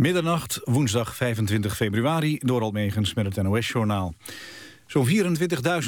[0.00, 4.14] Middernacht, woensdag 25 februari, door Almegens met het NOS-journaal.
[4.86, 5.08] Zo'n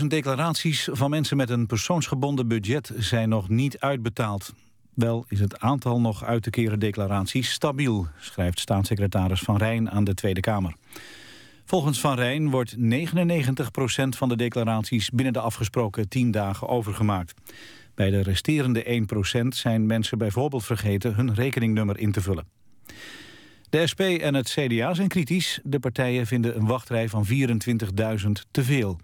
[0.00, 4.53] 24.000 declaraties van mensen met een persoonsgebonden budget zijn nog niet uitbetaald.
[4.95, 10.04] Wel is het aantal nog uit te keren declaraties stabiel, schrijft staatssecretaris Van Rijn aan
[10.04, 10.74] de Tweede Kamer.
[11.64, 12.82] Volgens Van Rijn wordt 99%
[14.08, 17.34] van de declaraties binnen de afgesproken 10 dagen overgemaakt.
[17.94, 19.06] Bij de resterende
[19.44, 22.61] 1% zijn mensen bijvoorbeeld vergeten hun rekeningnummer in te vullen.
[23.73, 25.61] De SP en het CDA zijn kritisch.
[25.62, 28.98] De partijen vinden een wachtrij van 24.000 te veel.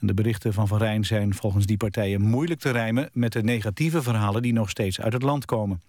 [0.00, 3.10] En de berichten van Van Rijn zijn volgens die partijen moeilijk te rijmen...
[3.12, 5.82] met de negatieve verhalen die nog steeds uit het land komen.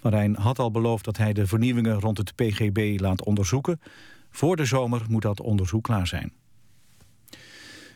[0.00, 3.80] Van Rijn had al beloofd dat hij de vernieuwingen rond het PGB laat onderzoeken.
[4.30, 6.32] Voor de zomer moet dat onderzoek klaar zijn.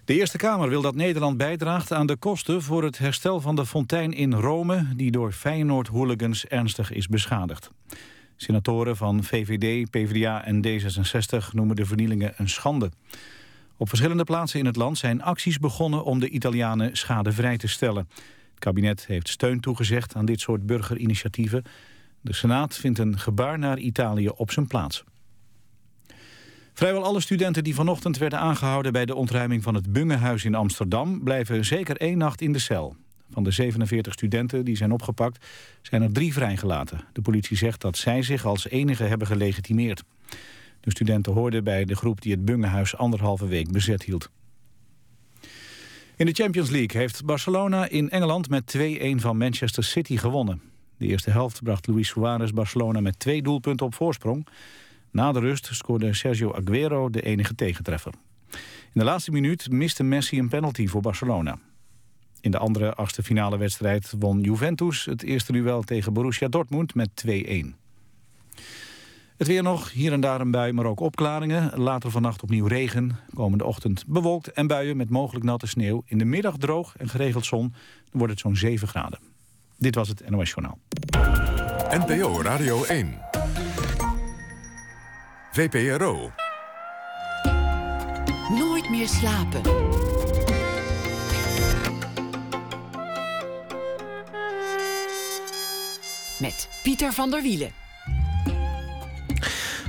[0.04, 3.66] De Eerste Kamer wil dat Nederland bijdraagt aan de kosten voor het herstel van de
[3.66, 4.86] fontein in Rome...
[4.94, 7.70] die door Feyenoord-hooligans ernstig is beschadigd.
[8.36, 12.90] Senatoren van VVD, PvdA en D66 noemen de vernielingen een schande.
[13.76, 18.08] Op verschillende plaatsen in het land zijn acties begonnen om de Italianen schadevrij te stellen.
[18.50, 21.62] Het kabinet heeft steun toegezegd aan dit soort burgerinitiatieven.
[22.20, 25.04] De Senaat vindt een gebaar naar Italië op zijn plaats.
[26.72, 31.22] Vrijwel alle studenten die vanochtend werden aangehouden bij de ontruiming van het Bungehuis in Amsterdam
[31.24, 32.96] blijven zeker één nacht in de cel.
[33.30, 35.46] Van de 47 studenten die zijn opgepakt
[35.82, 37.00] zijn er drie vrijgelaten.
[37.12, 40.04] De politie zegt dat zij zich als enige hebben gelegitimeerd.
[40.80, 44.30] De studenten hoorden bij de groep die het Bungehuis anderhalve week bezet hield.
[46.16, 48.80] In de Champions League heeft Barcelona in Engeland met 2-1
[49.16, 50.62] van Manchester City gewonnen.
[50.96, 54.46] De eerste helft bracht Luis Suarez Barcelona met twee doelpunten op voorsprong.
[55.10, 58.12] Na de rust scoorde Sergio Aguero de enige tegentreffer.
[58.50, 58.58] In
[58.92, 61.58] de laatste minuut miste Messi een penalty voor Barcelona.
[62.40, 67.08] In de andere achtste finale wedstrijd won Juventus het eerste duel tegen Borussia Dortmund met
[67.26, 67.30] 2-1.
[69.36, 71.70] Het weer nog, hier en daar een bui, maar ook opklaringen.
[71.74, 73.18] Later vannacht opnieuw regen.
[73.34, 76.02] Komende ochtend bewolkt en buien met mogelijk natte sneeuw.
[76.06, 77.74] In de middag droog en geregeld zon.
[78.10, 79.18] Dan wordt het zo'n 7 graden.
[79.78, 80.78] Dit was het NOS Journaal.
[81.90, 83.18] NPO Radio 1.
[85.52, 86.30] VPRO.
[88.48, 89.60] Nooit meer slapen.
[96.38, 97.70] Met Pieter van der Wielen.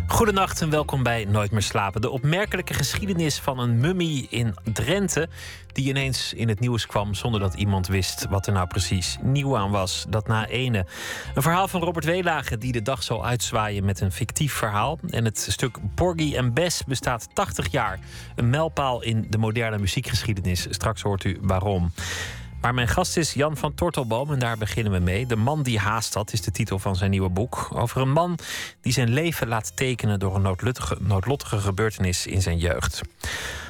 [0.07, 2.01] Goedenacht en welkom bij Nooit meer slapen.
[2.01, 5.29] De opmerkelijke geschiedenis van een mummie in Drenthe...
[5.73, 8.25] die ineens in het nieuws kwam zonder dat iemand wist...
[8.29, 10.85] wat er nou precies nieuw aan was, dat na ene.
[11.35, 13.85] Een verhaal van Robert Weelage die de dag zal uitzwaaien...
[13.85, 14.99] met een fictief verhaal.
[15.09, 17.99] En het stuk Porgy en Bess bestaat 80 jaar.
[18.35, 20.67] Een mijlpaal in de moderne muziekgeschiedenis.
[20.69, 21.91] Straks hoort u waarom.
[22.61, 25.25] Maar mijn gast is Jan van Tortelboom en daar beginnen we mee.
[25.25, 27.69] De man die haast had is de titel van zijn nieuwe boek.
[27.73, 28.37] Over een man
[28.81, 33.01] die zijn leven laat tekenen door een noodlottige, noodlottige gebeurtenis in zijn jeugd.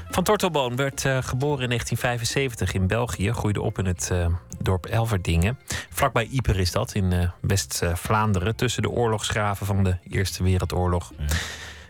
[0.09, 3.31] Van Tortelboom werd uh, geboren in 1975 in België.
[3.33, 4.27] Groeide op in het uh,
[4.61, 5.59] dorp Elverdingen.
[5.89, 8.55] Vlakbij Ieper is dat, in uh, West-Vlaanderen.
[8.55, 11.11] Tussen de oorlogsgraven van de Eerste Wereldoorlog.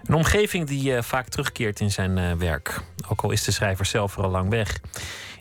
[0.04, 2.82] Een omgeving die vaak terugkeert in zijn werk.
[3.08, 4.80] Ook al is de schrijver zelf er al lang weg.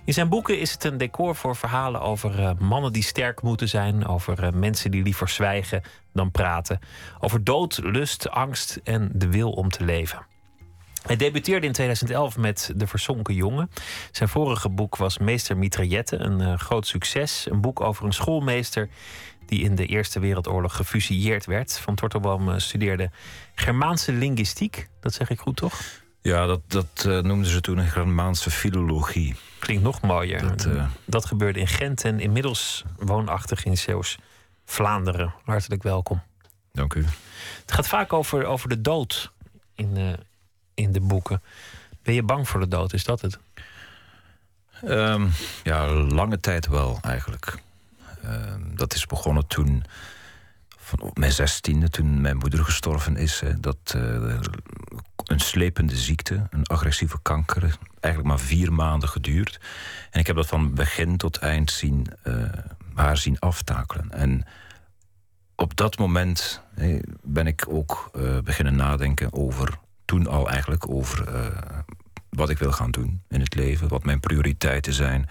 [0.06, 3.68] In zijn boeken is het een decor voor verhalen over uh, mannen die sterk moeten
[3.68, 6.78] zijn, over uh, mensen die liever zwijgen dan praten,
[7.20, 10.26] over dood, lust, angst en de wil om te leven.
[11.02, 13.70] Hij debuteerde in 2011 met De Verzonken Jongen.
[14.10, 17.46] Zijn vorige boek was Meester Mitraillette, een uh, groot succes.
[17.50, 18.88] Een boek over een schoolmeester
[19.46, 21.78] die in de Eerste Wereldoorlog gefusilleerd werd.
[21.78, 23.10] Van Tortelboom studeerde
[23.54, 24.88] Germaanse linguïstiek.
[25.00, 26.04] Dat zeg ik goed, toch?
[26.26, 29.36] Ja, dat, dat uh, noemden ze toen een Germaanse filologie.
[29.58, 30.40] Klinkt nog mooier.
[30.40, 30.86] Dat, uh...
[31.04, 34.18] dat gebeurde in Gent en inmiddels woonachtig in Zeeuws
[34.64, 35.34] Vlaanderen.
[35.44, 36.22] Hartelijk welkom.
[36.72, 37.04] Dank u.
[37.60, 39.32] Het gaat vaak over, over de dood
[39.74, 40.12] in, uh,
[40.74, 41.42] in de boeken.
[42.02, 42.92] Ben je bang voor de dood?
[42.92, 43.38] Is dat het?
[44.84, 45.32] Um,
[45.62, 47.58] ja, lange tijd wel eigenlijk.
[48.24, 49.84] Uh, dat is begonnen toen
[50.86, 53.42] van op mijn zestiende, toen mijn moeder gestorven is.
[53.58, 54.02] Dat uh,
[55.24, 59.60] een slepende ziekte, een agressieve kanker, eigenlijk maar vier maanden geduurd.
[60.10, 62.42] En ik heb dat van begin tot eind zien, uh,
[62.94, 64.10] haar zien aftakelen.
[64.10, 64.44] En
[65.54, 66.62] op dat moment
[67.22, 71.24] ben ik ook uh, beginnen nadenken over, toen al eigenlijk, over
[72.28, 75.28] wat ik wil gaan doen in het leven, wat mijn prioriteiten zijn.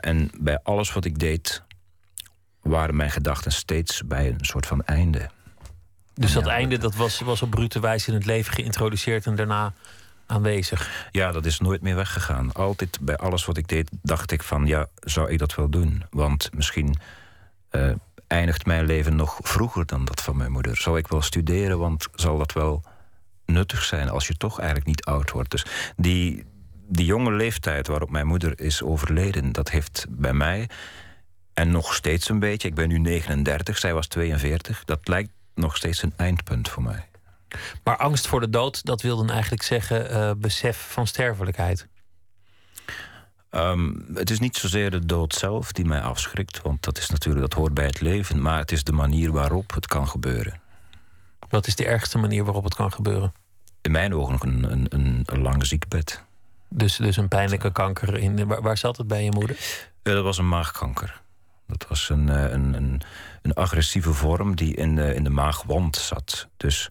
[0.00, 1.62] en bij alles wat ik deed,
[2.62, 5.30] waren mijn gedachten steeds bij een soort van einde.
[6.14, 9.72] Dus dat einde dat was, was op brute wijze in het leven geïntroduceerd en daarna
[10.26, 11.08] aanwezig?
[11.10, 12.52] Ja, dat is nooit meer weggegaan.
[12.52, 16.04] Altijd bij alles wat ik deed, dacht ik van ja, zou ik dat wel doen?
[16.10, 16.96] Want misschien
[17.70, 17.92] uh,
[18.26, 20.76] eindigt mijn leven nog vroeger dan dat van mijn moeder?
[20.76, 22.82] Zou ik wel studeren, want zal dat wel
[23.46, 25.50] nuttig zijn als je toch eigenlijk niet oud wordt?
[25.50, 25.64] Dus
[25.96, 26.44] die,
[26.88, 30.68] die jonge leeftijd waarop mijn moeder is overleden, dat heeft bij mij
[31.60, 35.76] en nog steeds een beetje, ik ben nu 39, zij was 42, dat lijkt nog
[35.76, 37.08] steeds een eindpunt voor mij.
[37.84, 41.86] Maar angst voor de dood, dat wil dan eigenlijk zeggen uh, besef van sterfelijkheid.
[43.50, 47.50] Um, het is niet zozeer de dood zelf die mij afschrikt, want dat is natuurlijk
[47.50, 50.60] dat hoort bij het leven, maar het is de manier waarop het kan gebeuren.
[51.48, 53.32] Wat is de ergste manier waarop het kan gebeuren?
[53.80, 56.24] In mijn ogen nog een, een, een, een lang ziekbed.
[56.68, 58.18] Dus, dus een pijnlijke kanker.
[58.18, 59.56] In, waar, waar zat het bij je moeder?
[60.02, 61.20] Ja, dat was een maagkanker.
[61.70, 63.00] Dat was een, eh, een, een,
[63.42, 66.48] een agressieve vorm die in de, in de maagwand zat.
[66.56, 66.88] Dus,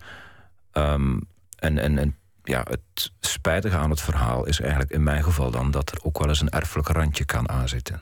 [0.74, 5.52] um, en, en, en ja, het spijtige aan het verhaal is eigenlijk in mijn geval
[5.52, 8.02] dan dat er ook wel eens een erfelijk randje kan aanzitten.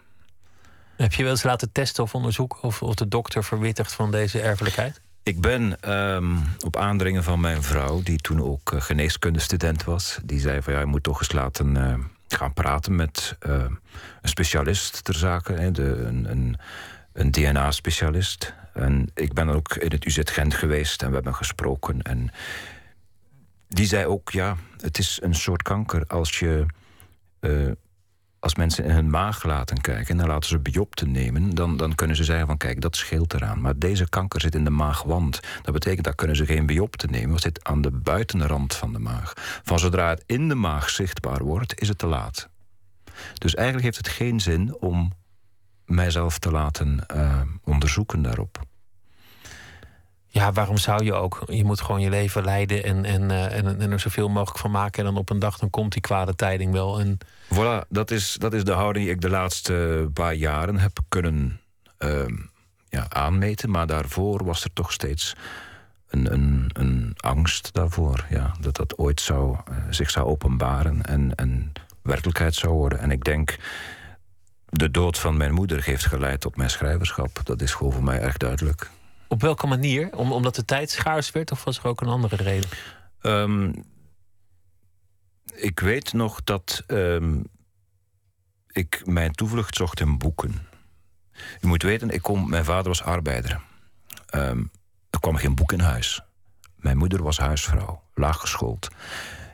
[0.96, 4.42] Heb je wel eens laten testen of onderzoeken of, of de dokter verwittigt van deze
[4.42, 5.02] erfelijkheid?
[5.24, 10.40] Ik ben um, op aandringen van mijn vrouw, die toen ook uh, geneeskundestudent was, die
[10.40, 11.94] zei van ja, je moet toch eens laten uh,
[12.36, 13.54] gaan praten met uh,
[14.22, 16.58] een specialist ter zake, hè, de, een, een,
[17.14, 18.54] een DNA-specialist.
[18.74, 22.02] En ik ben ook in het UZ Gent geweest en we hebben gesproken.
[22.02, 22.32] En
[23.68, 26.66] die zei ook, ja, het is een soort kanker als je...
[27.40, 27.72] Uh,
[28.40, 31.96] als mensen in hun maag laten kijken en dan laten ze biopten nemen, dan, dan
[31.96, 33.62] kunnen ze zeggen van kijk, dat scheelt eraan.
[33.62, 35.40] Maar deze kanker zit in de maagwand.
[35.62, 39.00] Dat betekent dat kunnen ze geen biopten nemen, het zit aan de buitenrand van de
[39.00, 39.34] maag.
[39.64, 42.50] Van zodra het in de maag zichtbaar wordt, is het te laat.
[43.34, 45.14] Dus eigenlijk heeft het geen zin om
[45.86, 48.66] mijzelf te laten uh, onderzoeken daarop
[50.38, 51.44] ja, waarom zou je ook?
[51.46, 54.72] Je moet gewoon je leven leiden en, en, uh, en, en, er zoveel mogelijk van
[54.72, 55.00] maken.
[55.00, 57.00] En dan op een dag dan komt die kwade tijding wel.
[57.00, 57.18] En...
[57.54, 61.60] Voilà, dat is, dat is de houding die ik de laatste paar jaren heb kunnen
[62.00, 62.26] uh,
[62.90, 63.70] ja, aanmeten.
[63.70, 65.36] Maar daarvoor was er toch steeds
[66.10, 68.26] een, een, een angst daarvoor.
[68.30, 73.00] Ja, dat dat ooit zou, uh, zich zou openbaren en, en werkelijkheid zou worden.
[73.00, 73.58] En ik denk,
[74.70, 77.40] de dood van mijn moeder heeft geleid tot mijn schrijverschap.
[77.44, 78.90] Dat is gewoon voor mij erg duidelijk.
[79.28, 80.16] Op welke manier?
[80.16, 82.70] Om, omdat de tijd schaars werd of was er ook een andere reden?
[83.22, 83.84] Um,
[85.54, 87.44] ik weet nog dat um,
[88.68, 90.68] ik mijn toevlucht zocht in boeken.
[91.32, 93.62] Je moet weten, ik kom, mijn vader was arbeider.
[94.36, 94.72] Um,
[95.10, 96.22] er kwam geen boek in huis.
[96.76, 98.88] Mijn moeder was huisvrouw, laaggeschoold.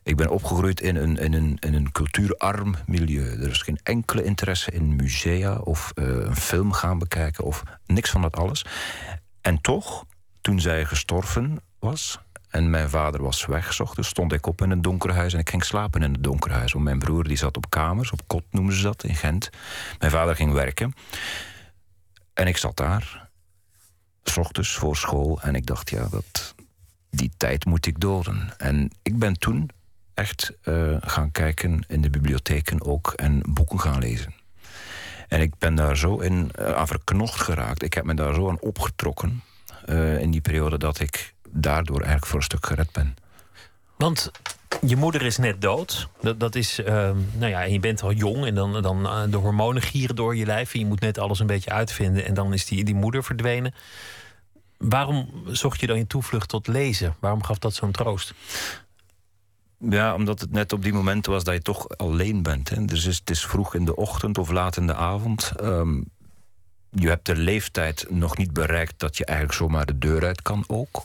[0.03, 3.41] Ik ben opgegroeid in een, in, een, in een cultuurarm milieu.
[3.41, 8.09] Er is geen enkele interesse in musea of uh, een film gaan bekijken of niks
[8.09, 8.65] van dat alles.
[9.43, 10.05] En toch,
[10.41, 12.19] toen zij gestorven was
[12.49, 15.65] en mijn vader was weg, stond ik op in een donker huis en ik ging
[15.65, 16.71] slapen in het donker huis.
[16.71, 19.49] Want mijn broer die zat op kamers, op kot noemen ze dat in Gent.
[19.99, 20.93] Mijn vader ging werken.
[22.33, 23.29] En ik zat daar,
[24.23, 26.55] s ochtends voor school, en ik dacht, ja, dat,
[27.09, 28.53] die tijd moet ik doden.
[28.57, 29.69] En ik ben toen
[30.13, 34.33] echt uh, gaan kijken in de bibliotheken ook en boeken gaan lezen.
[35.33, 37.83] En ik ben daar zo in uh, aan verknocht geraakt.
[37.83, 39.43] Ik heb me daar zo aan opgetrokken
[39.85, 43.15] uh, in die periode dat ik daardoor eigenlijk voor een stuk gered ben.
[43.95, 44.31] Want
[44.81, 46.09] je moeder is net dood.
[46.37, 46.85] Dat, is, uh,
[47.37, 50.45] nou ja, en je bent al jong en dan, dan de hormonen gieren door je
[50.45, 50.73] lijf.
[50.73, 53.73] En je moet net alles een beetje uitvinden en dan is die, die moeder verdwenen.
[54.77, 57.15] Waarom zocht je dan je toevlucht tot lezen?
[57.19, 58.33] Waarom gaf dat zo'n troost?
[59.89, 62.69] Ja, omdat het net op die momenten was dat je toch alleen bent.
[62.69, 62.85] Hè.
[62.85, 65.51] Dus het is vroeg in de ochtend of laat in de avond.
[65.61, 66.05] Um,
[66.89, 70.63] je hebt de leeftijd nog niet bereikt dat je eigenlijk zomaar de deur uit kan
[70.67, 71.03] ook.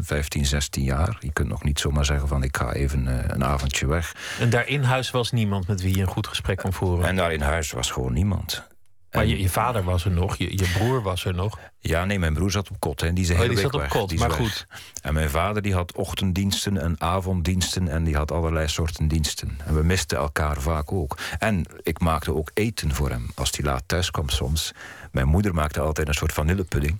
[0.00, 1.16] 15, 16 jaar.
[1.20, 4.14] Je kunt nog niet zomaar zeggen van ik ga even uh, een avondje weg.
[4.40, 7.08] En daar in huis was niemand met wie je een goed gesprek kon voeren?
[7.08, 8.66] En daar in huis was gewoon niemand.
[9.10, 11.58] Maar je, je, vader was er nog, je, je, broer was er nog.
[11.78, 13.00] Ja, nee, mijn broer zat op kot.
[13.00, 13.12] Hè.
[13.12, 13.90] Die, is oh, die zat op weg.
[13.90, 14.66] kot, maar goed.
[15.02, 17.88] En mijn vader die had ochtenddiensten en avonddiensten...
[17.88, 19.58] en die had allerlei soorten diensten.
[19.64, 21.18] En we misten elkaar vaak ook.
[21.38, 23.30] En ik maakte ook eten voor hem.
[23.34, 24.72] Als hij laat thuis kwam soms.
[25.12, 26.98] Mijn moeder maakte altijd een soort vanillepudding.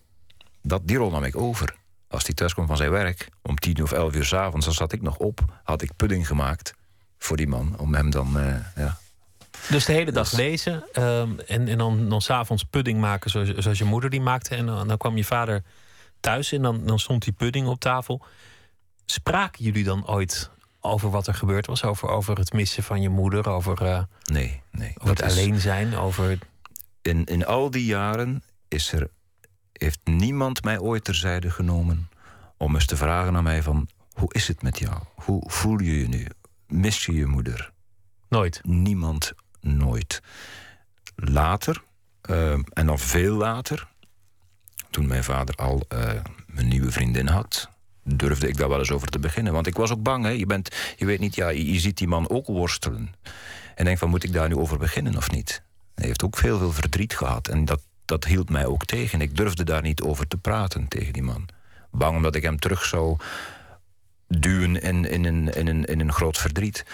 [0.62, 1.74] Dat, die rol nam ik over.
[2.08, 4.66] Als hij thuis kwam van zijn werk, om tien of elf uur s avonds...
[4.66, 6.74] dan zat ik nog op, had ik pudding gemaakt
[7.18, 7.78] voor die man...
[7.78, 8.98] om hem dan uh, ja,
[9.68, 13.78] dus de hele dag lezen um, en, en dan, dan s'avonds pudding maken zoals, zoals
[13.78, 14.54] je moeder die maakte.
[14.54, 15.62] En dan, dan kwam je vader
[16.20, 18.22] thuis en dan, dan stond die pudding op tafel.
[19.06, 20.50] Spraken jullie dan ooit
[20.80, 21.84] over wat er gebeurd was?
[21.84, 23.48] Over, over het missen van je moeder?
[23.48, 24.92] Over, uh, nee, nee.
[24.98, 25.32] Over het is...
[25.32, 25.96] alleen zijn?
[25.96, 26.38] Over...
[27.02, 29.10] In, in al die jaren is er,
[29.72, 32.08] heeft niemand mij ooit terzijde genomen...
[32.56, 33.88] om eens te vragen aan mij van...
[34.12, 35.02] hoe is het met jou?
[35.14, 36.26] Hoe voel je je nu?
[36.66, 37.72] Mis je je moeder?
[38.28, 38.60] Nooit?
[38.62, 39.32] Niemand
[39.76, 40.22] nooit.
[41.14, 41.82] Later,
[42.30, 43.88] uh, en dan veel later,
[44.90, 46.10] toen mijn vader al uh,
[46.54, 47.70] een nieuwe vriendin had,
[48.02, 49.52] durfde ik daar wel eens over te beginnen.
[49.52, 50.24] Want ik was ook bang.
[50.24, 50.30] Hè?
[50.30, 53.14] Je, bent, je weet niet, ja, je, ziet die man ook worstelen.
[53.74, 55.62] En denk van, moet ik daar nu over beginnen of niet?
[55.94, 57.48] Hij heeft ook veel, veel verdriet gehad.
[57.48, 59.20] En dat, dat hield mij ook tegen.
[59.20, 61.48] Ik durfde daar niet over te praten tegen die man.
[61.90, 63.16] Bang omdat ik hem terug zou
[64.28, 66.84] duwen in, in, in, in, een, in een groot verdriet.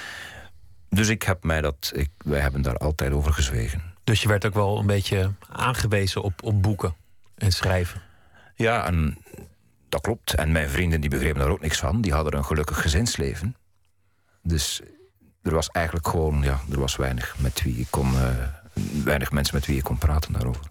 [0.95, 3.83] Dus ik heb mij dat, ik, wij hebben daar altijd over gezwegen.
[4.05, 6.95] Dus je werd ook wel een beetje aangewezen op, op boeken
[7.35, 8.03] en schrijven?
[8.55, 9.19] Ja, en
[9.89, 10.35] dat klopt.
[10.35, 12.01] En mijn vrienden die begrepen daar ook niks van.
[12.01, 13.57] Die hadden een gelukkig gezinsleven.
[14.43, 14.83] Dus
[15.43, 18.29] er was eigenlijk gewoon, ja, er was weinig met wie ik kon, uh,
[19.05, 20.63] weinig mensen met wie ik kon praten daarover.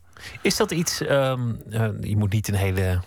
[0.42, 3.02] Is dat iets, um, uh, je moet niet een hele,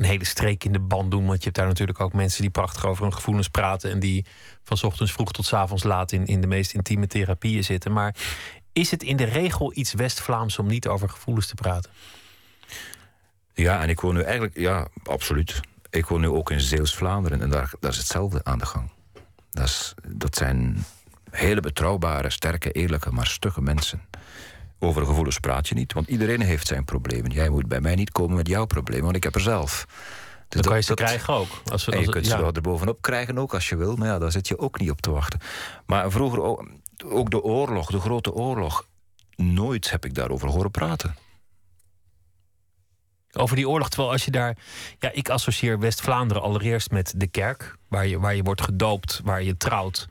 [0.00, 2.50] een hele streek in de band doen, want je hebt daar natuurlijk ook mensen die
[2.50, 4.26] prachtig over hun gevoelens praten en die
[4.62, 7.92] van ochtends vroeg tot avonds laat in, in de meest intieme therapieën zitten.
[7.92, 8.14] Maar
[8.72, 11.90] is het in de regel iets West-Vlaams om niet over gevoelens te praten?
[13.52, 15.60] Ja, en ik woon nu eigenlijk, ja, absoluut.
[15.90, 18.90] Ik woon nu ook in Zeeuws-Vlaanderen en daar, daar is hetzelfde aan de gang.
[19.50, 20.84] Dat, dat zijn
[21.30, 24.02] hele betrouwbare, sterke, eerlijke, maar stugge mensen.
[24.82, 27.30] Over gevoelens praat je niet, want iedereen heeft zijn problemen.
[27.30, 29.86] Jij moet bij mij niet komen met jouw probleem, want ik heb er zelf.
[30.48, 31.48] Dus dan kan je ze krijgen ook.
[31.48, 34.18] Als, als, en je kunt ze er bovenop krijgen ook als je wil, maar ja,
[34.18, 35.40] daar zit je ook niet op te wachten.
[35.86, 36.68] Maar vroeger ook,
[37.04, 38.86] ook de oorlog, de grote oorlog.
[39.36, 41.16] Nooit heb ik daarover horen praten.
[43.32, 44.56] Over die oorlog, terwijl als je daar.
[44.98, 49.42] Ja, ik associeer West-Vlaanderen allereerst met de kerk, waar je, waar je wordt gedoopt, waar
[49.42, 50.08] je trouwt.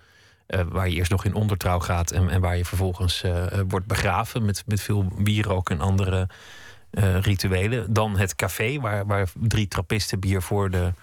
[0.55, 3.85] Uh, waar je eerst nog in ondertrouw gaat en, en waar je vervolgens uh, wordt
[3.85, 6.27] begraven met, met veel wierook en andere
[7.21, 7.93] rituelen.
[7.93, 10.93] Dan het café, waar, waar drie trappisten bier voor, de,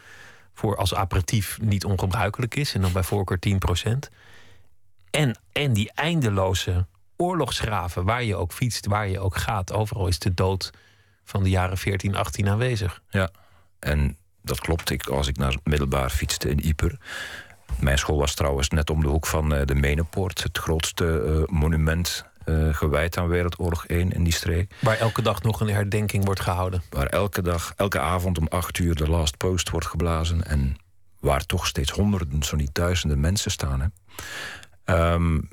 [0.55, 2.75] voor als aperitief niet ongebruikelijk is.
[2.75, 3.39] En dan bij voorkeur
[3.87, 4.13] 10%.
[5.11, 6.87] En, en die eindeloze
[7.17, 9.73] oorlogsgraven, waar je ook fietst, waar je ook gaat.
[9.73, 10.73] Overal is de dood
[11.25, 13.03] van de jaren 14, 18 aanwezig.
[13.11, 13.31] Ja,
[13.79, 14.91] en dat klopt.
[14.91, 16.99] Ik, als ik naar middelbaar fietste in Ieper.
[17.81, 21.59] Mijn school was trouwens net om de hoek van uh, de Menepoort, het grootste uh,
[21.59, 24.75] monument uh, gewijd aan Wereldoorlog 1 in die streek.
[24.81, 26.83] Waar elke dag nog een herdenking wordt gehouden.
[26.91, 30.45] Waar elke dag, elke avond om 8 uur de last post wordt geblazen.
[30.45, 30.77] En
[31.21, 33.81] waar toch steeds honderden, zo niet duizenden mensen staan.
[33.81, 35.13] Hè.
[35.13, 35.49] Um,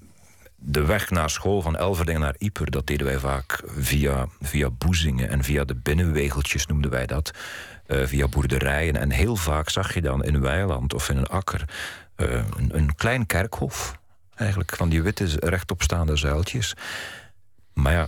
[0.65, 5.29] de weg naar school van Elverdingen naar Ieper, dat deden wij vaak via, via boezingen
[5.29, 7.32] en via de binnenwegeltjes noemden wij dat.
[7.88, 8.96] Uh, via boerderijen.
[8.96, 11.65] En heel vaak zag je dan in een weiland of in een akker
[12.15, 14.00] een, een, klein kerkhof.
[14.36, 16.75] Eigenlijk van die witte rechtopstaande zuiltjes.
[17.74, 18.08] Maar ja,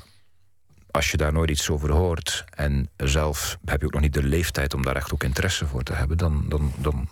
[0.92, 4.24] als je daar nooit iets over hoort en zelf heb je ook nog niet de
[4.24, 7.10] leeftijd om daar echt ook interesse voor te hebben, dan, dan, dan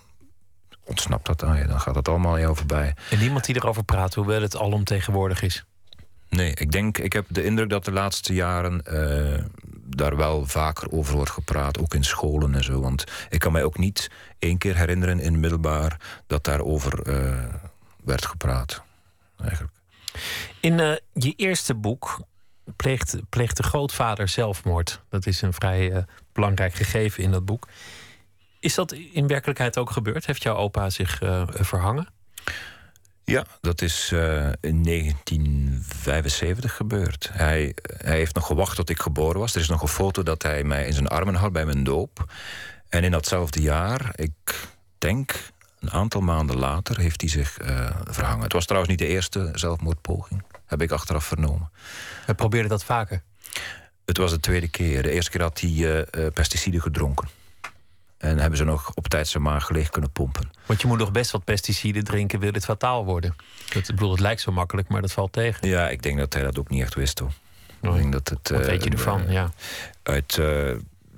[0.84, 1.68] ontsnapt dat aan je.
[1.68, 2.96] Dan gaat het allemaal aan jou voorbij.
[3.10, 5.66] En niemand die erover praat, hoewel het alomtegenwoordig is?
[6.30, 9.44] Nee, ik denk, ik heb de indruk dat de laatste jaren uh,
[9.96, 12.82] daar wel vaker over wordt gepraat, ook in scholen en zo.
[12.82, 14.10] Want ik kan mij ook niet
[14.40, 17.44] één keer herinneren in middelbaar dat daarover uh,
[18.04, 18.82] werd gepraat.
[19.38, 19.74] Eigenlijk.
[20.60, 22.20] In uh, je eerste boek
[22.76, 25.02] pleegt, de grootvader zelfmoord.
[25.10, 27.68] Dat is een vrij belangrijk gegeven in dat boek.
[28.60, 30.26] Is dat in werkelijkheid ook gebeurd?
[30.26, 32.13] Heeft jouw opa zich verhangen?
[33.26, 37.30] Ja, dat is uh, in 1975 gebeurd.
[37.32, 39.56] Hij, hij heeft nog gewacht tot ik geboren was.
[39.56, 42.34] Er is nog een foto dat hij mij in zijn armen had bij mijn doop.
[42.90, 45.36] En in datzelfde jaar, ik denk
[45.80, 48.44] een aantal maanden later, heeft hij zich uh, verhangen.
[48.44, 51.72] Het was trouwens niet de eerste zelfmoordpoging, heb ik achteraf vernomen.
[52.26, 53.22] Hij probeerde dat vaker?
[54.06, 55.04] Het was de tweede keer.
[55.04, 57.28] De eerste keer had hij uh, pesticiden gedronken.
[58.24, 60.50] En hebben ze nog op tijd zijn maag leeg kunnen pompen.
[60.66, 63.36] Want je moet nog best wat pesticiden drinken, wil dit fataal worden.
[63.74, 65.68] Dat, ik bedoel, het lijkt zo makkelijk, maar dat valt tegen.
[65.68, 67.32] Ja, ik denk dat hij dat ook niet echt wist hoor.
[67.82, 69.32] Ik denk dat het, Wat weet je eh, ervan?
[69.32, 69.52] ja.
[70.04, 70.72] Uit, uh,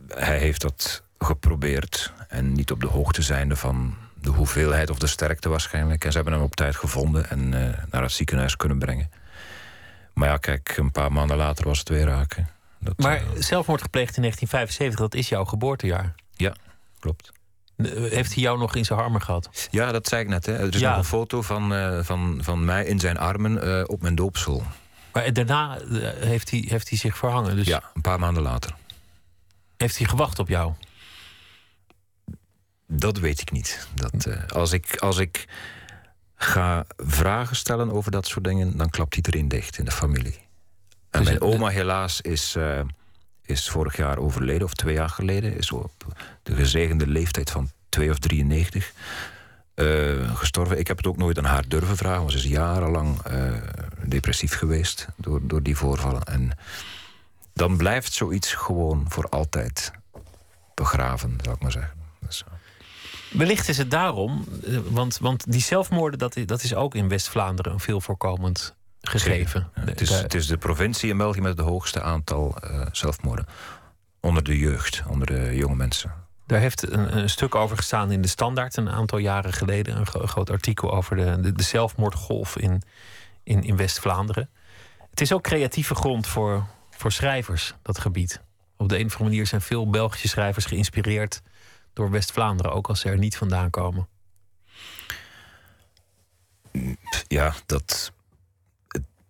[0.08, 5.08] hij heeft dat geprobeerd en niet op de hoogte zijnde van de hoeveelheid of de
[5.08, 6.06] sterkte waarschijnlijk.
[6.06, 9.12] En ze hebben hem op tijd gevonden en uh, naar het ziekenhuis kunnen brengen.
[10.14, 12.50] Maar ja, kijk, een paar maanden later was het weer raken.
[12.80, 16.14] Dat, maar zelfmoord gepleegd in 1975, dat is jouw geboortejaar.
[16.36, 16.54] Ja
[17.00, 17.32] klopt.
[17.94, 19.68] Heeft hij jou nog in zijn armen gehad?
[19.72, 20.46] Ja, dat zei ik net.
[20.46, 20.54] Hè.
[20.54, 24.02] Er is nog een foto van, uh, van, van mij in zijn armen uh, op
[24.02, 24.64] mijn doopsel.
[25.14, 25.80] Maar daarna
[26.20, 27.56] heeft, hij, heeft hij zich verhangen?
[27.56, 27.68] Dus...
[27.68, 28.76] Ja, een paar maanden later.
[29.78, 30.74] Heeft hij gewacht op jou?
[32.88, 33.88] Dat weet ik niet.
[33.94, 35.46] Dat, als, ik, als ik
[36.36, 40.40] ga vragen stellen over dat soort dingen, dan klapt iedereen dicht in de familie.
[41.10, 42.56] En dus mijn oma helaas is
[43.46, 45.58] is vorig jaar overleden, of twee jaar geleden.
[45.58, 45.92] Is op
[46.44, 48.94] de gezegende leeftijd van 2 of 93
[49.76, 50.80] uh, gestorven.
[50.80, 53.52] Ik heb het ook nooit aan haar durven vragen, want ze is jarenlang uh,
[54.06, 56.24] depressief geweest door, door die voorvallen.
[56.24, 56.58] En
[57.54, 59.92] dan blijft zoiets gewoon voor altijd
[60.74, 61.94] begraven, zou ik maar zeggen.
[62.20, 62.44] Dus,
[63.32, 64.46] Wellicht is het daarom,
[64.90, 68.76] want, want die zelfmoorden, dat is, dat is ook in West-Vlaanderen een veel voorkomend
[69.10, 69.70] gegeven.
[69.74, 72.58] het, is, het is de provincie in België met het hoogste aantal
[72.92, 73.46] zelfmoorden.
[74.20, 76.14] Onder de jeugd, onder de jonge mensen.
[76.48, 79.98] Daar heeft een, een, stuk over gestaan in de Standaard een aantal jaren geleden.
[79.98, 82.82] Een, groot artikel over de, de, de zelfmoordgolf in,
[83.44, 84.50] in, in West-Vlaanderen.
[85.10, 88.42] Het is ook creatieve grond voor, voor schrijvers, dat gebied.
[88.78, 91.42] Op de een of andere manier zijn veel Belgische schrijvers geïnspireerd
[91.94, 94.08] door West-Vlaanderen, ook als ze er niet vandaan komen.
[97.28, 98.12] Ja, dat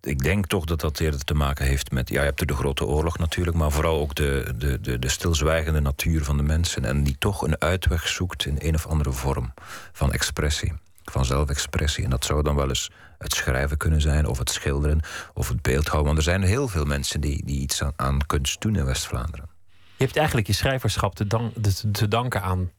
[0.06, 2.08] ik denk toch dat dat eerder te maken heeft met.
[2.08, 5.80] Ja, je hebt de grote oorlog natuurlijk, maar vooral ook de, de, de, de stilzwijgende
[5.80, 6.84] natuur van de mensen.
[6.84, 9.54] En die toch een uitweg zoekt in een of andere vorm
[9.92, 10.72] van expressie,
[11.04, 12.04] van zelfexpressie.
[12.04, 15.00] En dat zou dan wel eens het schrijven kunnen zijn, of het schilderen,
[15.34, 16.06] of het beeldhouden.
[16.06, 19.48] Want er zijn heel veel mensen die, die iets aan, kunst doen in West-Vlaanderen.
[19.96, 22.70] Je hebt eigenlijk je schrijverschap te, danken aan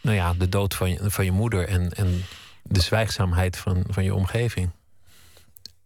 [0.00, 2.22] nou ja, de dood van je, van je moeder en, en
[2.62, 4.70] de zwijgzaamheid van, van je omgeving.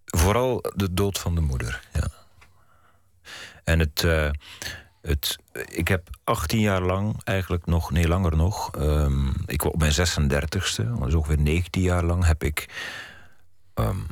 [0.04, 2.08] Vooral de dood van de moeder, ja.
[3.64, 4.30] En het, uh,
[5.02, 9.92] het, ik heb 18 jaar lang, eigenlijk nog, nee langer nog, um, ik op mijn
[9.92, 12.68] 36ste, dus ongeveer 19 jaar lang, heb ik,
[13.74, 14.06] um,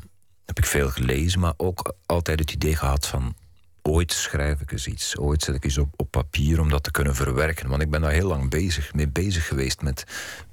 [0.45, 3.35] heb ik veel gelezen, maar ook altijd het idee gehad van
[3.83, 6.91] ooit schrijf ik eens iets, ooit zet ik iets op, op papier om dat te
[6.91, 7.69] kunnen verwerken.
[7.69, 10.05] Want ik ben daar heel lang bezig, mee bezig geweest met,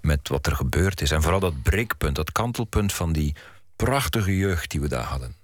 [0.01, 1.12] met wat er gebeurd is.
[1.12, 3.36] En vooral dat breekpunt, dat kantelpunt van die
[3.86, 5.36] prachtige jeugd die we daar hadden.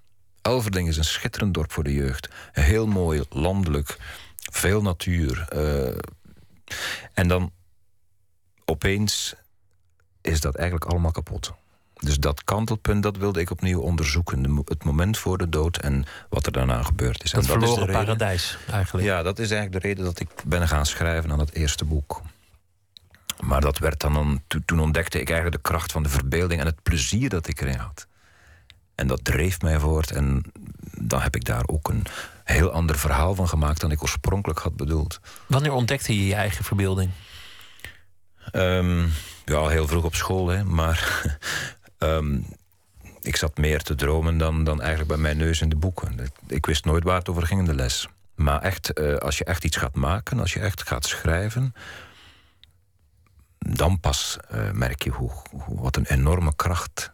[0.42, 2.30] Elverding is een schitterend dorp voor de jeugd.
[2.51, 3.98] Heel mooi, landelijk,
[4.51, 5.48] veel natuur.
[5.54, 5.98] Uh,
[7.13, 7.51] en dan
[8.65, 9.36] opeens
[10.22, 11.54] is dat eigenlijk allemaal kapot.
[11.94, 14.63] Dus dat kantelpunt, dat wilde ik opnieuw onderzoeken.
[14.65, 17.32] het moment voor de dood en wat er daarna gebeurd is.
[17.32, 19.08] Dat, en dat verloren paradijs, eigenlijk.
[19.08, 22.22] Ja, dat is eigenlijk de reden dat ik ben gaan schrijven aan het eerste boek.
[23.44, 26.84] Maar dat werd dan, toen ontdekte ik eigenlijk de kracht van de verbeelding en het
[26.84, 28.08] plezier dat ik erin had.
[28.95, 30.12] En dat dreef mij voort.
[30.12, 30.43] En
[30.97, 32.05] dan heb ik daar ook een
[32.43, 35.19] heel ander verhaal van gemaakt dan ik oorspronkelijk had bedoeld.
[35.47, 37.12] Wanneer ontdekte je je eigen verbeelding?
[38.53, 39.12] Um,
[39.45, 40.63] ja, heel vroeg op school, hè.
[40.63, 41.21] Maar
[41.97, 42.45] um,
[43.21, 46.31] ik zat meer te dromen dan, dan eigenlijk bij mijn neus in de boeken.
[46.47, 48.08] Ik wist nooit waar het over ging in de les.
[48.36, 51.73] Maar echt, uh, als je echt iets gaat maken, als je echt gaat schrijven...
[53.60, 57.12] dan pas uh, merk je hoe, hoe, wat een enorme kracht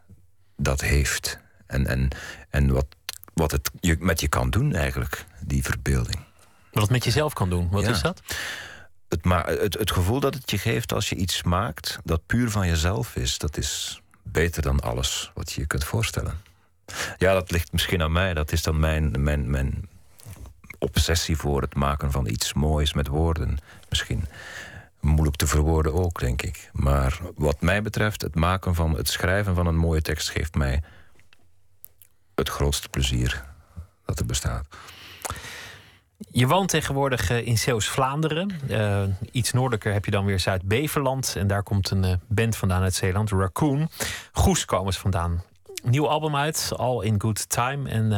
[0.56, 1.40] dat heeft.
[1.72, 2.08] En, en,
[2.50, 2.86] en wat,
[3.34, 6.20] wat het je, met je kan doen eigenlijk, die verbeelding.
[6.72, 8.22] Wat het met jezelf kan doen, wat is dat?
[9.10, 12.50] Het, maar het, het gevoel dat het je geeft als je iets maakt dat puur
[12.50, 16.42] van jezelf is, dat is beter dan alles wat je je kunt voorstellen.
[17.18, 18.34] Ja, dat ligt misschien aan mij.
[18.34, 19.90] Dat is dan mijn, mijn, mijn
[20.80, 23.58] obsessie voor het maken van iets moois met woorden.
[23.90, 24.26] Misschien
[25.00, 26.70] moeilijk te verwoorden ook, denk ik.
[26.74, 30.82] Maar wat mij betreft, het maken van het schrijven van een mooie tekst geeft mij
[32.42, 33.44] het grootste plezier
[34.06, 34.66] dat er bestaat.
[36.32, 38.60] Je woont tegenwoordig eh, in Zeeuws-Vlaanderen.
[38.70, 41.36] Uh, iets noordelijker heb je dan weer Zuid-Beverland.
[41.38, 43.90] En daar komt een uh, band vandaan uit Zeeland, Raccoon.
[44.32, 45.44] Goes komen ze vandaan.
[45.84, 47.90] Nieuw album uit, All in Good Time.
[47.90, 48.10] En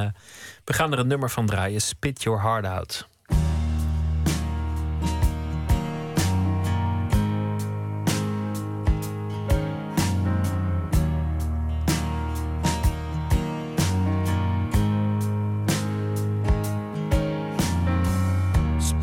[0.64, 3.08] we gaan er een nummer van draaien, Spit Your Heart Out.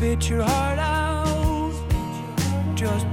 [0.01, 1.71] Spit your heart out.
[2.73, 3.10] Just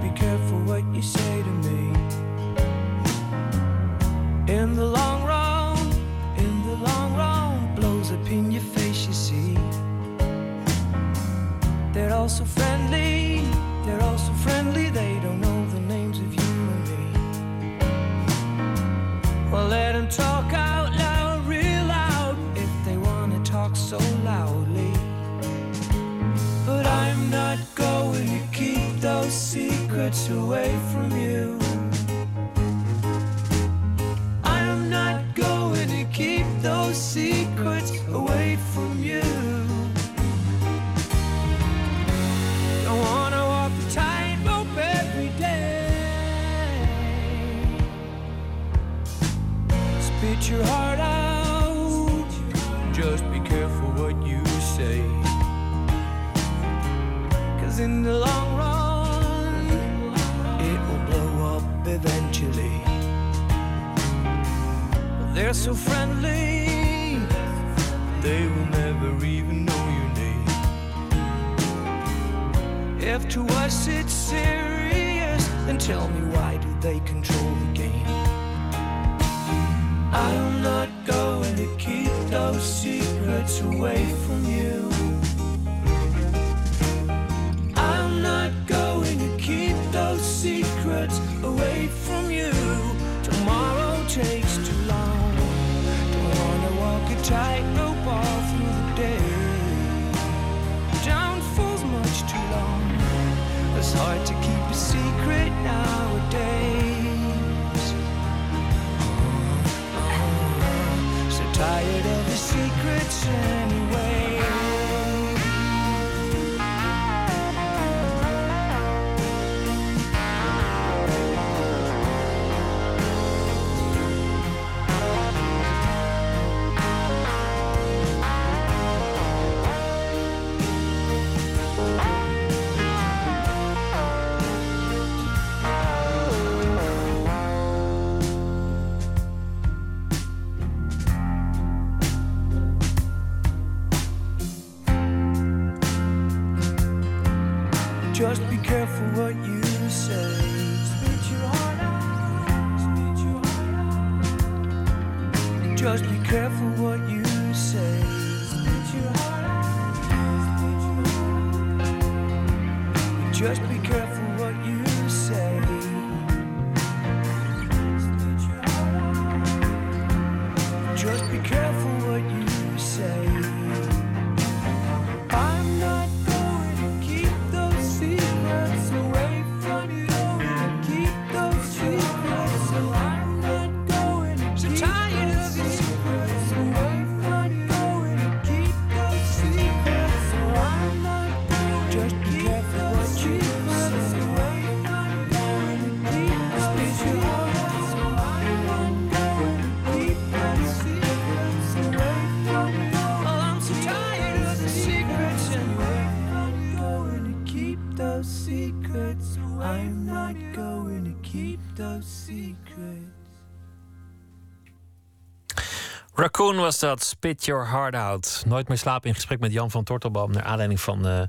[216.57, 218.43] Was dat, Spit Your Heart Out.
[218.47, 220.33] Nooit meer slapen in gesprek met Jan van Tortelboom...
[220.33, 221.23] naar aanleiding van eh,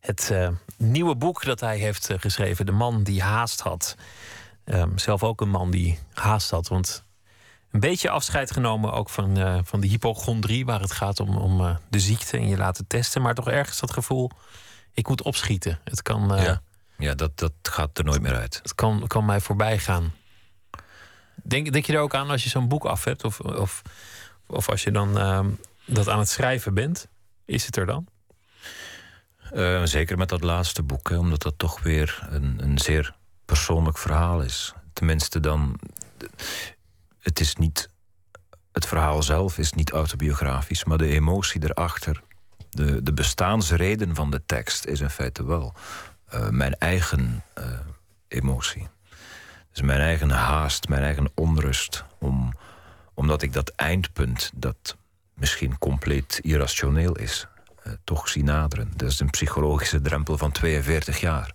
[0.00, 2.66] het eh, nieuwe boek dat hij heeft eh, geschreven.
[2.66, 3.96] De man die haast had.
[4.64, 6.68] Ehm, zelf ook een man die haast had.
[6.68, 7.04] Want
[7.70, 10.64] een beetje afscheid genomen ook van, van de hypochondrie...
[10.64, 13.22] waar het gaat om, om de ziekte en je laten testen.
[13.22, 14.30] Maar toch ergens dat gevoel,
[14.92, 15.80] ik moet opschieten.
[15.84, 16.62] Het kan, Ja,
[16.98, 18.60] ja dat, dat gaat er nooit meer uit.
[18.62, 20.12] het kan, kan mij voorbij gaan.
[21.42, 23.24] Denk, denk je er ook aan als je zo'n boek af hebt?
[23.24, 23.82] Of, of,
[24.52, 25.50] of als je dan ehm,
[25.84, 27.08] dat aan het schrijven bent?
[27.44, 28.06] Is het er dan?
[29.52, 34.42] Eh, zeker met dat laatste boek, omdat dat toch weer een, een zeer persoonlijk verhaal
[34.42, 34.74] is.
[34.92, 35.78] Tenminste, dan.
[37.18, 37.88] Het is niet.
[38.72, 42.22] Het verhaal zelf is niet autobiografisch, maar de emotie erachter,
[42.70, 45.74] de, de bestaansreden van de tekst, is in feite wel
[46.28, 47.64] eh, mijn eigen eh,
[48.28, 48.88] emotie.
[49.72, 52.54] Dus mijn eigen haast, mijn eigen onrust, om,
[53.14, 54.96] omdat ik dat eindpunt, dat
[55.34, 57.46] misschien compleet irrationeel is,
[57.82, 58.92] eh, toch zie naderen.
[58.96, 61.52] Dat is een psychologische drempel van 42 jaar.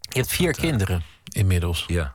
[0.00, 1.84] Je hebt vier kinderen inmiddels.
[1.86, 2.12] Ja.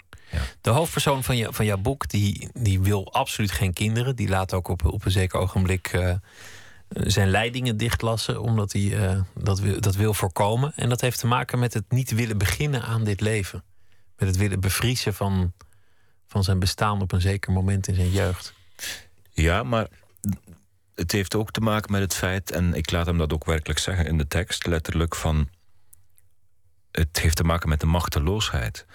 [0.62, 4.16] De hoofdpersoon van, je, van jouw boek die, die wil absoluut geen kinderen.
[4.16, 6.16] Die laat ook op, op een zeker ogenblik eh,
[6.88, 10.74] zijn leidingen dichtlassen, omdat hij eh, dat, wil, dat wil voorkomen.
[10.76, 13.64] En dat heeft te maken met het niet willen beginnen aan dit leven.
[14.18, 15.54] Met het willen bevriezen van,
[16.28, 18.54] van zijn bestaan op een zeker moment in zijn jeugd.
[19.30, 19.88] Ja, maar
[20.96, 23.80] het heeft ook te maken met het feit, en ik laat hem dat ook werkelijk
[23.80, 25.50] zeggen in de tekst, letterlijk van.
[26.92, 28.86] Het heeft te maken met de machteloosheid.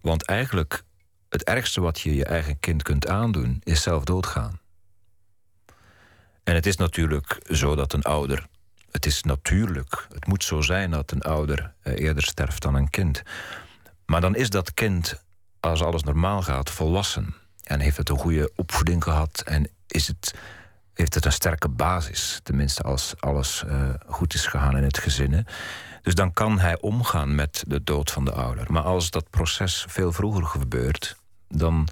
[0.00, 0.82] Want eigenlijk,
[1.28, 4.60] het ergste wat je je eigen kind kunt aandoen, is zelf doodgaan.
[6.44, 8.46] En het is natuurlijk zo dat een ouder.
[8.90, 12.90] Het is natuurlijk, het moet zo zijn dat een ouder eh, eerder sterft dan een
[12.90, 13.22] kind.
[14.06, 15.22] Maar dan is dat kind,
[15.60, 17.34] als alles normaal gaat, volwassen.
[17.72, 20.34] En heeft het een goede opvoeding gehad en is het,
[20.94, 22.40] heeft het een sterke basis.
[22.42, 25.32] Tenminste, als alles eh, goed is gegaan in het gezin.
[25.32, 25.40] hè.
[26.02, 28.72] Dus dan kan hij omgaan met de dood van de ouder.
[28.72, 31.16] Maar als dat proces veel vroeger gebeurt,
[31.48, 31.88] dan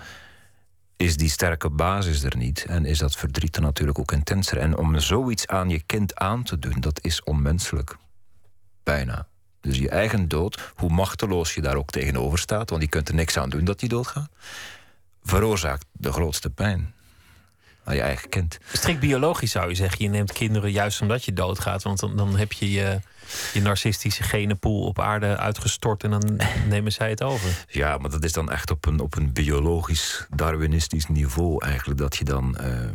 [0.97, 2.65] is die sterke basis er niet.
[2.65, 4.59] En is dat verdriet er natuurlijk ook intenser.
[4.59, 7.97] En om zoiets aan je kind aan te doen, dat is onmenselijk.
[8.83, 9.27] Bijna.
[9.61, 13.15] Dus je eigen dood, hoe machteloos je daar ook tegenover staat, want je kunt er
[13.15, 14.31] niks aan doen dat die doodgaat,
[15.23, 16.95] veroorzaakt de grootste pijn.
[17.85, 18.59] aan je eigen kind.
[18.73, 20.05] Strikt biologisch zou je zeggen.
[20.05, 21.83] Je neemt kinderen juist omdat je doodgaat.
[21.83, 23.01] Want dan, dan heb je, je
[23.53, 27.65] je narcistische genenpool op aarde uitgestort en dan nemen zij het over.
[27.69, 32.01] Ja, maar dat is dan echt op een, op een biologisch, darwinistisch niveau eigenlijk.
[32.01, 32.91] Dat je dan eh,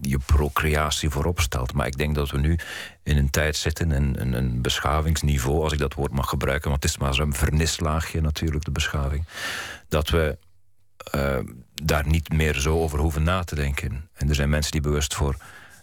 [0.00, 1.72] je procreatie voorop stelt.
[1.72, 2.58] Maar ik denk dat we nu
[3.02, 6.92] in een tijd zitten, een, een beschavingsniveau, als ik dat woord mag gebruiken, want het
[6.92, 9.24] is maar zo'n vernislaagje natuurlijk, de beschaving.
[9.88, 10.38] Dat we
[11.10, 11.38] eh,
[11.74, 14.08] daar niet meer zo over hoeven na te denken.
[14.14, 15.36] En er zijn mensen die bewust voor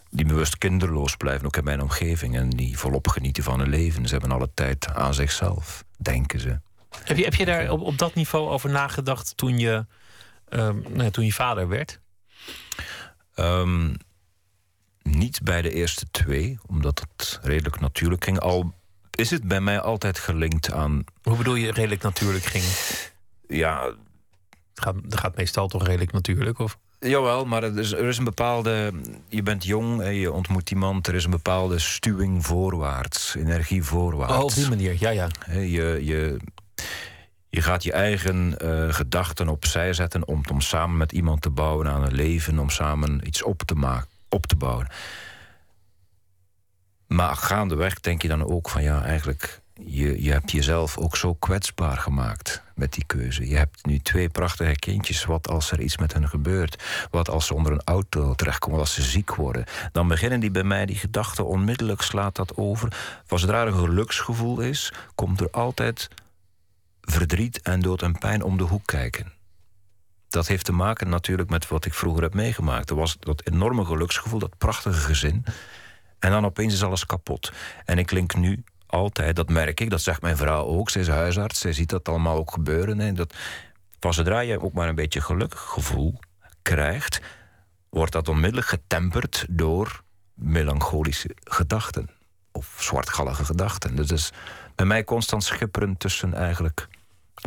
[0.10, 2.36] die bewust kinderloos blijven, ook in mijn omgeving.
[2.36, 4.08] En die volop genieten van hun leven.
[4.08, 6.60] Ze hebben alle tijd aan zichzelf, denken ze.
[7.04, 9.86] Heb je, heb je daar op, op dat niveau over nagedacht toen je,
[10.50, 12.00] ehm, nou toen je vader werd?
[13.34, 13.94] Ehm,
[15.02, 18.40] niet bij de eerste twee, omdat het redelijk natuurlijk ging.
[18.40, 18.74] Al
[19.12, 21.04] is het bij mij altijd gelinkt aan.
[21.24, 22.64] Hoe bedoel je redelijk natuurlijk ging?
[23.48, 23.96] Ja,
[24.76, 26.60] Het gaat, dat gaat meestal toch redelijk natuurlijk?
[26.60, 26.78] Of?
[27.00, 28.94] Jawel, maar er is, er is een bepaalde.
[29.30, 31.08] Je bent jong en je ontmoet iemand.
[31.08, 34.34] Er is een bepaalde stuwing voorwaarts, energie voorwaarts.
[34.34, 35.28] Oh, op die manier, ja, ja.
[35.52, 36.38] Je, je,
[37.50, 41.88] je gaat je eigen eh, gedachten opzij zetten om, om samen met iemand te bouwen
[41.88, 44.88] aan een leven, om samen iets op te, maken, op te bouwen.
[47.08, 51.34] Maar gaandeweg denk je dan ook van ja, eigenlijk, je, je hebt jezelf ook zo
[51.34, 53.50] kwetsbaar gemaakt met die keuze.
[53.50, 55.26] Je hebt nu twee prachtige kindjes.
[55.26, 56.84] Wat als er iets met hen gebeurt?
[57.12, 58.78] Wat als ze onder een auto terechtkomen?
[58.78, 59.66] Wat als ze ziek worden?
[59.92, 63.22] Dan beginnen die bij mij, die gedachten, onmiddellijk slaat dat over.
[63.26, 66.10] Van zodra er een geluksgevoel is, komt er altijd
[67.02, 69.34] verdriet en dood en pijn om de hoek kijken.
[70.30, 72.90] Dat heeft te maken natuurlijk met wat ik vroeger heb meegemaakt.
[72.90, 75.46] Er was dat enorme geluksgevoel, dat prachtige gezin.
[76.20, 77.52] En dan opeens is alles kapot.
[77.86, 80.89] En ik klink nu altijd, dat merk ik, dat zegt mijn vrouw ook.
[80.89, 83.00] Zij is huisarts, zij ziet dat allemaal ook gebeuren.
[83.00, 83.34] En dat,
[84.00, 86.19] van zodra je ook maar een beetje gelukkig gevoel
[86.62, 87.21] krijgt,
[87.89, 92.10] wordt dat onmiddellijk getemperd door melancholische gedachten.
[92.52, 93.95] Of zwartgallige gedachten.
[93.95, 94.32] Dus het is
[94.76, 96.88] bij mij constant schipperend tussen eigenlijk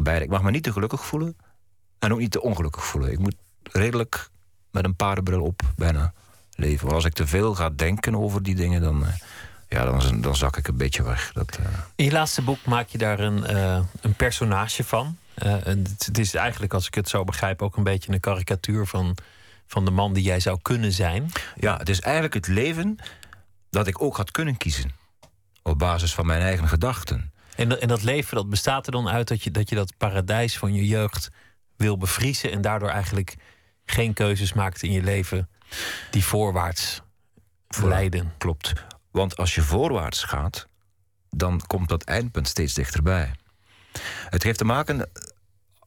[0.02, 0.24] beide.
[0.24, 1.36] Ik mag me niet te gelukkig voelen
[1.98, 3.12] en ook niet te ongelukkig voelen.
[3.12, 4.30] Ik moet redelijk
[4.70, 6.12] met een paardenbril op bijna
[6.50, 6.90] leven.
[6.90, 9.12] Als ik te veel ga denken over die dingen, dan, eh,
[9.68, 11.30] ja, dan, dan zak ik een beetje weg.
[11.32, 15.18] Dat, eh, In je laatste boek maak je daar een, eh, een personage van.
[15.34, 19.16] Eh, het is eigenlijk, als ik het zo begrijp, ook een beetje een karikatuur van,
[19.66, 21.30] van de man die jij zou kunnen zijn.
[21.56, 22.96] ja, het is eigenlijk het leven
[23.70, 24.90] dat ik ook had kunnen kiezen.
[25.62, 27.32] Op basis van mijn eigen gedachten.
[27.56, 29.92] En, dat- en dat leven dat bestaat er dan uit dat je, dat je dat
[29.96, 31.28] paradijs van je jeugd
[31.76, 32.52] wil bevriezen.
[32.52, 33.36] En daardoor eigenlijk
[33.84, 35.48] geen keuzes maakt in je leven
[36.10, 37.02] die voorwaarts
[37.82, 38.32] leiden.
[38.38, 38.72] Klopt.
[39.10, 40.66] Want als je voorwaarts gaat,
[41.30, 43.34] dan komt dat eindpunt steeds dichterbij.
[44.28, 45.10] Het heeft te maken.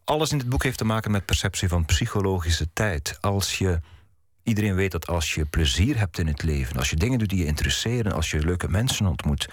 [0.04, 3.18] Alles in het boek heeft te maken met perceptie van psychologische tijd.
[3.22, 3.80] Als je.
[4.44, 7.40] Iedereen weet dat als je plezier hebt in het leven, als je dingen doet die
[7.40, 9.50] je interesseren, als je leuke mensen ontmoet,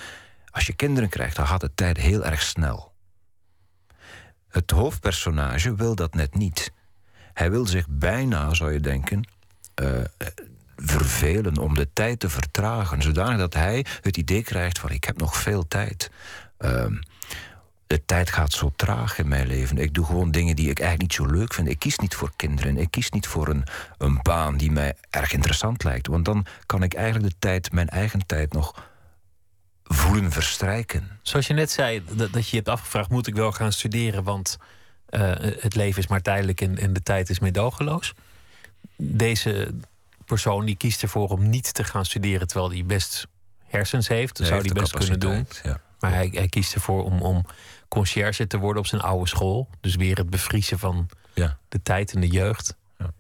[0.51, 2.93] als je kinderen krijgt, dan gaat de tijd heel erg snel.
[4.49, 6.73] Het hoofdpersonage wil dat net niet.
[7.33, 9.29] Hij wil zich bijna, zou je denken,
[9.75, 10.01] eh,
[10.83, 15.19] vervelen om de tijd te vertragen, zodanig dat hij het idee krijgt van ik heb
[15.19, 16.11] nog veel tijd.
[16.59, 16.95] Ehm,
[17.87, 19.79] de tijd gaat zo traag in mijn leven.
[19.79, 21.69] Ik doe gewoon dingen die ik eigenlijk niet zo leuk vind.
[21.69, 22.77] Ik kies niet voor kinderen.
[22.77, 23.65] Ik kies niet voor een,
[23.99, 26.07] een baan die mij erg interessant lijkt.
[26.07, 28.87] Want dan kan ik eigenlijk de tijd, mijn eigen tijd, nog
[29.85, 31.09] voelen verstrijken.
[31.23, 34.25] Zoals je net zei, dat, dat je je hebt afgevraagd: moet ik wel gaan studeren?
[34.25, 34.57] Want
[35.07, 38.15] eh, het leven is maar tijdelijk en, en de tijd is meedogenloos.
[38.97, 39.75] Deze
[40.29, 43.27] persoon die kiest ervoor om niet te gaan studeren, terwijl hij best
[43.67, 44.37] hersens heeft.
[44.37, 45.47] Dat zou Hij best kunnen doen.
[45.63, 45.81] Ja.
[46.01, 47.45] Maar hij, hij kiest ervoor om, om
[47.89, 49.69] conciërge te worden op zijn oude school.
[49.81, 51.59] Dus weer het bevriezen van Ja.
[51.69, 52.77] de tijd en de jeugd.
[52.99, 53.11] Ja.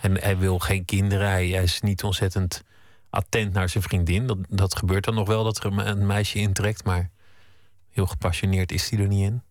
[0.00, 1.28] En hij wil geen kinderen.
[1.28, 2.62] Hij, hij is niet ontzettend
[3.10, 4.26] attent naar zijn vriendin.
[4.26, 6.84] Dat, dat gebeurt dan nog wel, dat er een, een meisje intrekt.
[6.84, 7.10] Maar
[7.90, 9.42] heel gepassioneerd is hij er niet in.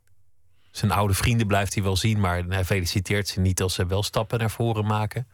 [0.72, 4.04] Zijn oude vrienden blijft hij wel zien, maar hij feliciteert ze niet als ze wel
[4.04, 5.28] stappen naar voren maken.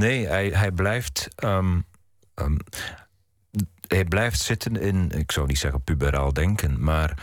[0.00, 1.28] Nee, hij, hij blijft.
[1.34, 1.80] ehm,
[2.34, 2.56] ehm,
[3.86, 7.22] hij blijft zitten in, ik zou niet zeggen puberaal denken, maar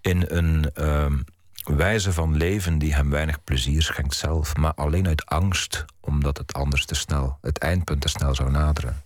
[0.00, 1.18] in een ehm,
[1.64, 6.52] wijze van leven die hem weinig plezier schenkt zelf, maar alleen uit angst, omdat het
[6.52, 9.02] anders te snel, het eindpunt te snel zou naderen.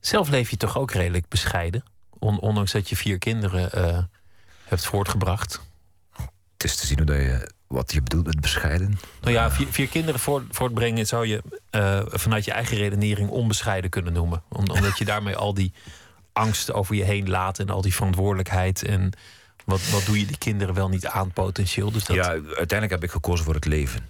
[0.00, 1.82] Zelf leef je toch ook redelijk bescheiden.
[2.18, 4.02] On- ondanks dat je vier kinderen eh,
[4.64, 5.60] hebt voortgebracht.
[6.52, 8.98] Het is te zien hoe dat je, wat je bedoelt met bescheiden.
[9.20, 13.90] Nou ja, vier, vier kinderen voort, voortbrengen zou je eh, vanuit je eigen redenering onbescheiden
[13.90, 14.42] kunnen noemen.
[14.48, 15.72] Om- omdat je daarmee al die
[16.32, 18.82] angst over je heen laat en al die verantwoordelijkheid.
[18.82, 19.12] En
[19.64, 21.90] wat, wat doe je die kinderen wel niet aan potentieel?
[21.92, 24.00] Dus dat, Ja, uiteindelijk heb ik gekozen voor het leven.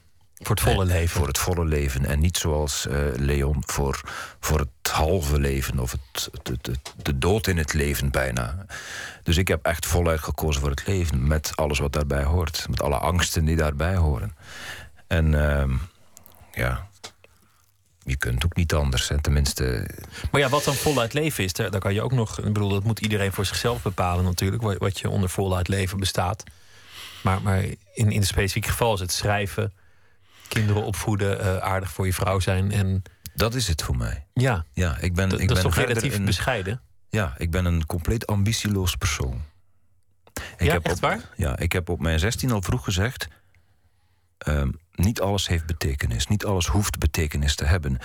[0.42, 1.08] Voor het volle leven.
[1.18, 2.04] Voor het volle leven.
[2.06, 4.00] En niet zoals eh, Leon voor,
[4.40, 8.66] voor het halve leven of het, het- de dood in het leven bijna.
[9.22, 11.26] Dus ik heb echt voluit gekozen voor het leven.
[11.26, 12.66] Met alles wat daarbij hoort.
[12.70, 14.36] Met alle angsten die daarbij horen.
[15.06, 15.72] En ehm,
[16.52, 16.86] ja,
[18.04, 19.08] je kunt ook niet anders.
[19.08, 19.20] Hè.
[19.22, 19.88] Tenminste,
[20.30, 22.38] Maar ja, wat dan voluit leven is, daar, daar kan je ook nog.
[22.38, 24.62] Ik bedoel, dat moet iedereen voor zichzelf bepalen, natuurlijk.
[24.62, 26.42] Wat, wat je onder voluit leven bestaat.
[27.22, 29.72] Maar, maar in, in het specifieke geval is het schrijven,
[30.52, 32.72] kinderen opvoeden, eh, aardig voor je vrouw zijn.
[32.72, 33.02] En
[33.34, 34.26] dat is het voor mij.
[34.32, 36.80] ja, Ja, ik ben, dat, ik dat is ben toch verder relatief een- bescheiden.
[37.08, 39.42] Ja, ik ben een compleet ambitieloos persoon.
[40.56, 41.20] Ik Ja, heb echt op, waar?
[41.36, 43.28] Ja, ik heb op mijn 16 al vroeg gezegd...
[44.38, 46.26] ehm, niet alles heeft betekenis.
[46.26, 47.98] Niet alles hoeft betekenis te hebben.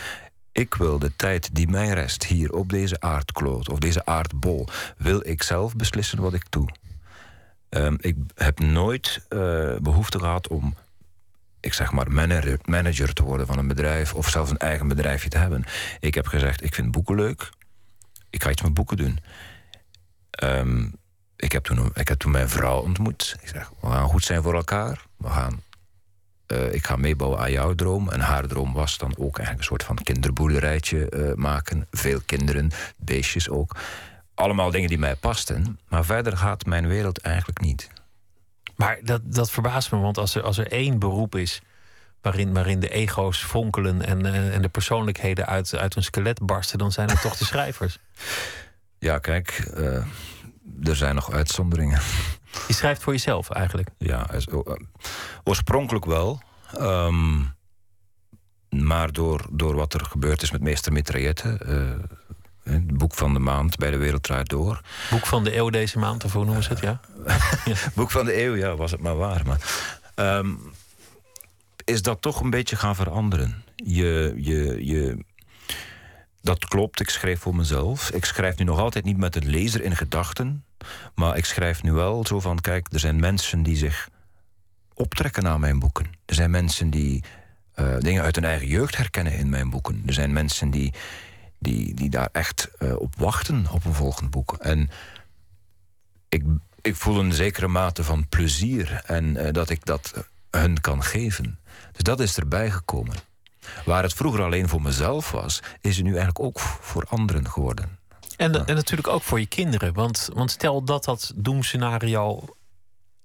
[0.51, 3.69] Ik wil de tijd die mij rest hier op deze aardkloot...
[3.69, 6.69] of deze aardbol, wil ik zelf beslissen wat ik doe.
[7.69, 10.75] Ehm, ik heb nooit eh, behoefte gehad om...
[11.67, 12.12] ik zeg maar
[12.65, 14.13] manager, te worden van een bedrijf...
[14.13, 15.65] of zelfs een eigen bedrijfje te hebben.
[15.99, 17.49] Ik heb gezegd, ik vind boeken leuk
[18.30, 19.19] ik ga iets met boeken doen.
[20.30, 20.86] Ehm,
[21.36, 23.36] ik, heb toen, ik heb toen mijn vrouw ontmoet.
[23.41, 25.06] Ik zeg, we gaan goed zijn voor elkaar.
[25.17, 25.62] We gaan,
[26.45, 28.10] eh, ik ga meebouwen aan jouw droom.
[28.10, 31.88] En haar droom was dan ook eigenlijk een soort van kinderboerderijtje eh, maken.
[31.91, 33.75] Veel kinderen, beestjes ook.
[34.34, 35.80] Allemaal dingen die mij pasten.
[35.88, 37.89] Maar verder gaat mijn wereld eigenlijk niet.
[38.77, 41.61] Maar dat, dat verbaast me, want als er, als er één beroep is
[42.21, 46.77] waarin, waarin de ego's fonkelen en, eh, en de persoonlijkheden uit, uit hun skelet barsten,
[46.77, 47.99] dan zijn het toch de schrijvers.
[48.99, 50.05] Ja, kijk, eh,
[50.83, 52.01] er zijn nog uitzonderingen.
[52.67, 53.89] Je schrijft voor jezelf eigenlijk.
[53.97, 54.41] Ja, eh,
[55.43, 56.41] oorspronkelijk wel.
[56.73, 57.39] Ehm,
[58.69, 61.57] maar door, door wat er gebeurd is met meester Mitraillette...
[62.67, 64.82] het boek van de maand bij de Wereld Draait Door.
[65.10, 66.80] Boek van de eeuw deze maand, of hoe noemen ze het?
[66.88, 66.99] Ja?
[67.95, 69.41] Boek van de eeuw, ja, was het maar waar.
[69.45, 69.60] Maar,
[70.15, 70.49] ehm,
[71.84, 73.63] is dat toch een beetje gaan veranderen.
[73.75, 75.17] Je, je, je,
[76.41, 78.12] dat klopt, ik schrijf voor mezelf.
[78.12, 80.63] Ik schrijf nu nog altijd niet met een lezer in gedachten.
[81.15, 84.10] Maar ik schrijf nu wel zo van: kijk, er zijn mensen die zich
[84.93, 86.06] optrekken aan mijn boeken.
[86.25, 87.23] Er zijn mensen die
[87.73, 90.03] eh, dingen uit hun eigen jeugd herkennen in mijn boeken.
[90.06, 90.93] Er zijn mensen die,
[91.60, 94.54] die, die daar echt eh, op wachten op een volgend boek.
[94.60, 94.89] En
[96.30, 96.43] ik,
[96.82, 100.13] ik voel een zekere mate van plezier en eh, dat ik dat
[100.52, 101.60] hun kan geven.
[101.91, 103.15] Dus dat is erbij gekomen.
[103.86, 107.98] Waar het vroeger alleen voor mezelf was, is het nu eigenlijk ook voor anderen geworden.
[108.38, 109.93] En, en natuurlijk ook voor je kinderen.
[109.93, 112.46] Want, want stel dat dat doemscenario,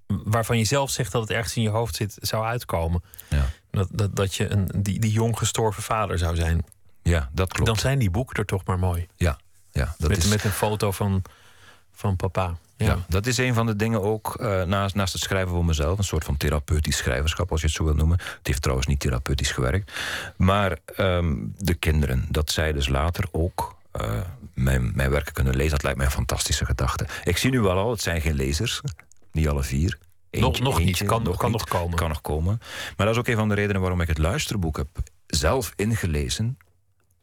[0.06, 3.02] waarvan je zelf zegt dat het ergens in je hoofd zit, zou uitkomen.
[3.28, 6.64] Ja, Dat, dat, dat je een, die, die jong gestorven vader zou zijn.
[7.02, 7.66] Ja dat klopt.
[7.66, 9.06] Dan zijn die boeken er toch maar mooi.
[9.16, 9.38] Ja,
[9.70, 11.22] ja, dat met, is, met een foto van,
[11.92, 12.56] van papa.
[12.76, 12.86] Ja.
[12.86, 12.98] ja.
[13.08, 15.98] dat is een van de dingen ook eh, naast, naast het schrijven voor mezelf.
[15.98, 18.18] Een soort van therapeutisch schrijverschap, als je het zo wil noemen.
[18.18, 19.92] Het heeft trouwens niet therapeutisch gewerkt.
[20.36, 24.20] Maar ehm, de kinderen, dat zij dus later ook eh,
[24.54, 25.70] mijn, mijn werken kunnen lezen.
[25.70, 27.06] Dat lijkt mij een fantastische gedachte.
[27.24, 28.80] Ik zie nu wel al, het zijn geen lezers.
[29.32, 29.98] Niet alle vier.
[30.30, 30.96] Nog- nog niet.
[30.98, 31.96] Kan- kan nog komen.
[31.96, 32.58] Kan nog komen.
[32.96, 34.88] Maar dat is ook een van de redenen waarom ik het luisterboek heb
[35.26, 36.58] zelf ingelezen.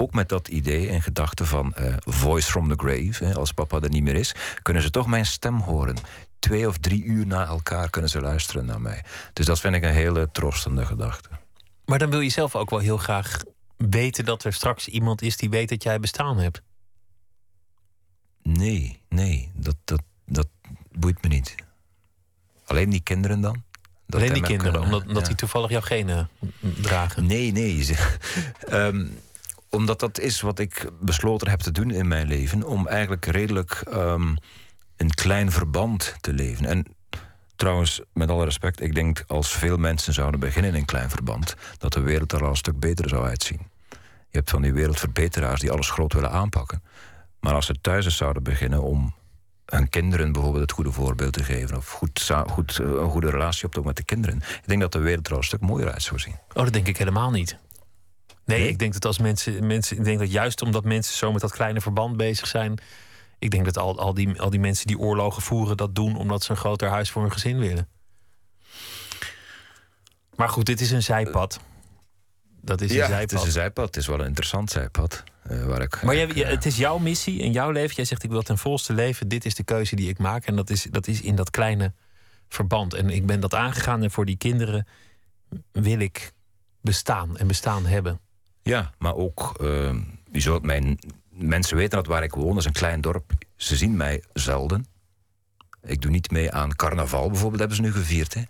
[0.01, 3.25] Ook met dat idee en gedachte van eh, voice from the grave.
[3.25, 5.95] Hè, als papa er niet meer is, kunnen ze toch mijn stem horen.
[6.39, 9.03] Twee of drie uur na elkaar kunnen ze luisteren naar mij.
[9.33, 11.29] Dus dat vind ik een hele troostende gedachte.
[11.85, 13.43] Maar dan wil je zelf ook wel heel graag
[13.77, 16.62] weten dat er straks iemand is die weet dat jij bestaan hebt.
[18.43, 20.47] Nee, nee, dat, dat, dat
[20.91, 21.55] boeit me niet.
[22.65, 23.63] Alleen die kinderen dan?
[24.05, 25.27] Dat Alleen die kinderen, kunnen- omdat, omdat ja.
[25.27, 27.25] die toevallig jouw genen dragen.
[27.25, 27.88] Nee, nee.
[28.67, 29.05] Ehm,
[29.69, 32.63] omdat dat is wat ik besloten heb te doen in mijn leven.
[32.63, 34.36] Om eigenlijk redelijk ehm,
[34.97, 36.65] een klein verband te leven.
[36.65, 36.86] En
[37.55, 41.55] trouwens, met alle respect, ik denk als veel mensen zouden beginnen in een klein verband,
[41.77, 43.60] dat de wereld er al een stuk beter zou uitzien.
[44.32, 46.84] Je hebt van die wereldverbeteraars die alles groot willen aanpakken.
[47.39, 49.13] Maar als ze thuis eens zouden beginnen om
[49.65, 53.65] hun kinderen bijvoorbeeld het goede voorbeeld te geven, of goed, goed, eh, een goede relatie
[53.65, 55.91] op te met de kinderen, ik denk dat de wereld er al een stuk mooier
[55.91, 56.36] uit zou zien.
[56.53, 57.58] Oh, dat denk ik helemaal niet.
[58.57, 59.97] Nee, ik denk dat als mensen, mensen.
[59.97, 62.77] Ik denk dat juist omdat mensen zo met dat kleine verband bezig zijn.
[63.39, 66.43] Ik denk dat al, al, die, al die mensen die oorlogen voeren dat doen omdat
[66.43, 67.88] ze een groter huis voor hun gezin willen.
[70.36, 71.59] Maar goed, dit is een zijpad.
[72.61, 73.30] Dat is een ja, zijpad.
[73.32, 73.86] het is een zijpad.
[73.86, 75.24] Het is wel een interessant zijpad.
[75.43, 77.95] eh, waar ik, Maar jij, ik, je- eh, het is jouw missie in jouw leven.
[77.95, 79.28] Jij zegt ik wil ten volste leven.
[79.28, 80.45] Dit is de keuze die ik maak.
[80.45, 81.93] En dat is, dat is in dat kleine
[82.49, 82.93] verband.
[82.93, 84.03] En ik ben dat aangegaan.
[84.03, 84.88] En voor die kinderen
[85.71, 86.32] wil ik
[86.82, 88.19] bestaan en bestaan hebben.
[88.70, 89.65] Ja, maar ook,
[90.32, 90.99] zult mijn,
[91.30, 93.32] mensen weten dat waar ik woon, dat is een klein dorp.
[93.55, 94.86] Ze zien mij zelden.
[95.82, 98.34] Ik doe niet mee aan carnaval bijvoorbeeld, hebben ze nu gevierd.
[98.34, 98.41] Hè.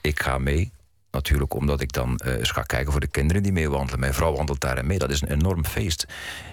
[0.00, 0.72] Ik ga mee
[1.10, 4.00] natuurlijk omdat ik dan eh, eens ga kijken voor de kinderen die mee wandelen.
[4.00, 4.98] Mijn vrouw wandelt daarin mee.
[4.98, 6.06] Dat is een enorm feest.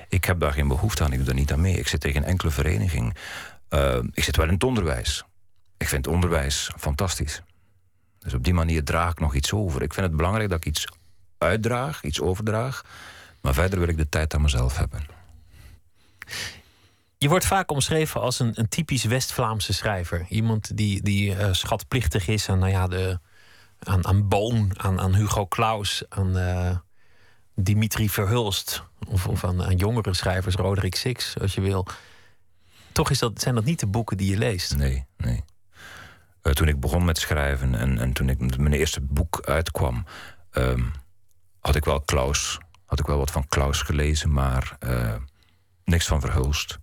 [0.10, 1.12] Ik heb daar geen behoefte aan.
[1.12, 1.78] Ik doe daar niet aan mee.
[1.78, 3.16] Ik zit tegen geen enkele vereniging.
[3.70, 5.24] Eh, ik zit wel in het onderwijs.
[5.78, 7.42] Ik vind onderwijs fantastisch.
[8.20, 9.82] Dus op die manier draag ik nog iets over.
[9.82, 10.88] Ik vind het belangrijk dat ik iets
[11.46, 12.84] uitdraag, iets overdraag.
[13.42, 15.06] Maar verder wil ik de tijd aan mezelf hebben.
[17.18, 20.26] Je wordt vaak omschreven als een, een typisch West-Vlaamse schrijver.
[20.30, 23.20] Iemand die, die eh, schatplichtig is aan, nou ja, de,
[23.80, 26.78] aan, aan Boon, aan, aan Hugo Claus, aan eh,
[27.56, 28.84] Dimitri Verhulst.
[29.08, 31.88] Of, of aan, aan jongere schrijvers, Roderick Six, als je wil.
[32.92, 34.76] Toch is dat, zijn dat niet de boeken die je leest.
[34.78, 35.44] Nee, nee.
[36.42, 40.06] Eh, toen ik begon met schrijven en, en toen ik mijn eerste boek uitkwam,
[40.52, 40.84] ehm,
[41.66, 45.14] had ik wel Klaus, had ik wel wat van Klaus gelezen, maar eh,
[45.84, 46.78] niks van Verhulst.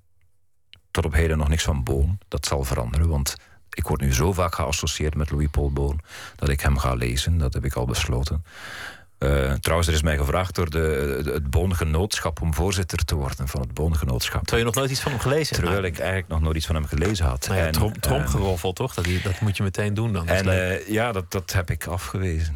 [0.91, 2.19] Tot op heden nog niks van Boon.
[2.29, 3.37] Dat zal veranderen, want
[3.71, 6.01] ik word nu zo vaak geassocieerd met Louis Paul Boon
[6.37, 7.39] dat ik hem ga lezen.
[7.39, 8.45] Dat heb ik al besloten.
[9.19, 13.49] Eh, trouwens, er is mij gevraagd door de, de- het Boongenootschap om voorzitter te worden
[13.49, 14.41] van het Boongenootschap.
[14.41, 15.55] Terwijl je nog nooit iets van hem gelezen.
[15.57, 17.47] Terwijl Nou, ik eigenlijk nog nooit iets van hem gelezen had.
[17.49, 18.95] nou ja, En, trom, eh, tromgeroffel, toch?
[18.95, 20.29] Dat, dat moet je meteen doen dan.
[20.29, 22.55] En ja, dat, dat heb ik afgewezen.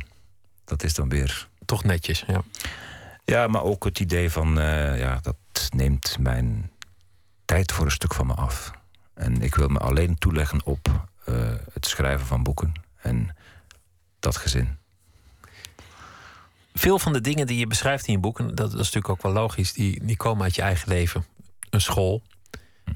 [0.65, 1.49] Dat is dan weer.
[1.67, 2.43] Toch netjes, ja.
[3.25, 4.59] Ja, maar ook het idee van.
[4.61, 5.37] eh, ja, dat
[5.75, 6.71] neemt mijn
[7.45, 8.71] tijd voor een stuk van me af.
[9.15, 11.35] En ik wil me alleen toeleggen op eh,
[11.73, 12.73] het schrijven van boeken.
[12.97, 13.37] En
[14.21, 14.77] dat gezin.
[16.75, 19.23] Veel van de dingen die je beschrijft in je boeken, dat, dat is natuurlijk ook
[19.23, 21.27] wel logisch, die, die komen uit je eigen leven.
[21.71, 22.23] Een school,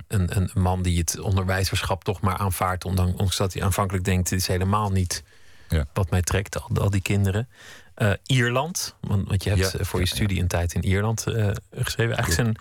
[0.09, 4.39] een, een man die het onderwijzerschap toch maar aanvaardt, ondanks dat hij aanvankelijk denkt: dit
[4.39, 5.23] is helemaal niet
[5.69, 5.87] Ja.
[5.93, 7.49] wat mij trekt, al, al die kinderen.
[7.95, 10.85] Eh, Ierland, want, want je hebt Ja, eh, voor je ja, studie een tijd in
[10.85, 12.17] Ierland eh, geschreven.
[12.17, 12.57] Eigenlijk zijn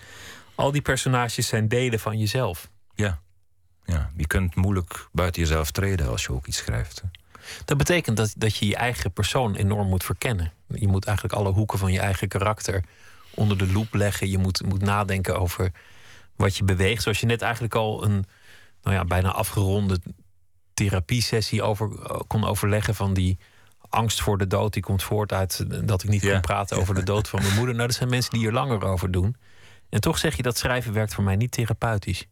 [0.54, 2.70] al die personages zijn delen van jezelf.
[2.94, 3.20] Ja.
[3.84, 4.10] ja.
[4.16, 7.00] Je kunt moeilijk buiten jezelf treden als je ook iets schrijft.
[7.00, 7.08] hè.
[7.64, 10.52] Dat betekent dat, dat je je eigen persoon enorm moet verkennen.
[10.66, 12.84] Je moet eigenlijk alle hoeken van je eigen karakter
[13.30, 14.30] onder de loep leggen.
[14.30, 15.72] Je moet, moet nadenken over
[16.36, 17.02] wat je beweegt.
[17.02, 18.24] Zoals je net eigenlijk al een
[18.82, 20.00] nou ja, bijna afgeronde
[20.74, 21.88] therapiesessie over,
[22.26, 23.38] kon overleggen van die
[23.90, 24.72] angst voor de dood.
[24.72, 26.32] Die komt voort uit dat ik niet Ja.
[26.32, 27.74] kon praten over de dood van mijn moeder.
[27.74, 29.36] Nou, dat zijn mensen die hier langer over doen.
[29.88, 32.26] En toch zeg je dat schrijven werkt voor mij niet therapeutisch.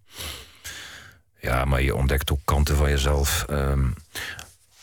[1.41, 3.45] Ja, maar je ontdekt ook kanten van jezelf.
[3.49, 3.87] Ehm,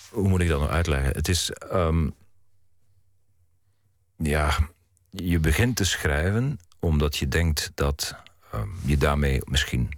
[0.09, 1.11] hoe moet ik dat nou uitleggen?
[1.11, 1.49] Het is.
[1.51, 2.09] ehm,
[4.17, 4.57] ja,
[5.09, 8.15] je begint te schrijven omdat je denkt dat
[8.51, 9.89] ehm, je daarmee misschien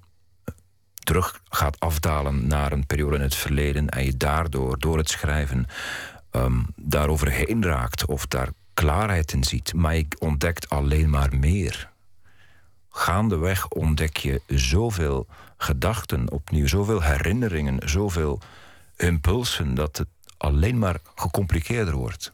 [1.03, 5.65] terug gaat afdalen naar een periode in het verleden en je daardoor, door het schrijven,
[6.37, 9.73] ehm daaroverheen raakt of daar klaarheid in ziet.
[9.73, 11.89] Maar je ontdekt alleen maar meer
[12.97, 15.27] gaandeweg ontdek je zoveel
[15.57, 18.39] gedachten opnieuw, zoveel herinneringen, zoveel
[18.95, 20.07] impulsen, dat het
[20.37, 22.31] alleen maar gecompliceerder wordt.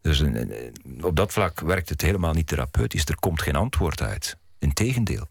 [0.00, 3.04] Dus eh, eh, op dat vlak werkt het helemaal niet therapeutisch.
[3.04, 4.36] Er komt geen antwoord uit.
[4.58, 5.28] Integendeel.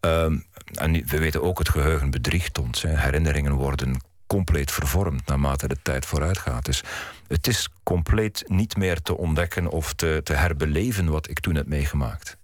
[0.00, 0.38] Ehm
[0.74, 2.82] en we weten ook, het geheugen bedriegt ons.
[2.82, 2.98] Hè.
[2.98, 6.64] Herinneringen worden compleet vervormd naarmate de tijd vooruit gaat.
[6.64, 6.82] Dus
[7.28, 11.66] het is compleet niet meer te ontdekken of te, te herbeleven wat ik toen heb
[11.66, 12.36] meegemaakt.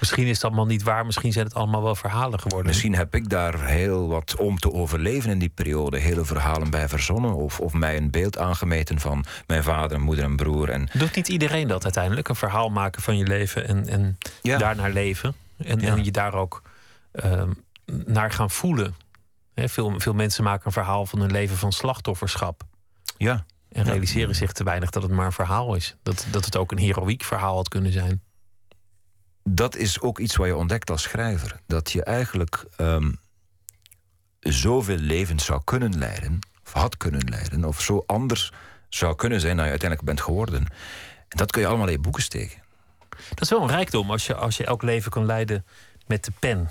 [0.00, 1.06] Misschien is het allemaal niet waar.
[1.06, 2.66] Misschien zijn het allemaal wel verhalen geworden.
[2.66, 5.98] Misschien heb ik daar heel wat om te overleven in die periode.
[5.98, 7.34] Hele verhalen bij verzonnen.
[7.34, 10.70] Of, of mij een beeld aangemeten van mijn vader, moeder en broer.
[10.70, 12.28] En Doet niet iedereen dat uiteindelijk?
[12.28, 14.58] Een verhaal maken van je leven en, en Ja.
[14.58, 15.34] daarnaar leven.
[15.56, 15.88] En, Ja.
[15.88, 16.62] en je daar ook
[17.12, 17.50] ehm,
[18.06, 18.94] naar gaan voelen.
[19.54, 22.62] Veel, veel mensen maken een verhaal van hun leven van slachtofferschap.
[23.16, 25.96] ja, En realiseren zich te weinig dat het maar een verhaal is.
[26.02, 28.22] Dat, dat het ook een heroïek verhaal had kunnen zijn.
[29.42, 31.60] dat is ook iets wat je ontdekt als schrijver.
[31.66, 33.12] Dat je eigenlijk ehm,
[34.40, 36.38] zoveel levens zou kunnen leiden.
[36.64, 37.64] Of had kunnen leiden.
[37.64, 38.52] Of zo anders
[38.88, 40.60] zou kunnen zijn dan je uiteindelijk bent geworden.
[41.28, 42.62] En dat kun je allemaal in boeken steken.
[43.28, 45.64] Dat is wel een rijkdom als je, als je elk leven kan leiden
[46.06, 46.70] met de pen.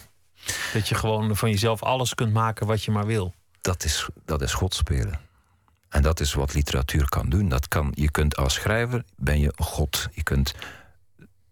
[0.74, 3.34] Dat je gewoon van jezelf alles kunt maken wat je maar wil.
[3.62, 5.20] dat is, dat is God spelen.
[5.90, 7.50] En dat is wat literatuur kan doen.
[7.50, 10.08] Dat kan, je kunt als schrijver, ben je God.
[10.12, 10.54] Je kunt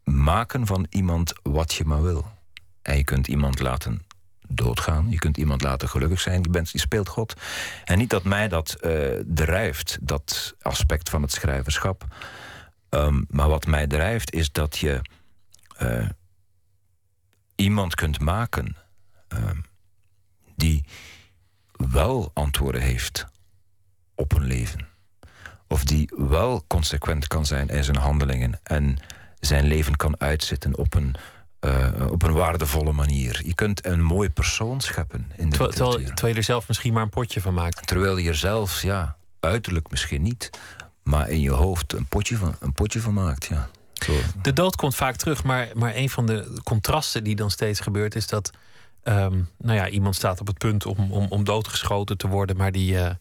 [0.04, 2.26] maken van iemand wat je maar wil.
[2.82, 4.02] En je kunt iemand laten
[4.48, 5.10] doodgaan.
[5.10, 6.42] Je kunt iemand laten gelukkig zijn.
[6.42, 7.34] Je, bent, je speelt God.
[7.84, 8.94] En niet dat mij dat eh,
[9.26, 12.06] drijft, dat aspect van het schrijverschap.
[12.90, 15.02] Ehm, maar wat mij drijft is dat je
[15.78, 16.06] eh,
[17.62, 18.76] iemand kunt maken
[19.28, 19.58] ehm,
[20.56, 20.86] die
[21.72, 23.26] wel antwoorden heeft
[24.16, 24.88] op een leven.
[25.68, 28.98] Of die wel consequent kan zijn in zijn handelingen en
[29.40, 31.16] zijn leven kan uitzitten op een,
[31.60, 33.42] eh, op een waardevolle manier.
[33.46, 37.04] Je kunt een mooi persoon scheppen in de Terwijl, terwijl, je er zelf misschien maar
[37.04, 37.88] een potje van maakt.
[37.88, 40.50] Terwijl je er zelf, ja, uiterlijk misschien niet,
[41.04, 43.46] maar in je hoofd een potje van, een potje van maakt.
[43.46, 43.70] Ja.
[44.42, 48.16] De dood komt vaak terug, maar, maar een van de contrasten die dan steeds gebeurt
[48.16, 48.52] is dat
[49.04, 52.72] ehm, nou ja, iemand staat op het punt om, om, om doodgeschoten te worden, maar
[52.72, 53.16] die, eh,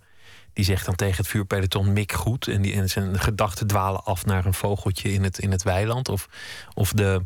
[0.52, 4.24] die zegt dan tegen het vuurpeloton mik goed en, die, en zijn gedachten dwalen af
[4.26, 6.08] naar een vogeltje in het, in het weiland.
[6.08, 6.28] Of,
[6.74, 7.24] of de,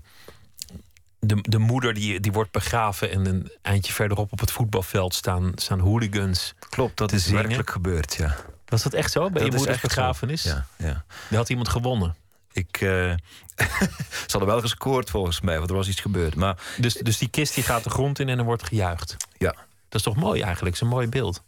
[1.18, 5.52] de, de moeder die, die wordt begraven en een eindje verderop op het voetbalveld staan,
[5.54, 6.54] staan hooligans.
[6.68, 7.40] Klopt, dat is zingen.
[7.40, 8.36] werkelijk gebeurd, ja.
[8.64, 9.20] Was dat echt zo?
[9.30, 9.86] Bij Dat je moeders zo.
[9.86, 10.42] begrafenis?
[10.42, 11.04] Ja, ja.
[11.30, 12.16] Er had iemand gewonnen.
[12.52, 13.14] Ik, eh,
[14.26, 16.34] ze hadden wel gescoord volgens mij, want er was iets gebeurd.
[16.34, 19.16] Maar Dus, dus die kist die gaat de grond in en er wordt gejuicht.
[19.38, 19.50] ja,
[19.88, 20.74] Dat is toch mooi eigenlijk?
[20.74, 21.42] Dat is een mooi beeld.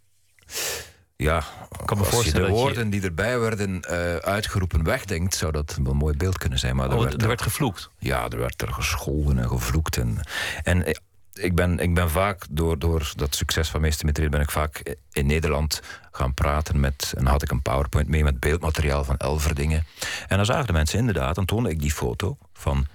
[1.16, 1.44] ja
[1.84, 5.78] kan me als je de je- woorden die erbij werden eh, uitgeroepen wegdenkt, zou dat
[5.82, 6.76] wel een mooi beeld kunnen zijn.
[6.76, 7.90] Maar er Oh, werd er er- werd gevloekt.
[7.98, 9.96] ja, er werd er gescholden en gevloekt.
[9.96, 10.20] En,
[10.62, 10.94] en eh,
[11.38, 14.96] ik, ben, ik ben vaak, door, door dat succes van Meester Materieel, ben ik vaak
[15.12, 17.12] in Nederland gaan praten met...
[17.16, 19.86] En had ik een PowerPoint mee met beeldmateriaal van Elverdingen.
[20.28, 22.86] En dan zagen de mensen inderdaad, dan toonde ik die foto van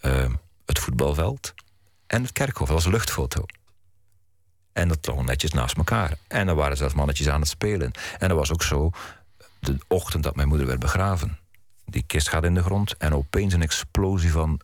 [0.00, 0.32] eh,
[0.66, 1.54] het voetbalveld
[2.06, 2.66] en het kerkhof.
[2.66, 3.44] Dat was een luchtfoto.
[4.72, 6.16] En dat lag netjes naast elkaar.
[6.28, 7.90] En dan waren zelfs mannetjes aan het spelen.
[8.18, 8.90] En dat was ook zo
[9.60, 11.38] de ochtend dat mijn moeder werd begraven.
[11.84, 14.60] Die kist gaat in de grond en opeens een explosie van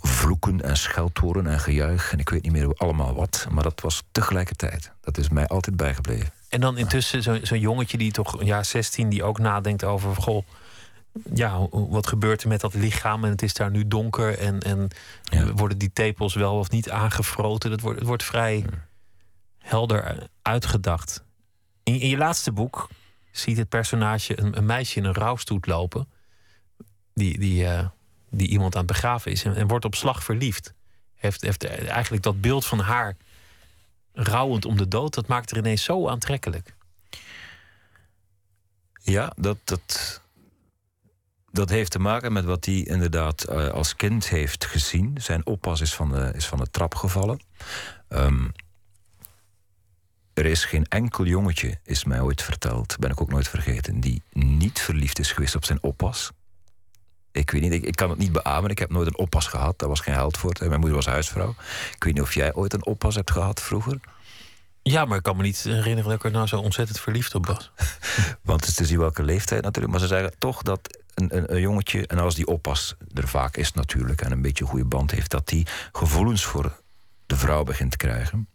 [0.00, 2.12] vloeken en scheldwoorden en gejuich.
[2.12, 4.92] En ik weet niet meer allemaal wat, maar dat was tegelijkertijd.
[5.00, 6.30] Dat is mij altijd bijgebleven.
[6.48, 10.16] En dan intussen zo'n zo'n jongetje die toch een jaar 16 die ook nadenkt over
[10.16, 10.46] goh,
[11.34, 14.88] ja, wat gebeurt er met dat lichaam en het is daar nu donker en, en
[15.22, 15.52] Ja.
[15.52, 17.70] worden die tepels wel of niet aangefroten?
[17.70, 18.64] Dat wordt, het wordt vrij
[19.58, 21.24] helder uitgedacht.
[21.82, 22.88] In, in je laatste boek
[23.30, 26.08] ziet het personage een, een meisje in een rouwstoet lopen
[27.14, 27.86] die, die, eh,
[28.32, 30.74] die iemand aan het begraven is en, en wordt op slag verliefd.
[31.14, 33.16] Heeft, heeft eigenlijk dat beeld van haar
[34.12, 36.74] rouwend om de dood, dat maakt er ineens zo aantrekkelijk.
[39.02, 40.20] Ja, dat, dat,
[41.50, 45.16] dat heeft te maken met wat hij inderdaad eh, als kind heeft gezien.
[45.20, 47.40] Zijn oppas is van de, is van de trap gevallen.
[48.08, 48.48] Ehm,
[50.34, 54.22] er is geen enkel jongetje, is mij ooit verteld, ben ik ook nooit vergeten, die
[54.32, 56.30] niet verliefd is geweest op zijn oppas.
[57.32, 58.70] Ik weet niet, ik, ik kan het niet beamen.
[58.70, 59.78] Ik heb nooit een oppas gehad.
[59.78, 60.52] Daar was geen geld voor.
[60.58, 61.54] Mijn moeder was huisvrouw.
[61.94, 64.00] Ik weet niet of jij ooit een oppas hebt gehad vroeger.
[64.82, 67.46] Ja, maar ik kan me niet herinneren dat ik er nou zo ontzettend verliefd op
[67.46, 67.70] was.
[68.42, 69.92] Want het is te zien welke leeftijd natuurlijk.
[69.92, 73.56] Maar ze zeggen toch dat een, een, een jongetje, en als die oppas er vaak
[73.56, 74.20] is natuurlijk...
[74.20, 75.30] en een beetje een goede band heeft...
[75.30, 76.80] dat die gevoelens voor
[77.26, 78.48] de vrouw begint te krijgen.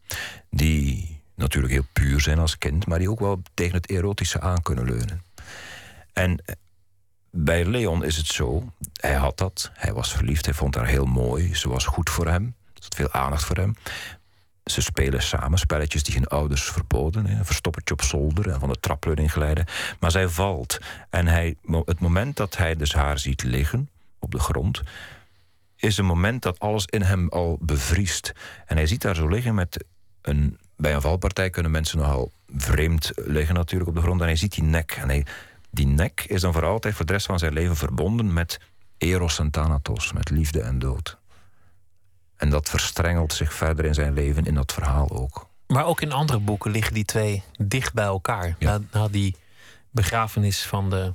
[0.49, 2.88] Die natuurlijk heel puur zijn als kind...
[2.88, 5.23] maar die ook wel tegen het erotische aan kunnen leunen.
[6.13, 6.55] En eh,
[7.39, 9.71] bij Leon is het zo, hij had dat.
[9.73, 11.55] Hij was verliefd, hij vond haar heel mooi.
[11.55, 12.55] Ze was goed voor hem.
[12.73, 13.75] Er zat veel aandacht voor hem.
[14.65, 17.29] Ze spelen samen spelletjes die hun ouders verboden.
[17.29, 19.65] Een verstoppertje op zolder en van de trapleuning glijden.
[19.99, 20.77] Maar zij valt.
[21.09, 24.81] En hij, het moment dat hij dus haar ziet liggen op de grond...
[25.75, 28.33] is een moment dat alles in hem al bevriest.
[28.65, 29.85] En hij ziet haar zo liggen met
[30.21, 30.59] een...
[30.75, 34.21] Bij een valpartij kunnen mensen nogal vreemd liggen natuurlijk op de grond.
[34.21, 34.91] En hij ziet die nek.
[34.91, 35.25] En hij,
[35.72, 38.59] die nek is dan voor altijd voor de rest van zijn leven verbonden met
[38.97, 40.13] eros en thanatos.
[40.13, 41.18] Met liefde en dood.
[42.36, 45.47] En dat verstrengelt zich verder in zijn leven in dat verhaal ook.
[45.68, 48.55] Maar ook in andere boeken liggen die twee dicht bij elkaar.
[48.59, 48.78] Ja.
[48.78, 49.36] Na, na die
[49.89, 51.13] begrafenis van de,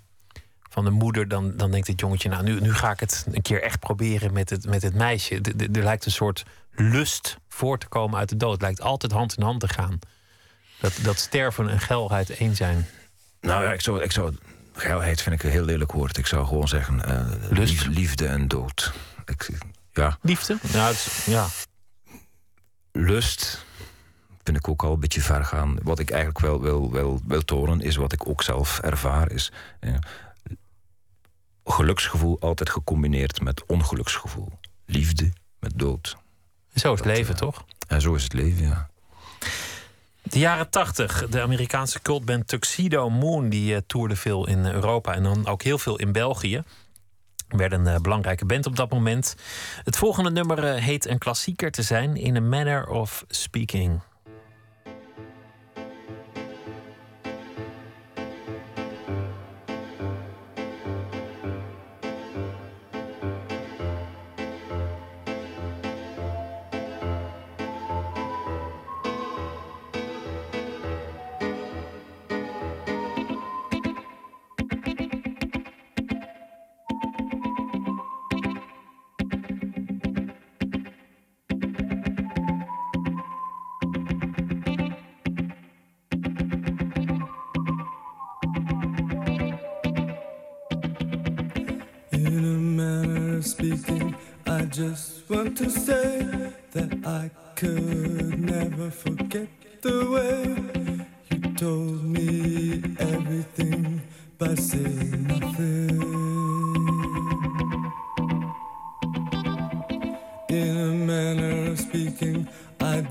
[0.70, 2.28] van de moeder, dan, dan denkt het jongetje...
[2.28, 5.40] nou, nu, nu ga ik het een keer echt proberen met het, met het meisje.
[5.72, 8.52] Er lijkt een soort lust voor te komen uit de dood.
[8.52, 9.98] Het lijkt altijd hand in hand te gaan.
[10.80, 12.86] Dat, dat sterven en geilheid één zijn.
[13.42, 14.34] Nou ja, ik zou, ik zou
[14.74, 16.18] geilheid vind ik een heel lelijk woord.
[16.18, 18.92] Ik zou gewoon zeggen eh, lief- liefde en dood.
[19.24, 19.50] Ik,
[19.92, 20.56] ja, Liefde?
[20.72, 21.46] Ja, is- ja.
[22.92, 23.64] lust
[24.42, 25.78] vind ik ook al een beetje ver gaan.
[25.82, 29.52] Wat ik eigenlijk wel wil, wil, wil tonen is wat ik ook zelf ervaar is.
[31.64, 34.52] geluksgevoel altijd gecombineerd met ongeluksgevoel.
[34.86, 36.16] Liefde met dood.
[36.74, 37.64] Zo is het Dat, leven, eh, toch?
[37.88, 38.90] En zo is het leven, ja.
[40.22, 45.22] De jaren 80, de Amerikaanse cultband Tuxedo Moon, die eh, toerde veel in Europa en
[45.22, 46.62] dan ook heel veel in België.
[47.48, 49.36] Werd een eh, belangrijke band op dat moment.
[49.84, 54.00] Het volgende nummer eh, heet een klassieker te zijn in a manner of speaking.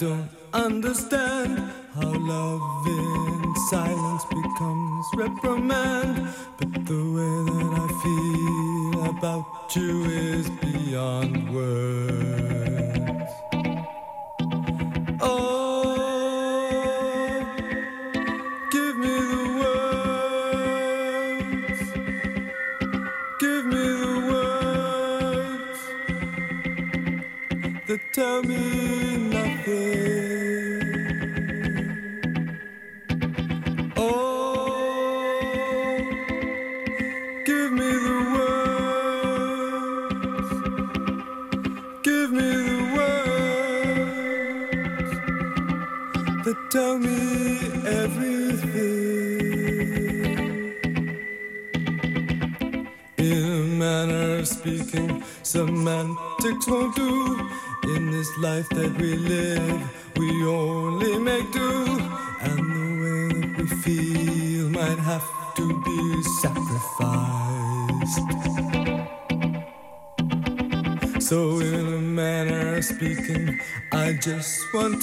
[0.02, 1.60] Don't understand
[1.94, 6.28] how love in silence becomes reprimand.
[6.58, 12.71] But the way that I feel about you is beyond words.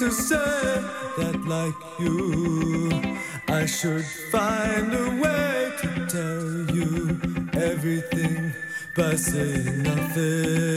[0.08, 0.36] To say
[1.18, 2.90] that, like you,
[3.48, 7.20] I should find a way to tell you
[7.52, 8.54] everything
[8.96, 10.67] by saying nothing.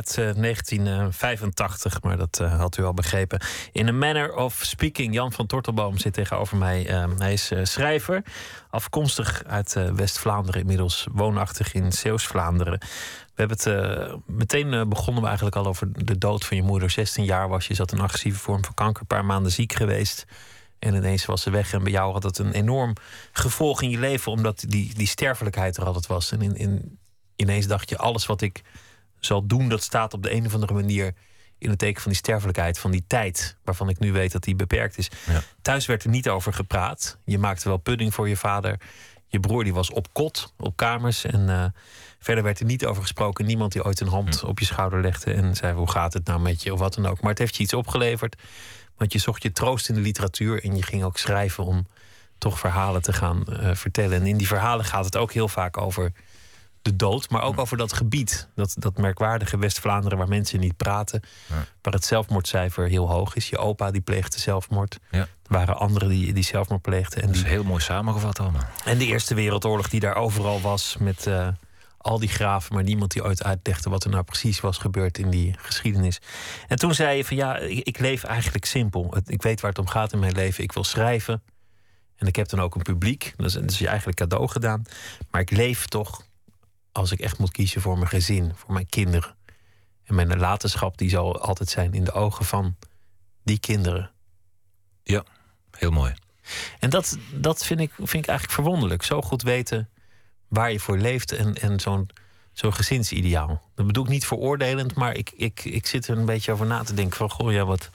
[0.00, 3.40] Uit eh, 1985, maar dat eh, had u al begrepen.
[3.72, 5.14] In a Manner of Speaking.
[5.14, 6.86] Jan van Tortelboom zit tegenover mij.
[6.86, 8.22] Eh, hij is eh, schrijver,
[8.70, 12.78] afkomstig uit eh, West-Vlaanderen, inmiddels woonachtig in Zeeuws-Vlaanderen.
[13.34, 16.62] We hebben het eh, meteen eh, begonnen we eigenlijk al over de dood van je
[16.62, 16.90] moeder.
[16.90, 20.24] 16 jaar was je, zat een agressieve vorm van kanker, een paar maanden ziek geweest.
[20.78, 21.72] En ineens was ze weg.
[21.72, 22.94] En bij jou had het een enorm
[23.32, 26.32] gevolg in je leven, omdat die, die sterfelijkheid er altijd was.
[26.32, 26.98] En in, in,
[27.36, 28.62] ineens dacht je, alles wat ik
[29.20, 31.14] zal doen, dat staat op de een of andere manier
[31.58, 34.54] in het teken van die sterfelijkheid, van die tijd, waarvan ik nu weet dat die
[34.54, 35.08] beperkt is.
[35.26, 35.42] Ja.
[35.62, 37.18] Thuis werd er niet over gepraat.
[37.24, 38.80] Je maakte wel pudding voor je vader.
[39.26, 41.24] Je broer die was op kot, op kamers.
[41.24, 41.64] En eh,
[42.18, 43.46] verder werd er niet over gesproken.
[43.46, 46.40] Niemand die ooit een hand op je schouder legde en zei: Hoe gaat het nou
[46.40, 46.72] met je?
[46.72, 47.20] of wat dan ook.
[47.20, 48.36] Maar het heeft je iets opgeleverd.
[48.96, 51.86] Want je zocht je troost in de literatuur en je ging ook schrijven om
[52.38, 54.20] toch verhalen te gaan eh, vertellen.
[54.20, 56.12] En in die verhalen gaat het ook heel vaak over
[56.82, 58.48] de dood, maar ook over dat gebied.
[58.54, 61.20] Dat, dat merkwaardige West-Vlaanderen waar mensen niet praten.
[61.48, 61.64] Ja.
[61.82, 63.48] Waar het zelfmoordcijfer heel hoog is.
[63.48, 64.98] Je opa die pleegde zelfmoord.
[65.10, 65.18] Ja.
[65.20, 67.20] Er waren anderen die, die zelfmoord pleegden.
[67.20, 68.64] En, Dat is die, heel mooi samengevat allemaal.
[68.84, 71.48] en de Eerste Wereldoorlog die daar overal was met eh,
[71.98, 72.74] al die graven.
[72.74, 76.20] Maar niemand die ooit uitlegde wat er nou precies was gebeurd in die geschiedenis.
[76.68, 79.16] En toen zei je van ja, ik, ik leef eigenlijk simpel.
[79.26, 80.64] Ik weet waar het om gaat in mijn leven.
[80.64, 81.42] Ik wil schrijven.
[82.16, 83.34] En ik heb dan ook een publiek.
[83.36, 84.82] Dat is, dat is je eigenlijk cadeau gedaan.
[85.30, 86.22] Maar ik leef toch
[86.92, 89.34] als ik echt moet kiezen voor mijn gezin, voor mijn kinderen.
[90.04, 92.76] En mijn nalatenschap die zal altijd zijn in de ogen van
[93.42, 94.10] die kinderen.
[95.02, 95.24] Ja,
[95.70, 96.14] heel mooi.
[96.78, 99.02] En dat, dat vind, ik, vind ik eigenlijk verwonderlijk.
[99.02, 99.88] Zo goed weten
[100.48, 102.10] waar je voor leeft en, en zo'n
[102.52, 103.62] zo'n gezinsideaal.
[103.74, 106.82] Dat bedoel ik niet veroordelend, maar ik, ik, ik zit er een beetje over na
[106.82, 107.30] te denken van...
[107.30, 107.90] goh, ja, wat,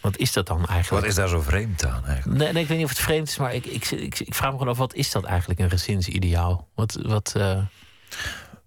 [0.00, 0.90] wat is dat dan eigenlijk?
[0.90, 2.38] Wat is daar zo vreemd aan eigenlijk?
[2.38, 4.50] Nee, nee, ik weet niet of het vreemd is, maar ik, ik, ik, ik vraag
[4.50, 4.78] me gewoon af...
[4.78, 6.68] wat is dat eigenlijk, een gezinsideaal?
[6.74, 7.62] Wat, wat, eh,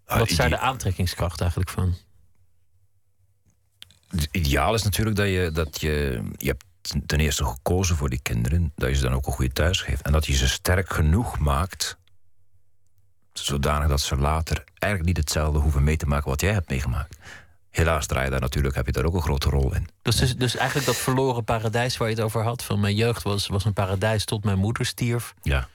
[0.06, 1.95] wat is daar ide- de aantrekkingskracht eigenlijk van?
[4.08, 6.24] Het ideaal is natuurlijk dat je, dat je...
[6.38, 6.66] Je hebt
[7.06, 8.72] ten eerste gekozen voor die kinderen.
[8.76, 10.02] Dat je ze dan ook een goede thuis geeft.
[10.02, 11.98] En dat je ze sterk genoeg maakt...
[13.34, 17.18] zodanig dat ze later eigenlijk niet hetzelfde hoeven mee te maken wat jij hebt meegemaakt.
[17.70, 19.88] Helaas draai je daar natuurlijk, heb je daar ook een grote rol in.
[20.02, 22.64] Dus, dus, dus eigenlijk dat verloren paradijs waar je het over had...
[22.64, 25.34] van mijn jeugd was, was een paradijs tot mijn moeder stierf.
[25.41, 25.68] Ja.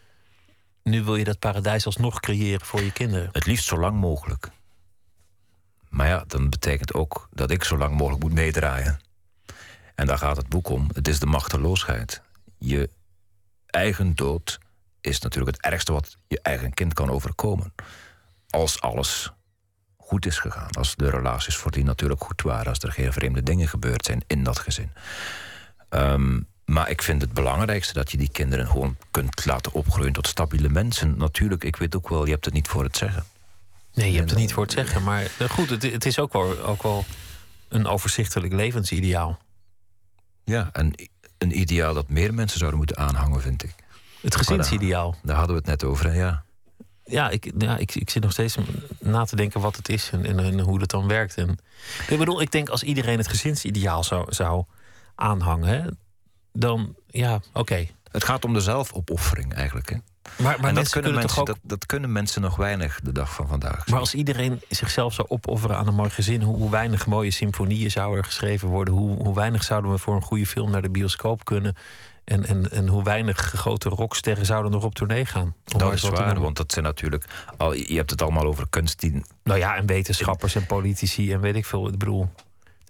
[0.83, 3.29] Nu wil je dat paradijs alsnog creëren voor je kinderen.
[3.33, 4.51] Het liefst zo lang mogelijk.
[5.89, 9.01] Maar ja, dan betekent ook dat ik zo lang mogelijk moet meedraaien.
[9.95, 10.89] En daar gaat het boek om.
[10.93, 12.23] Het is de machteloosheid.
[12.59, 12.91] Je
[13.67, 14.59] eigen dood
[15.01, 17.75] is natuurlijk het ergste wat je eigen kind kan overkomen.
[18.51, 19.33] Als alles
[19.97, 20.71] goed is gegaan.
[20.71, 22.67] Als de relaties voordien natuurlijk goed waren.
[22.67, 24.93] Als er geen vreemde dingen gebeurd zijn in dat gezin.
[25.89, 30.27] Ehm, maar ik vind het belangrijkste dat je die kinderen gewoon kunt laten opgroeien tot
[30.27, 31.19] stabiele mensen.
[31.19, 33.25] Natuurlijk, ik weet ook wel, je hebt het niet voor het zeggen.
[33.95, 35.03] Nee, je hebt het niet voor het zeggen.
[35.03, 37.05] Maar eh, goed, het, het is ook wel, ook wel
[37.69, 39.39] een overzichtelijk levensideaal.
[40.45, 40.95] Ja, en
[41.39, 43.75] een ideaal dat meer mensen zouden moeten aanhangen, vind ik.
[44.21, 45.17] Het gezinsideaal.
[45.23, 46.19] Daar hadden we het net over, hè?
[46.19, 46.45] ja.
[47.05, 48.57] Ja, ik, ja ik, ik zit nog steeds
[49.01, 51.35] na te denken wat het is en, en, en hoe dat dan werkt.
[51.35, 51.59] En,
[52.09, 54.65] ik bedoel, ik denk als iedereen het gezinsideaal zou, zou
[55.15, 55.89] aanhangen, hè,
[56.53, 57.87] dan ja, oké.
[58.11, 59.91] Het gaat om de zelfopoffering eigenlijk.
[59.91, 59.97] Hè?
[60.37, 61.47] Maar, maar en dat kunnen, mensen, ook.
[61.47, 63.87] dat, dat kunnen mensen nog weinig de dag van vandaag.
[63.87, 67.91] Maar als iedereen zichzelf zou opofferen aan een mooi gezin, hoe, hoe weinig mooie symfonieën
[67.91, 68.95] zouden er geschreven worden?
[68.95, 71.77] Hoe, hoe weinig zouden we voor een goede film naar de bioscoop kunnen?
[72.25, 75.55] En, en, en hoe weinig grote rocksterren zouden nog op tournee gaan?
[75.65, 77.25] Dat is waar, want dat zijn natuurlijk.
[77.57, 79.23] Al, je hebt het allemaal over kunst die.
[79.43, 81.89] Nou ja, en wetenschappers en politici en weet ik veel.
[81.89, 82.29] Ik bedoel,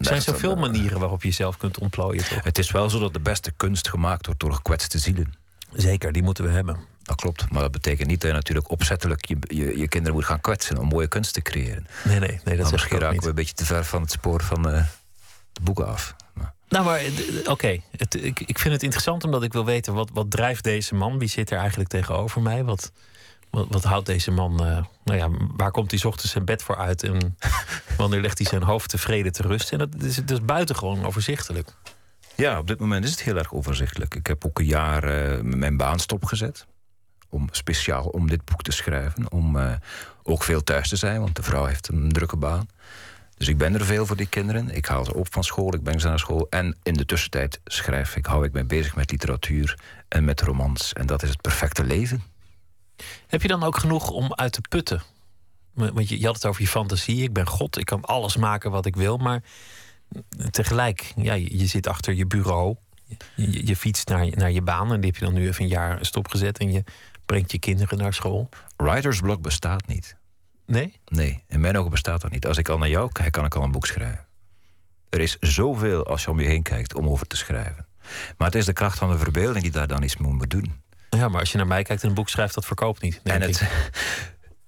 [0.02, 2.44] er zijn is zoveel eh, manieren waarop je jezelf kunt ontplooien, toch?
[2.44, 5.34] Het is wel zo dat de beste kunst gemaakt wordt door gekwetste zielen.
[5.72, 6.76] Zeker, die moeten we hebben.
[7.02, 10.24] Dat klopt, maar dat betekent niet dat je natuurlijk opzettelijk je, je, je kinderen moet
[10.24, 11.86] gaan kwetsen om mooie kunst te creëren.
[12.04, 13.22] Nee, nee, nee, dat ik misschien raken niet.
[13.22, 14.84] we een beetje te ver van het spoor van eh,
[15.52, 16.14] de boeken af.
[16.32, 17.80] Maar, Nou, maar d- oké.
[18.10, 19.94] Ik, ik vind het interessant omdat ik wil weten...
[19.94, 21.18] Wat, wat drijft deze man?
[21.18, 22.64] Wie zit er eigenlijk tegenover mij?
[22.64, 22.92] Wat,
[23.52, 24.64] wat, wat houdt deze man...
[24.66, 27.02] eh, nou ja, waar komt hij ochtends zijn bed voor uit?
[27.02, 27.36] En
[27.96, 29.78] wanneer legt hij zijn hoofd tevreden te rusten?
[29.78, 31.74] En dat is, is buitengewoon overzichtelijk.
[32.36, 34.14] Ja, op dit moment is het heel erg overzichtelijk.
[34.14, 36.66] Ik heb ook een jaar eh, mijn baan stopgezet.
[37.28, 39.32] Om, speciaal om dit boek te schrijven.
[39.32, 39.72] Om eh,
[40.22, 42.66] ook veel thuis te zijn, want de vrouw heeft een drukke baan.
[43.36, 44.70] Dus ik ben er veel voor die kinderen.
[44.70, 46.46] Ik haal ze op van school, ik breng ze naar school.
[46.50, 49.78] En in de tussentijd schrijf ik, hou ik mij bezig met literatuur
[50.08, 50.92] en met romans.
[50.92, 52.31] En dat is het perfecte leven.
[53.26, 55.02] Heb je dan ook genoeg om uit te putten?
[55.74, 57.22] Want je, je had het over je fantasie.
[57.22, 59.16] Ik ben God, ik kan alles maken wat ik wil.
[59.16, 59.42] Maar
[60.50, 62.76] tegelijk, ja, je, je zit achter je bureau.
[63.36, 64.92] Je, je fietst naar, je- naar je baan.
[64.92, 66.58] En die heb je dan nu even een jaar stopgezet.
[66.58, 66.84] En je
[67.26, 68.48] brengt je kinderen naar school.
[68.76, 70.16] Writersblok bestaat niet.
[70.66, 71.00] Nee?
[71.06, 72.46] Nee, in mijn ogen bestaat dat niet.
[72.46, 74.26] Als ik al naar jou kijk, kan ik al een boek schrijven.
[75.10, 77.86] Er is zoveel als je om je heen kijkt om over te schrijven.
[78.36, 80.80] Maar het is de kracht van de verbeelding die daar dan iets mee moet doen.
[81.16, 83.20] Ja, maar als je naar mij kijkt en een boek schrijft, dat verkoopt niet.
[83.22, 83.90] Denk en het, ik.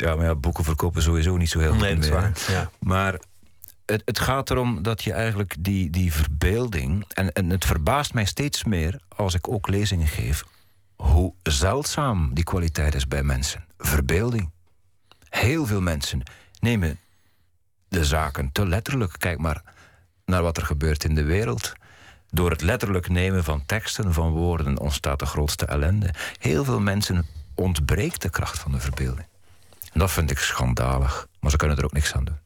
[0.06, 2.32] ja, maar ja, boeken verkopen sowieso niet zo heel goed Nee, waar.
[2.48, 2.70] Ja.
[2.78, 3.18] Maar
[3.86, 7.04] het, het gaat erom dat je eigenlijk die, die verbeelding.
[7.08, 10.44] En, en het verbaast mij steeds meer als ik ook lezingen geef.
[10.96, 13.64] Hoe zeldzaam die kwaliteit is bij mensen.
[13.78, 14.50] Verbeelding.
[15.28, 16.22] Heel veel mensen
[16.60, 16.98] nemen
[17.88, 19.14] de zaken te letterlijk.
[19.18, 19.62] Kijk maar
[20.24, 21.72] naar wat er gebeurt in de wereld.
[22.34, 26.10] Door het letterlijk nemen van teksten, van woorden, ontstaat de grootste ellende.
[26.38, 29.26] Heel veel mensen ontbreekt de kracht van de verbeelding.
[29.92, 31.26] En dat vind ik schandalig.
[31.40, 32.38] Maar ze kunnen er ook niks aan doen.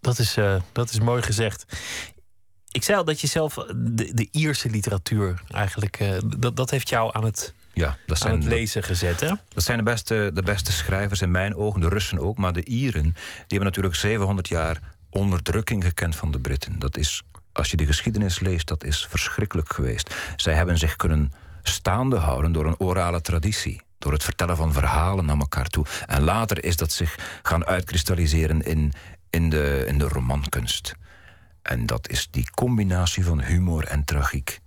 [0.00, 1.64] Dat, is, eh, dat is mooi gezegd.
[2.70, 5.96] Ik zei al dat je zelf de, de Ierse literatuur eigenlijk...
[5.96, 9.32] eh, dat, dat heeft jou aan het, Ja, dat aan het zijn, lezen gezet, hè?
[9.54, 12.38] dat zijn de, beste, de beste schrijvers in mijn ogen, de Russen ook.
[12.38, 13.12] Maar de Ieren, die
[13.46, 16.78] hebben natuurlijk 700 jaar onderdrukking gekend van de Britten.
[16.78, 17.22] Dat is,
[17.52, 20.14] als je de geschiedenis leest, dat is verschrikkelijk geweest.
[20.36, 21.32] Zij hebben zich kunnen
[21.62, 23.80] staande houden door een orale traditie.
[23.98, 25.86] Door het vertellen van verhalen naar elkaar toe.
[26.06, 28.92] En later is dat zich gaan uitkristalliseren in,
[29.30, 30.94] in, de, in de romankunst.
[31.62, 34.60] En dat is die combinatie van humor en tragiek.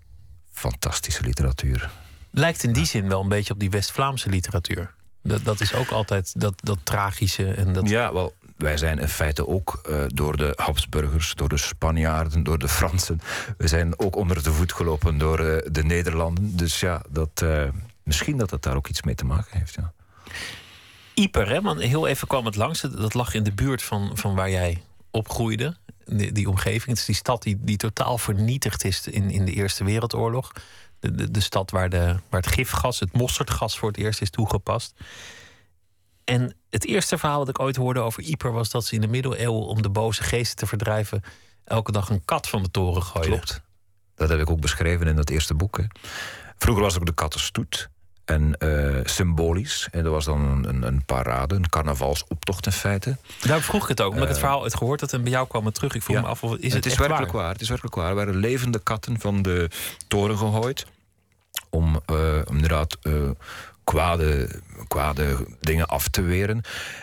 [0.51, 1.89] Fantastische literatuur.
[2.31, 4.93] Lijkt in die zin wel een beetje op die West-Vlaamse literatuur.
[5.23, 7.89] Dat, dat is ook altijd dat, dat tragische en dat...
[7.89, 12.57] Ja, wel, wij zijn in feite ook eh, door de Habsburgers, door de Spanjaarden, door
[12.57, 13.21] de Fransen.
[13.57, 16.57] We zijn ook onder de voet gelopen door eh, de Nederlanden.
[16.57, 17.63] Dus ja, dat, eh,
[18.03, 19.73] misschien dat het daar ook iets mee te maken heeft.
[19.73, 19.93] Ja.
[21.13, 21.61] Ieper, hè?
[21.61, 22.81] Want heel even kwam het langs.
[22.81, 24.81] Dat lag in de buurt van, van waar jij
[25.11, 25.75] opgroeide.
[26.07, 26.97] Die, omgeving.
[26.97, 30.51] Het die stad die, die totaal vernietigd is in, in de Eerste Wereldoorlog.
[30.99, 34.29] De, de, de stad waar, de, waar het gifgas, het mosterdgas voor het eerst is
[34.29, 34.93] toegepast.
[36.25, 39.07] En het eerste verhaal dat ik ooit hoorde over Ieper was dat ze in de
[39.07, 41.23] middeleeuwen om de boze geesten te verdrijven
[41.63, 43.33] elke dag een kat van de toren gooiden.
[43.33, 43.61] Klopt.
[44.15, 45.77] Dat heb ik ook beschreven in dat eerste boek.
[45.77, 45.83] Hè.
[46.57, 47.89] Vroeger was er ook de kattenstoet.
[48.25, 49.87] En eh, symbolisch.
[49.91, 53.17] En er was dan een, een, parade, een carnavalsoptocht in feite.
[53.41, 55.47] Daar vroeg ik het ook, omdat ik het verhaal uit gehoord had en bij jou
[55.47, 55.95] kwam het terug.
[55.95, 56.27] Ik vroeg Eh, Ja.
[56.27, 57.51] me af, of, is het, het is werkelijk waar?
[57.51, 58.09] Het is werkelijk waar.
[58.09, 59.69] Er werden levende katten van de
[60.07, 60.85] toren gegooid.
[61.69, 62.15] Om, eh,
[62.45, 63.13] om inderdaad eh,
[63.85, 66.61] kwade, kwade dingen af te weren.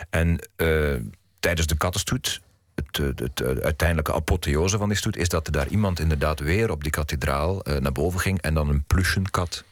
[0.09, 0.95] En eh,
[1.39, 2.41] tijdens de kattenstoet.
[2.75, 6.83] Het, het, uiteindelijke apotheose van die stoet is dat er daar iemand inderdaad weer op
[6.83, 9.63] die kathedraal eh, naar boven ging en dan een plushen kat,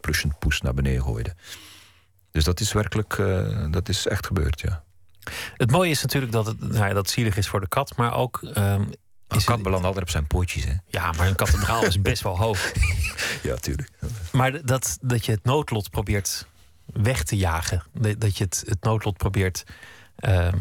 [0.00, 1.34] plushen poes naar beneden gooide.
[2.30, 4.82] Dus dat is werkelijk, eh, dat is echt gebeurd, ja.
[5.56, 8.14] Het mooie is natuurlijk dat het, nou ja, dat zielig is voor de kat, maar
[8.14, 8.40] ook.
[8.42, 8.84] ehm,
[9.30, 10.72] Een kat belandt altijd op zijn pootjes, hè?
[10.86, 12.58] ja, maar een kathedraal is best wel hoog.
[13.42, 13.90] Ja, tuurlijk.
[14.32, 16.46] Maar dat, dat je het noodlot probeert
[16.86, 17.82] weg te jagen.
[18.18, 19.64] Dat je het, het noodlot probeert
[20.16, 20.56] ehm,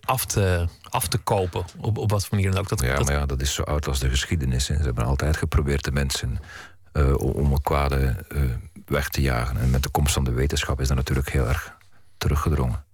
[0.00, 1.64] af, te, af te kopen.
[1.76, 2.68] Op, op wat voor manier dan ook.
[2.68, 4.64] Dat, Ja, dat, maar ja, dat is zo oud als de geschiedenis.
[4.64, 6.38] Ze hebben altijd geprobeerd de mensen
[6.92, 8.42] eh, om het kwade eh,
[8.86, 9.56] weg te jagen.
[9.56, 11.76] En met de komst van de wetenschap is dat natuurlijk heel erg
[12.18, 12.84] teruggedrongen.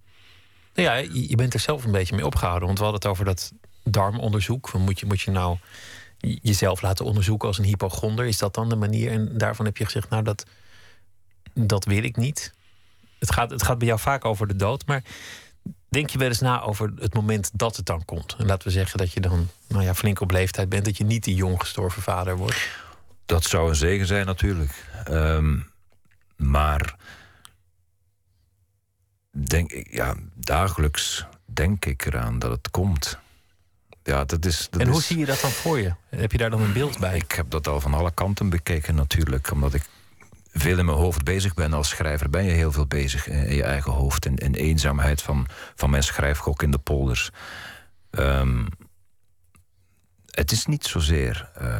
[0.73, 2.67] Nou ja, je bent er zelf een beetje mee opgehouden.
[2.67, 3.51] Want we hadden het over dat
[3.83, 4.73] darmonderzoek.
[4.73, 5.57] Moet je, moet je nou
[6.17, 8.25] jezelf laten onderzoeken als een hypochonder?
[8.25, 9.11] Is dat dan de manier?
[9.11, 10.45] En daarvan heb je gezegd, nou, dat,
[11.53, 12.53] dat wil ik niet.
[13.19, 14.85] Het gaat, het gaat bij jou vaak over de dood.
[14.85, 15.03] Maar
[15.89, 18.35] denk je wel eens na over het moment dat het dan komt?
[18.37, 20.85] En laten we zeggen dat je dan nou ja, flink op leeftijd bent.
[20.85, 22.69] Dat je niet die jong gestorven vader wordt.
[23.25, 24.85] Dat zou een zegen zijn, natuurlijk.
[25.05, 25.59] Ehm,
[26.35, 26.95] maar
[29.31, 33.19] denk, ja, dagelijks denk ik eraan dat het komt.
[34.03, 35.93] Ja, dat is, dat en hoe is- zie je dat dan voor je?
[36.09, 37.15] Heb je daar dan een beeld bij?
[37.15, 39.51] Ik heb dat al van alle kanten bekeken natuurlijk.
[39.51, 39.83] Omdat ik
[40.53, 42.29] veel in mijn hoofd bezig ben als schrijver.
[42.29, 44.25] Ben je heel veel bezig in in je eigen hoofd.
[44.25, 47.29] En, en eenzaamheid van, van mijn schrijfgok in de polders.
[48.09, 48.65] Ehm,
[50.29, 51.79] het is niet zozeer eh,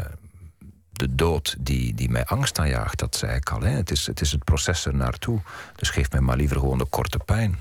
[0.91, 2.99] de dood die, die mij angst aanjaagt.
[2.99, 3.61] Dat zei ik al.
[3.61, 3.69] Hè.
[3.69, 5.39] Het, is, het is het proces er naartoe.
[5.75, 7.59] Dus geef mij maar liever gewoon de korte pijn.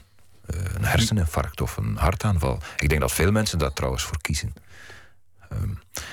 [0.51, 2.59] Eh, een herseninfarct of een hartaanval.
[2.77, 4.53] Ik denk dat veel mensen daar trouwens voor kiezen.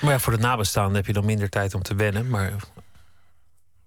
[0.02, 2.28] Maar ja, voor de nabestaanden heb je dan minder tijd om te wennen.
[2.28, 2.52] Maar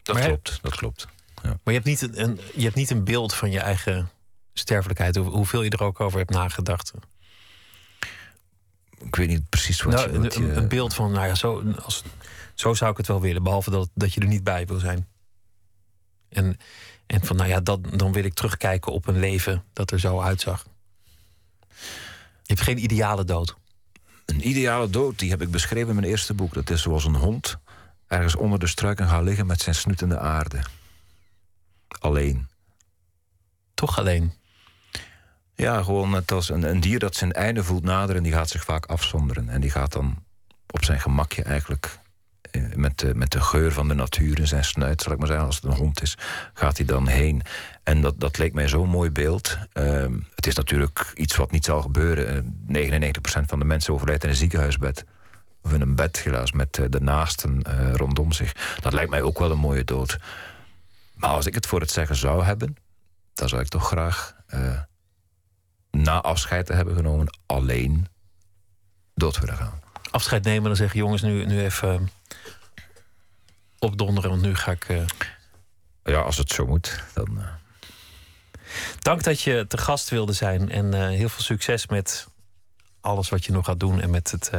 [0.04, 1.08] Dat Maar- klopt, dat klopt.
[1.44, 4.10] Maar je hebt niet een, een- je hebt niet een beeld van je eigen
[4.54, 6.92] sterfelijkheid, hoe- hoeveel je er ook over hebt nagedacht.
[9.00, 10.20] Ik weet niet precies wat Nou, je...
[10.20, 12.04] wat een, je- een beeld van, nou ja, zo, als,
[12.56, 15.08] zo zou ik het wel willen, behalve dat, dat je er niet bij wil zijn.
[16.30, 16.58] En,
[17.12, 20.22] en van, nou ja, dat, dan wil ik terugkijken op een leven dat er zo
[20.22, 20.66] uitzag.
[22.42, 23.56] Je hebt geen ideale dood.
[24.26, 26.54] Een ideale dood, die heb ik beschreven in mijn eerste boek.
[26.54, 27.58] Dat is zoals een hond
[28.08, 30.62] ergens onder de struiken gaat liggen met zijn snoet in de aarde.
[31.88, 32.48] Alleen.
[33.74, 34.34] Toch alleen.
[35.56, 38.24] Ja, gewoon net als een, een dier dat zijn einde voelt naderen...
[38.24, 39.50] die gaat zich vaak afzonderen.
[39.50, 40.24] En die gaat dan
[40.68, 42.00] op zijn gemakje eigenlijk...
[42.52, 45.28] eh, Met de, met de geur van de natuur in zijn snuit, zal ik maar
[45.28, 46.18] zeggen, als het een hond is,
[46.54, 47.42] gaat hij dan heen.
[47.84, 49.58] En dat, dat leek mij zo'n mooi beeld.
[49.74, 52.28] Ehm, het is natuurlijk iets wat niet zal gebeuren.
[52.36, 55.06] Eh, 99% van de mensen overlijdt in een ziekenhuisbed.
[55.64, 58.78] Of in een bed, helaas, met eh, de naasten eh, rondom zich.
[58.80, 60.18] Dat lijkt mij ook wel een mooie dood.
[61.16, 62.76] Maar als ik het voor het zeggen zou hebben,
[63.34, 64.80] dan zou ik toch graag eh,
[65.92, 68.08] na afscheid te hebben genomen alleen
[69.14, 69.80] dood willen gaan.
[70.12, 72.00] Afscheid nemen en dan zeggen, jongens, nu, nu even eh,
[73.86, 74.84] opdonderen, want nu ga ik...
[74.90, 75.02] eh,
[76.04, 77.28] Ja, als het zo moet, dan.
[77.40, 77.46] eh,
[79.00, 82.28] Dank dat je te gast wilde zijn en eh, heel veel succes met
[83.02, 84.52] alles wat je nog gaat doen en met het,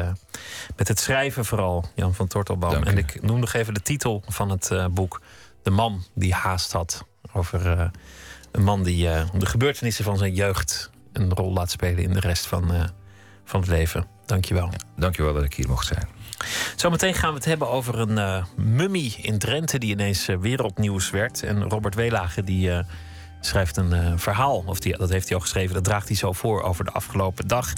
[0.77, 2.83] met het schrijven vooral, Jan van Tortelbaum.
[2.83, 5.21] En ik noem nog even de titel van het boek:
[5.63, 7.05] De man die haast had.
[7.33, 7.91] Over
[8.53, 9.05] een man die
[9.39, 12.91] de gebeurtenissen van zijn jeugd een rol laat spelen in de rest van,
[13.45, 14.07] van het leven.
[14.27, 14.71] Dankjewel.
[14.97, 16.09] dankjewel dat ik hier mocht zijn.
[16.77, 21.11] Zometeen gaan we het hebben over een eh mummie in Drenthe die ineens eh, wereldnieuws
[21.11, 21.43] werd.
[21.43, 22.85] En Robert Weelage die eh,
[23.41, 26.63] schrijft een verhaal, of die, dat heeft hij al geschreven, dat draagt hij zo voor
[26.63, 27.73] over de afgelopen dag.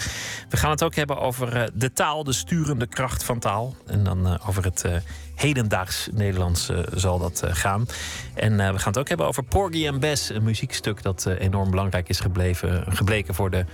[0.49, 3.75] We gaan het ook hebben over de taal, de sturende kracht van taal.
[3.87, 4.85] En dan over het
[5.35, 7.87] hedendaags Nederlands zal dat gaan.
[8.35, 12.09] En we gaan het ook hebben over Porgy and Bess, een muziekstuk dat enorm belangrijk
[12.09, 13.65] is gebleven, gebleken voor de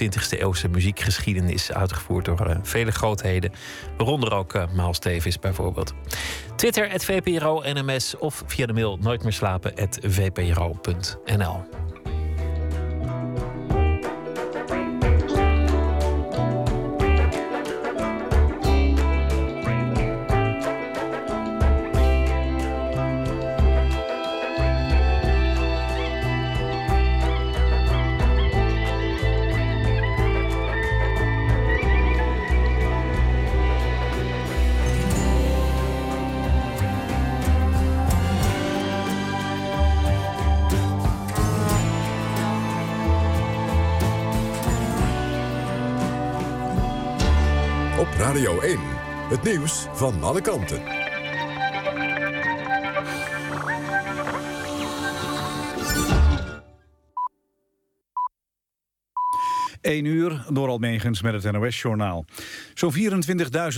[0.00, 3.52] 20e eeuwse muziekgeschiedenis, uitgevoerd door eh, vele grootheden.
[3.96, 5.94] Waaronder ook eh Miles bijvoorbeeld.
[6.56, 9.22] Twitter, het VPRO NMS of via de mail nooit
[49.32, 50.82] Het nieuws van alle kanten.
[59.80, 62.24] 1 uur door Almegens met het NOS-journaal.
[62.74, 62.94] Zo'n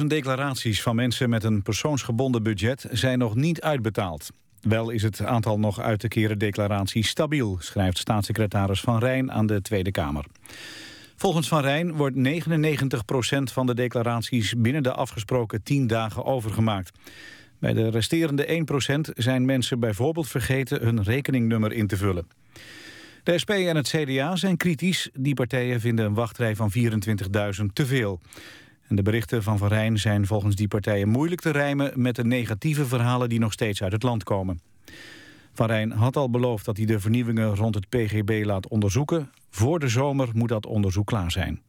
[0.01, 4.31] 24.000 declaraties van mensen met een persoonsgebonden budget zijn nog niet uitbetaald.
[4.61, 9.47] Wel is het aantal nog uit te keren declaraties stabiel, schrijft staatssecretaris Van Rijn aan
[9.47, 10.25] de Tweede Kamer.
[11.17, 12.21] Volgens Van Rijn wordt 99%
[13.53, 16.99] van de declaraties binnen de afgesproken 10 dagen overgemaakt.
[17.59, 18.67] Bij de resterende
[19.09, 22.27] 1% zijn mensen bijvoorbeeld vergeten hun rekeningnummer in te vullen.
[23.23, 25.11] De SP en het CDA zijn kritisch.
[25.13, 28.21] Die partijen vinden een wachtrij van 24.000 te veel.
[28.89, 31.93] En de berichten van Van Rijn zijn volgens die partijen moeilijk te rijmen...
[31.95, 34.61] met de negatieve verhalen die nog steeds uit het land komen.
[35.55, 39.31] Van had al beloofd dat hij de vernieuwingen rond het PGB laat onderzoeken.
[39.51, 41.63] Voor de zomer moet dat onderzoek klaar zijn.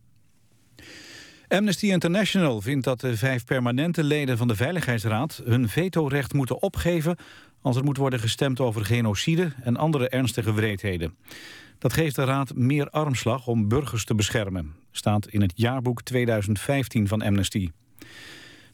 [1.48, 5.42] Amnesty International vindt dat de vijf permanente leden van de Veiligheidsraad...
[5.46, 7.18] hun vetorecht moeten opgeven
[7.62, 11.16] als er moet worden gestemd over genocide en andere ernstige wreedheden.
[11.80, 17.08] Dat geeft de Raad meer armslag om burgers te beschermen, staat in het jaarboek 2015
[17.08, 17.70] van Amnesty.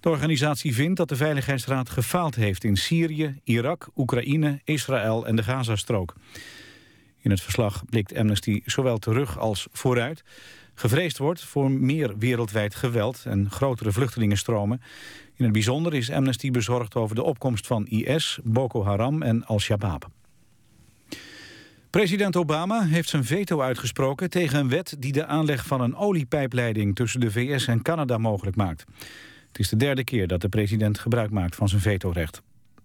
[0.02, 5.43] De organisatie vindt dat de Veiligheidsraad gefaald heeft in Syrië, Irak, Oekraïne, Israël en de
[5.43, 6.14] Gazastrook.
[7.20, 10.24] In het verslag blikt Amnesty zowel terug als vooruit.
[10.74, 14.82] Gevreesd wordt voor meer wereldwijd geweld en grotere vluchtelingenstromen.
[15.36, 20.10] In het bijzonder is Amnesty bezorgd over de opkomst van IS, Boko Haram en Al-Shabaab.
[21.89, 26.95] President Obama heeft zijn veto uitgesproken tegen een wet die de aanleg van een oliepijpleiding
[26.95, 28.86] tussen de VS en Canada mogelijk maakt.
[29.52, 32.41] Het is de derde keer dat de president gebruik maakt van zijn vetorecht.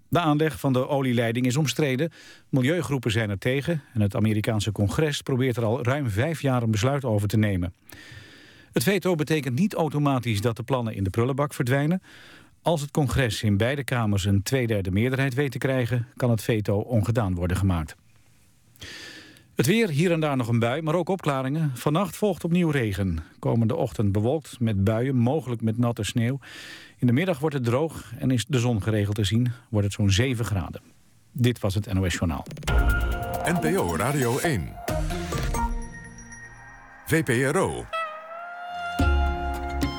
[0.09, 2.13] De aanleg van de olieleiding is omstreden.
[2.49, 6.71] Milieugroepen zijn er tegen en het Amerikaanse congres probeert er al ruim vijf jaar een
[6.71, 7.75] besluit over te nemen.
[8.73, 12.03] Het veto betekent niet automatisch dat de plannen in de prullenbak verdwijnen.
[12.63, 16.07] Als het congres in beide kamers een tweederde meerderheid weet te krijgen...
[16.17, 17.97] kan het veto ongedaan worden gemaakt.
[19.57, 21.71] Het weer, hier en daar nog een bui, maar ook opklaringen.
[21.75, 23.19] Vannacht volgt opnieuw regen.
[23.39, 26.39] Komende ochtend bewolkt met buien, mogelijk met natte sneeuw.
[26.99, 29.53] In de middag wordt het droog en is de zon geregeld te zien.
[29.69, 30.81] Wordt het zo'n 7 graden.
[31.33, 32.45] Dit was het NOS Journaal.
[33.45, 34.73] NPO Radio 1.
[37.07, 37.85] VPRO.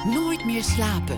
[0.05, 1.17] Nooit meer slapen.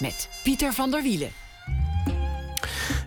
[0.00, 1.41] Met Pieter van der Wielen.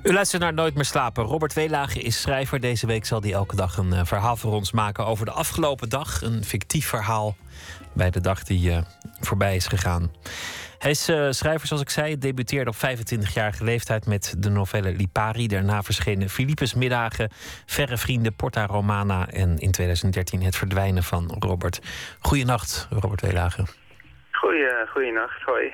[0.05, 1.23] U luistert naar Nooit meer slapen.
[1.23, 2.59] Robert Weelage is schrijver.
[2.59, 5.89] Deze week zal hij elke dag een eh, verhaal voor ons maken over de afgelopen
[5.89, 6.21] dag.
[6.21, 7.35] Een fictief verhaal
[7.93, 8.77] bij de dag die eh,
[9.19, 10.11] voorbij is gegaan.
[10.79, 15.47] Hij is eh, schrijver, zoals ik zei, debuteerde op 25-jarige leeftijd met de novelle Lipari.
[15.47, 17.31] Daarna verschenen Philippus Middagen,
[17.65, 21.79] Verre Vrienden, Porta Romana en in 2013 Het Verdwijnen van Robert.
[22.19, 23.65] Goedenacht, Robert Weelage.
[24.31, 25.73] Goeie, goeienacht, hoi.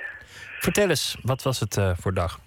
[0.60, 2.40] Vertel eens, wat was het voor dag?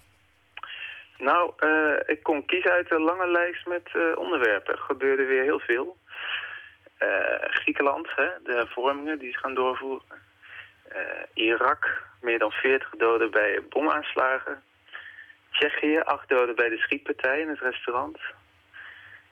[1.17, 4.73] Nou, eh, ik kon kiezen uit een lange lijst met eh, onderwerpen.
[4.73, 5.97] Er gebeurde weer heel veel.
[6.97, 7.09] Eh,
[7.39, 10.23] Griekenland, hè, de hervormingen die ze gaan doorvoeren.
[11.33, 14.63] Irak, meer dan 40 doden bij bomaanslagen.
[15.51, 18.17] Tsjechië, 8 doden bij de schietpartij in het restaurant.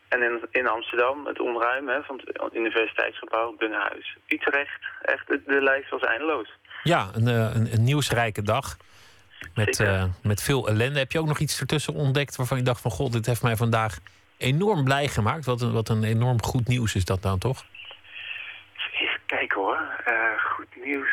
[0.07, 4.17] En in, in Amsterdam het onruim hè, van het universiteitsgebouw Binnenhuis.
[4.27, 6.57] Utrecht, echt, de, lijst was eindeloos.
[6.83, 7.27] Ja, een,
[7.73, 8.77] een nieuwsrijke dag.
[9.55, 10.99] Met, eh, met veel ellende.
[10.99, 12.91] Heb je ook nog iets ertussen ontdekt waarvan je dacht van...
[12.91, 13.97] god, dit heeft mij vandaag
[14.37, 15.45] enorm blij gemaakt.
[15.45, 17.65] Wat een, wat een enorm goed nieuws is dat nou toch?
[18.93, 19.81] Even kijken hoor.
[20.05, 21.11] Eh, goed nieuws.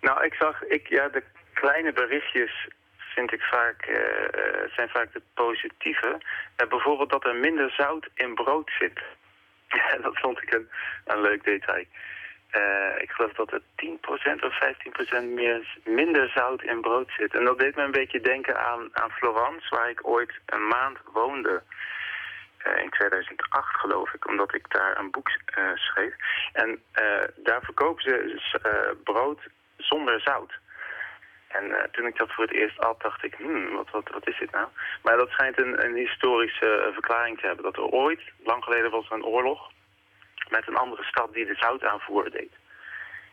[0.00, 2.68] Nou, ik zag, ik, ja, de kleine berichtjes
[3.14, 6.20] vind ik vaak, eh, zijn vaak de positieve.
[6.68, 9.00] Bijvoorbeeld dat er minder zout in brood zit.
[9.72, 10.68] Ja, dat vond ik een,
[11.04, 11.84] een leuk detail.
[12.52, 17.34] Eh, ik geloof dat er 10% of 15% meer, minder zout in brood zit.
[17.34, 20.98] En dat deed me een beetje denken aan, aan Florence, waar ik ooit een maand
[21.12, 21.62] woonde.
[22.58, 26.14] Eh, in 2008 geloof ik, omdat ik daar een boek eh, schreef.
[26.52, 26.82] En
[27.36, 29.40] daar verkopen ze brood
[29.76, 30.52] zonder zout.
[31.48, 34.38] En toen ik dat voor het eerst at, dacht ik, hmm, wat, wat, wat is
[34.38, 34.68] dit nou?
[35.02, 37.64] Maar dat schijnt een, een historische verklaring te hebben.
[37.64, 39.71] Dat er ooit, lang geleden was er een oorlog
[40.50, 42.52] met een andere stad die de zoutaanvoer deed.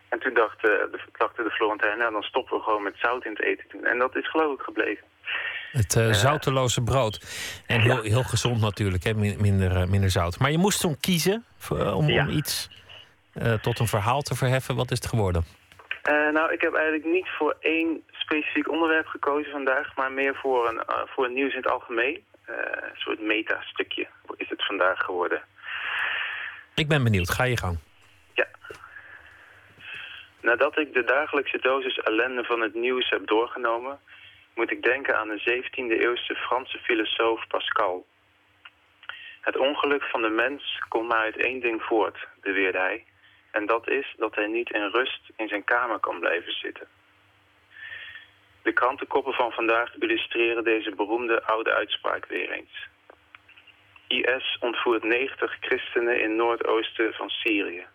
[0.08, 3.24] En toen dacht, eh, de, dachten de Florentijnen, nou dan stoppen we gewoon met zout
[3.24, 3.84] in het eten doen.
[3.84, 5.04] En dat is geloof ik gebleven.
[5.72, 7.20] Het eh, zouteloze brood.
[7.66, 9.14] En heel, heel gezond natuurlijk, hè?
[9.14, 10.38] min- Minder, eh, minder zout.
[10.38, 12.22] Maar je moest toen kiezen voor, om, Ja.
[12.22, 12.68] om iets
[13.60, 14.76] tot een verhaal te verheffen.
[14.76, 15.44] Wat is het geworden?
[16.32, 20.82] Nou, ik heb eigenlijk niet voor één specifiek onderwerp gekozen vandaag, maar meer voor een,
[21.06, 22.24] voor een nieuws in het algemeen.
[22.46, 24.06] Een soort meta-stukje
[24.36, 25.42] is het vandaag geworden.
[26.74, 27.30] Ik ben benieuwd.
[27.30, 27.78] Ga je gang.
[28.34, 28.46] Ja.
[30.40, 34.00] Nadat ik de dagelijkse dosis ellende van het nieuws heb doorgenomen,
[34.54, 38.06] moet ik denken aan de 17e-eeuwse Franse filosoof Pascal.
[39.40, 43.04] Het ongeluk van de mens komt maar uit één ding voort, beweerde hij.
[43.50, 46.86] En dat is dat hij niet in rust in zijn kamer kan blijven zitten.
[48.62, 52.88] De krantenkoppen van vandaag illustreren deze beroemde oude uitspraak weer eens.
[54.10, 57.86] IS ontvoert 90 christenen in noordoosten van Syrië.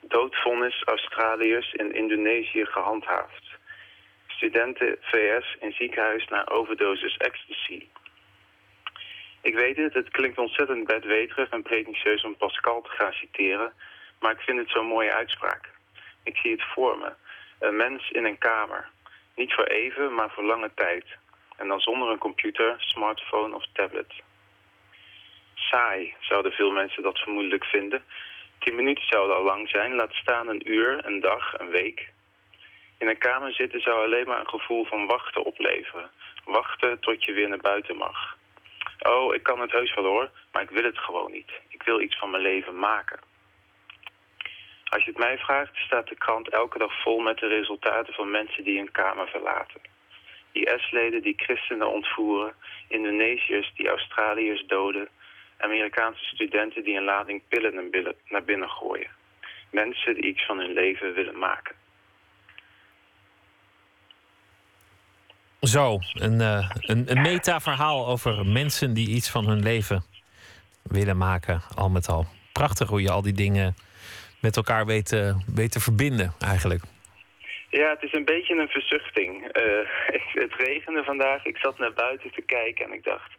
[0.00, 3.44] Doodvonnis Australiërs in Indonesië gehandhaafd.
[4.26, 7.88] Studenten VS in ziekenhuis na overdosis ecstasy.
[9.40, 13.72] Ik weet het, het klinkt ontzettend bedweterig en pretentieus om Pascal te gaan citeren,
[14.20, 15.70] maar ik vind het zo'n mooie uitspraak.
[16.22, 17.12] Ik zie het voor me.
[17.58, 18.88] Een mens in een kamer.
[19.34, 21.04] Niet voor even, maar voor lange tijd.
[21.56, 24.12] En dan zonder een computer, smartphone of tablet.
[25.70, 28.04] Saai, zouden veel mensen dat vermoedelijk vinden.
[28.58, 32.12] Tien minuten zouden al lang zijn, laat staan een uur, een dag, een week.
[32.98, 36.10] In een kamer zitten zou alleen maar een gevoel van wachten opleveren.
[36.44, 38.36] Wachten tot je weer naar buiten mag.
[38.98, 41.50] Oh, ik kan het heus wel hoor, maar ik wil het gewoon niet.
[41.68, 43.20] Ik wil iets van mijn leven maken.
[44.84, 48.30] Als je het mij vraagt, staat de krant elke dag vol met de resultaten van
[48.30, 49.80] mensen die een kamer verlaten.
[50.52, 52.54] IS-leden die christenen ontvoeren,
[52.88, 55.08] Indonesiërs die Australiërs doden,
[55.60, 59.10] Amerikaanse studenten die een lading pillen naar binnen- naar binnen gooien.
[59.70, 61.74] Mensen die iets van hun leven willen maken.
[65.60, 70.02] Zo, een, eh, een, een meta-verhaal over mensen die iets van hun leven
[70.82, 72.26] willen maken, al met al.
[72.52, 73.74] Prachtig hoe je al die dingen
[74.40, 76.82] met elkaar weet, weet te verbinden, eigenlijk.
[77.70, 79.48] Ja, het is een beetje een verzuchting.
[79.48, 79.62] Eh,
[80.44, 81.44] het regende vandaag.
[81.44, 83.32] Ik zat naar buiten te kijken en ik dacht...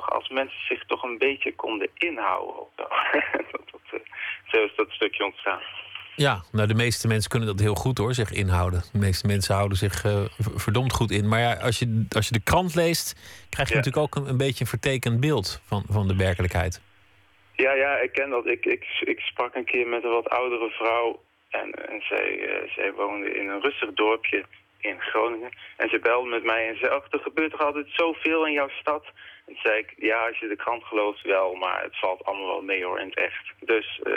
[0.00, 2.60] Als mensen zich toch een beetje konden inhouden.
[2.60, 2.82] Of zo.
[3.52, 3.98] dat, dat, eh,
[4.46, 5.60] zo is dat stukje ontstaan.
[6.16, 8.82] Ja, nou, de meeste mensen kunnen dat heel goed hoor, zich inhouden.
[8.92, 11.28] De meeste mensen houden zich eh, verdomd goed in.
[11.28, 13.14] Maar ja, als je, als je de krant leest,
[13.50, 13.80] krijg je Ja.
[13.80, 16.82] natuurlijk ook een, een beetje een vertekend beeld van, van de werkelijkheid.
[17.56, 18.46] Ja, ja, ik ken dat.
[18.46, 21.22] Ik, ik, ik sprak een keer met een wat oudere vrouw.
[21.50, 24.44] En, en zij, eh, zij woonde in een rustig dorpje
[24.78, 25.50] in Groningen.
[25.76, 28.68] En ze belde met mij en zei, ach, er gebeurt toch altijd zoveel in jouw
[28.68, 29.04] stad?
[29.52, 32.46] En toen zei ik, ja, als je de krant gelooft wel, maar het valt allemaal
[32.46, 33.52] wel mee hoor in het echt.
[33.60, 34.12] Dus eh,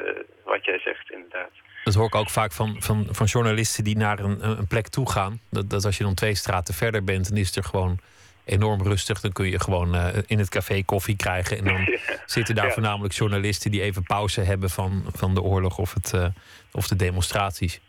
[0.46, 1.50] wat jij zegt inderdaad.
[1.84, 5.10] Dat hoor ik ook vaak van, van, van journalisten die naar een, een plek toe
[5.12, 5.40] gaan.
[5.52, 8.00] Dat, dat als je dan twee straten verder bent, dan is het er gewoon
[8.46, 9.20] enorm rustig.
[9.20, 11.58] Dan kun je gewoon eh, in het café koffie krijgen.
[11.58, 11.98] En dan Ja.
[12.26, 12.72] zitten daar Ja.
[12.72, 16.26] voornamelijk journalisten die even pauze hebben van, van de oorlog of, het, eh,
[16.72, 17.82] of de demonstraties.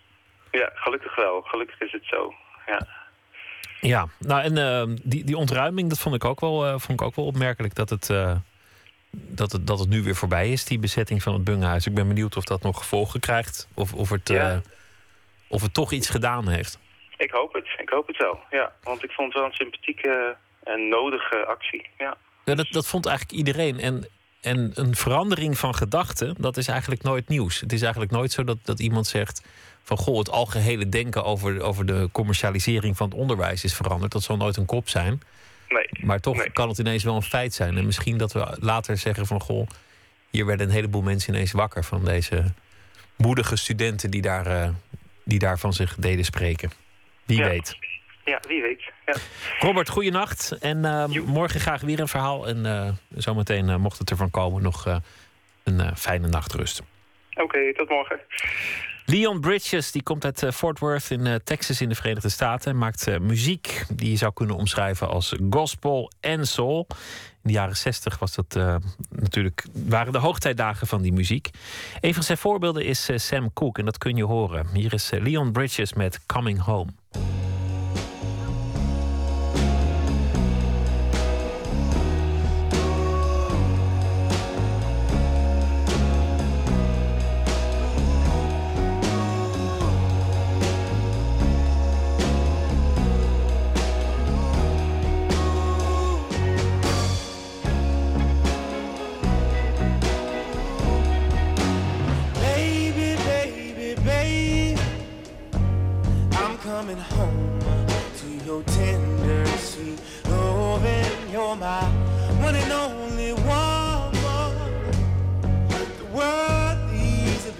[0.50, 1.40] Ja, gelukkig wel.
[1.42, 2.34] Gelukkig is het zo.
[2.66, 2.86] Ja.
[3.86, 7.02] Ja, nou en eh, die, die ontruiming, dat vond ik ook wel, eh, vond ik
[7.02, 8.36] ook wel opmerkelijk dat het, eh,
[9.10, 11.86] dat, het, dat het nu weer voorbij is, die bezetting van het Bunghuis.
[11.86, 13.68] Ik ben benieuwd of dat nog gevolgen krijgt.
[13.74, 14.50] Of, of, het, Ja.
[14.50, 14.58] eh,
[15.48, 16.78] of het toch iets gedaan heeft.
[17.16, 17.66] Ik hoop het.
[17.78, 18.38] Ik hoop het wel.
[18.50, 21.86] Ja, want ik vond het wel een sympathieke en nodige actie.
[21.98, 22.16] Ja.
[22.44, 23.80] Ja, dat, dat vond eigenlijk iedereen.
[23.80, 24.08] En,
[24.40, 27.60] en een verandering van gedachten, dat is eigenlijk nooit nieuws.
[27.60, 29.46] Het is eigenlijk nooit zo dat, dat iemand zegt
[29.86, 34.12] van goh, het algehele denken over, over de commercialisering van het onderwijs is veranderd.
[34.12, 35.20] Dat zal nooit een kop zijn.
[35.68, 35.88] Nee.
[36.00, 36.50] Maar toch Nee.
[36.52, 37.76] kan het ineens wel een feit zijn.
[37.76, 39.66] En misschien dat we later zeggen van goh,
[40.30, 42.44] hier werden een heleboel mensen ineens wakker van deze
[43.16, 44.68] moedige studenten die, daar, eh,
[45.24, 46.70] die daarvan zich deden spreken.
[47.24, 47.48] Wie Ja.
[47.48, 47.76] weet.
[48.24, 48.82] Ja, wie weet.
[49.06, 49.14] Ja.
[49.58, 50.52] Robert, goeienacht.
[50.60, 52.48] En eh, morgen graag weer een verhaal.
[52.48, 55.00] En eh, zometeen, mocht het ervan komen, nog
[55.64, 56.82] een fijne nachtrust.
[57.34, 58.20] Oké, tot morgen.
[59.08, 62.70] Leon Bridges die komt uit eh, Fort Worth in eh, Texas in de Verenigde Staten.
[62.70, 66.86] En maakt eh, muziek die je zou kunnen omschrijven als gospel en soul.
[67.42, 71.50] In de jaren 60 was dat, natuurlijk, waren de hoogtijdagen van die muziek.
[72.00, 74.66] Een van zijn voorbeelden is Sam Cooke en dat kun je horen.
[74.72, 76.90] Hier is Leon Bridges met Coming Home.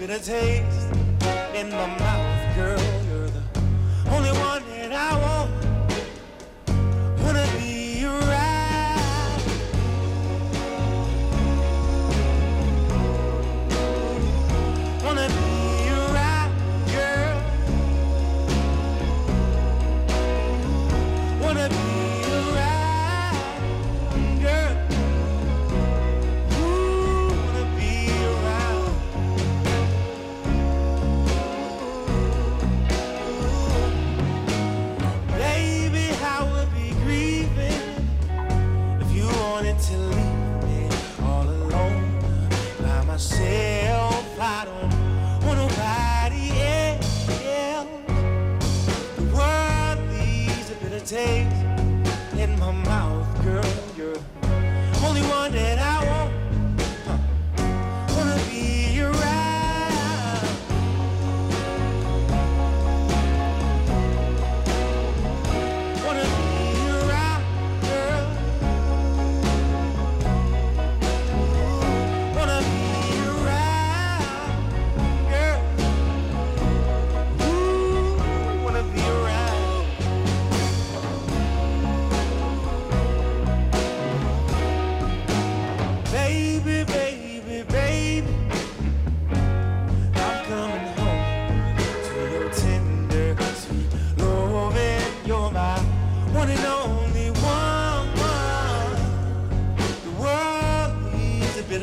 [0.07, 0.87] Bitter taste
[1.53, 2.26] in my mouth,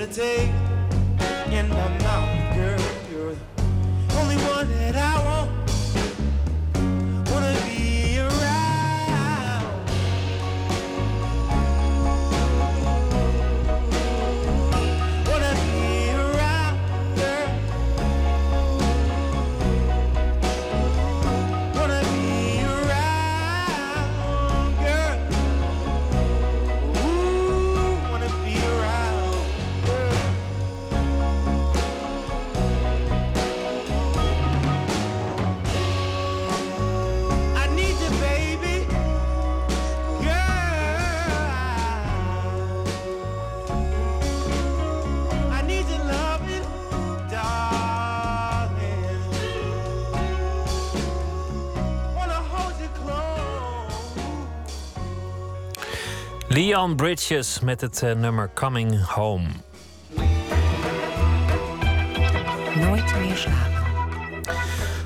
[0.07, 0.51] take
[1.53, 2.04] in my
[56.65, 59.47] Leon Bridges met het eh, nummer Coming Home.
[62.75, 63.83] Nooit meer slapen.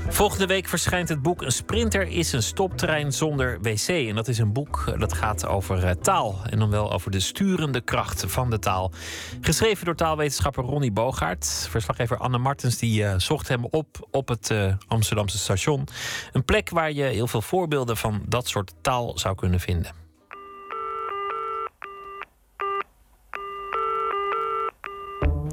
[0.08, 3.88] Volgende week verschijnt het boek Een sprinter is een stoptrein zonder wc.
[3.88, 6.40] En dat is een boek eh, dat gaat over eh, taal.
[6.50, 8.92] En dan wel over de sturende kracht van de taal.
[9.40, 11.66] Geschreven door taalwetenschapper Ronnie Bogaert.
[11.70, 14.54] Verslaggever Anne Martens die zocht hem op op het
[14.88, 15.88] Amsterdamse station.
[16.32, 20.07] Een plek waar je heel veel voorbeelden van dat soort taal zou kunnen vinden.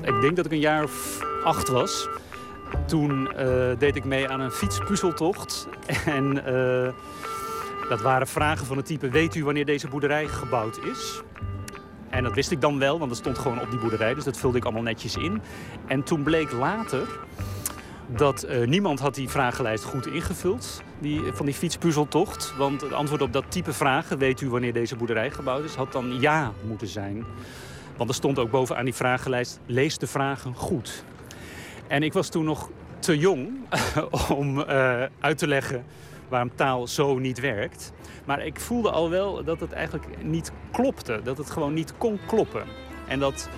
[0.06, 2.08] Ik denk dat ik een jaar of acht was.
[2.88, 5.68] Toen eh, deed ik mee aan een fietspuzzeltocht.
[6.06, 6.94] En eh,
[7.90, 11.22] dat waren vragen van het type: Weet u wanneer deze boerderij gebouwd is?
[12.10, 14.14] En dat wist ik dan wel, want dat stond gewoon op die boerderij.
[14.14, 15.42] Dus dat vulde ik allemaal netjes in.
[15.88, 17.08] En toen bleek later
[18.08, 20.82] dat eh, niemand had die vragenlijst goed ingevuld.
[21.00, 22.54] Die, van die fietspuzzeltocht.
[22.58, 25.92] Want het antwoord op dat type vragen, weet u wanneer deze boerderij gebouwd is, had
[25.92, 27.26] dan ja moeten zijn.
[27.98, 31.04] Want er stond ook bovenaan die vragenlijst, lees de vragen goed.
[31.88, 32.70] En ik was toen nog
[33.00, 33.50] te jong
[34.38, 35.86] om eh, uit te leggen
[36.30, 37.92] waarom taal zo niet werkt.
[38.26, 41.22] Maar ik voelde al wel dat het eigenlijk niet klopte.
[41.24, 42.64] Dat het gewoon niet kon kloppen.
[43.08, 43.50] En dat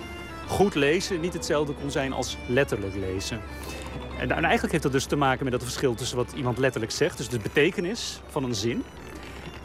[0.46, 3.40] goed lezen niet hetzelfde kon zijn als letterlijk lezen.
[4.18, 6.92] En, en eigenlijk heeft dat dus te maken met dat verschil tussen wat iemand letterlijk
[6.92, 8.84] zegt, dus de betekenis van een zin,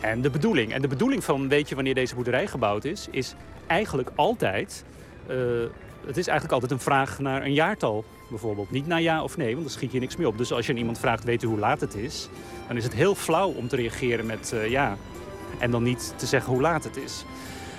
[0.04, 0.74] en de bedoeling.
[0.74, 3.36] En de bedoeling van weet je wanneer deze boerderij gebouwd is, is
[3.68, 4.84] eigenlijk altijd.
[5.28, 5.36] eh,
[6.06, 8.72] het is eigenlijk altijd een vraag naar een jaartal, bijvoorbeeld.
[8.72, 10.38] Niet naar ja of nee, want dan schiet je niks meer op.
[10.38, 12.30] Dus als je aan iemand vraagt, weet u hoe laat het is?
[12.68, 14.98] Dan is het heel flauw om te reageren met eh, ja.
[15.60, 17.26] En dan niet te zeggen hoe laat het is.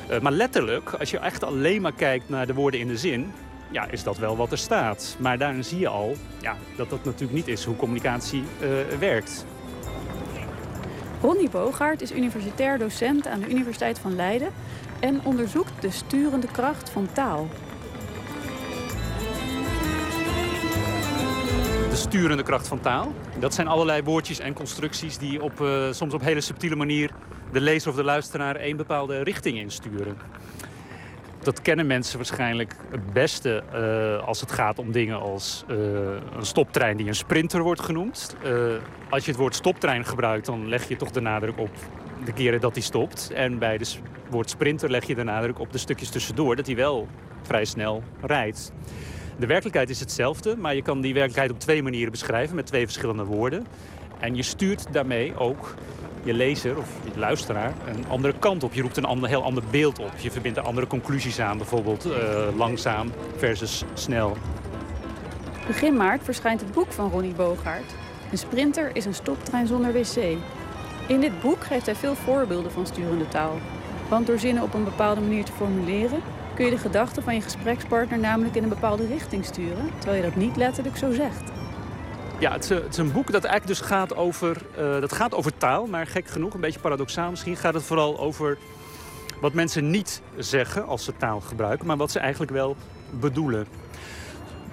[0.08, 3.32] Eh, maar letterlijk, als je echt alleen maar kijkt naar de woorden in de zin,
[3.70, 5.16] ja, is dat wel wat er staat.
[5.18, 8.42] Maar daarin zie je al ja, dat dat natuurlijk niet is hoe communicatie
[8.98, 9.44] werkt.
[11.24, 14.48] Ronnie Bogaert is universitair docent aan de Universiteit van Leiden
[15.00, 17.48] en onderzoekt de sturende kracht van taal.
[21.94, 23.12] de sturende kracht van taal.
[23.38, 27.10] Dat zijn allerlei woordjes en constructies die op, eh, soms op hele subtiele manier
[27.52, 30.16] de lezer of de luisteraar een bepaalde richting insturen.
[31.42, 35.76] Dat kennen mensen waarschijnlijk het beste eh, als het gaat om dingen als eh,
[36.36, 38.36] een stoptrein die een sprinter wordt genoemd.
[39.10, 41.70] Als je het woord stoptrein gebruikt, dan leg je toch de nadruk op
[42.24, 43.30] de keren dat hij stopt.
[43.34, 43.98] En bij het
[44.30, 47.08] woord sprinter leg je de nadruk op de stukjes tussendoor, dat hij wel
[47.42, 48.72] vrij snel rijdt.
[49.38, 52.84] De werkelijkheid is hetzelfde, maar je kan die werkelijkheid op twee manieren beschrijven met twee
[52.84, 53.66] verschillende woorden.
[54.20, 55.74] En je stuurt daarmee ook
[56.22, 58.72] je lezer of je luisteraar een andere kant op.
[58.74, 60.12] Je roept een ander, heel ander beeld op.
[60.16, 64.36] Je verbindt er andere conclusies aan, bijvoorbeeld eh, langzaam versus snel.
[65.66, 67.94] Begin maart verschijnt het boek van Ronnie Bogaert.
[68.30, 70.36] Een sprinter is een stoptrein zonder wc.
[71.06, 73.58] In dit boek geeft hij veel voorbeelden van sturende taal.
[74.08, 76.20] Want door zinnen op een bepaalde manier te formuleren...
[76.54, 79.90] kun je de gedachten van je gesprekspartner namelijk in een bepaalde richting sturen...
[79.98, 81.42] terwijl je dat niet letterlijk zo zegt.
[82.38, 85.86] Ja, het is, een- boek dat eigenlijk dus gaat over, eh, dat gaat over taal.
[85.86, 88.58] Maar gek genoeg, een beetje paradoxaal misschien, gaat het vooral over
[89.40, 92.76] wat mensen niet zeggen als ze taal gebruiken, maar wat ze eigenlijk wel
[93.10, 93.66] bedoelen.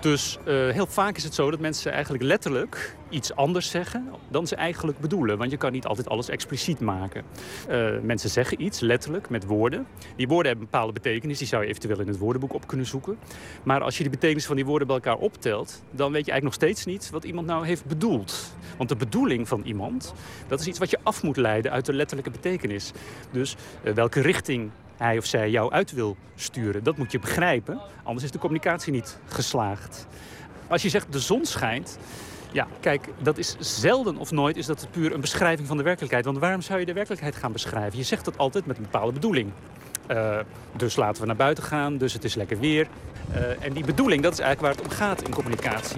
[0.02, 4.48] Dus eh, heel vaak is het zo dat mensen eigenlijk letterlijk iets anders zeggen dan
[4.48, 5.38] ze eigenlijk bedoelen.
[5.38, 7.24] Want je kan niet altijd alles expliciet maken.
[7.68, 9.88] Eh, mensen zeggen iets letterlijk met woorden.
[10.16, 11.38] Die woorden hebben een bepaalde betekenis.
[11.38, 13.18] Die zou je eventueel in het woordenboek op kunnen zoeken.
[13.64, 16.44] Maar als je de betekenis van die woorden bij elkaar optelt, dan weet je eigenlijk
[16.44, 18.54] nog steeds niet wat iemand nou heeft bedoeld.
[18.78, 20.14] Want de bedoeling van iemand,
[20.48, 22.92] dat is iets wat je af moet leiden uit de letterlijke betekenis.
[23.32, 24.72] Dus eh, welke richting
[25.02, 26.84] hij of zij jou uit wil sturen.
[26.84, 30.08] Dat moet je begrijpen, anders is de communicatie niet geslaagd.
[30.68, 31.98] Als je zegt de zon schijnt,
[32.52, 36.26] ja, kijk, dat is zelden of nooit is dat puur een beschrijving van de werkelijkheid.
[36.26, 37.98] Want waarom zou je de werkelijkheid gaan beschrijven?
[37.98, 39.52] Je zegt dat altijd met een bepaalde bedoeling.
[40.08, 40.40] Eh,
[40.76, 42.88] dus laten we naar buiten gaan, dus het is lekker weer.
[43.34, 45.98] Eh, en die bedoeling, dat is eigenlijk waar het om gaat in communicatie.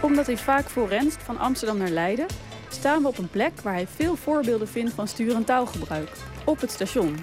[0.00, 2.26] Omdat hij vaak voorrenst van Amsterdam naar Leiden,
[2.68, 6.10] staan we op een plek waar hij veel voorbeelden vindt van sturend taalgebruik.
[6.44, 7.16] Op het station.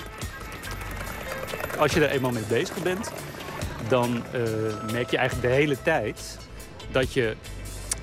[1.77, 3.11] Als je er eenmaal mee bezig bent,
[3.87, 4.41] dan eh,
[4.91, 6.37] merk je eigenlijk de hele tijd
[6.91, 7.35] dat, je,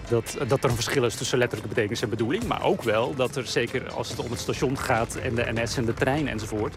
[0.09, 2.45] dat, dat er een verschil is tussen letterlijke betekenis en bedoeling.
[2.45, 5.77] Maar ook wel dat er, zeker als het om het station gaat en de NS
[5.77, 6.75] en de trein enzovoort,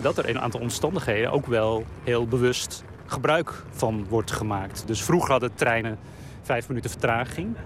[0.00, 4.82] dat er een aantal omstandigheden ook wel heel bewust gebruik van wordt gemaakt.
[4.86, 5.98] Dus vroeger hadden treinen
[6.42, 7.56] vijf minuten vertraging.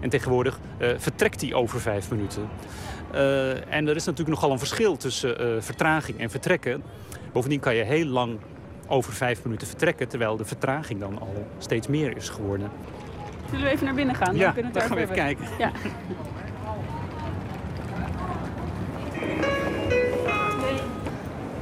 [0.00, 2.48] En tegenwoordig eh, vertrekt die over vijf minuten.
[3.12, 6.82] Eh, en er is natuurlijk nogal een verschil tussen vertraging en vertrekken.
[7.32, 8.38] Bovendien kan je heel lang
[8.86, 10.08] over vijf minuten vertrekken...
[10.08, 12.70] terwijl de vertraging dan al steeds meer is geworden.
[13.50, 14.36] Zullen we even naar binnen gaan?
[14.36, 15.46] Ja, Dan kunnen we daar het gaan we even kijken.
[15.58, 15.70] Ja.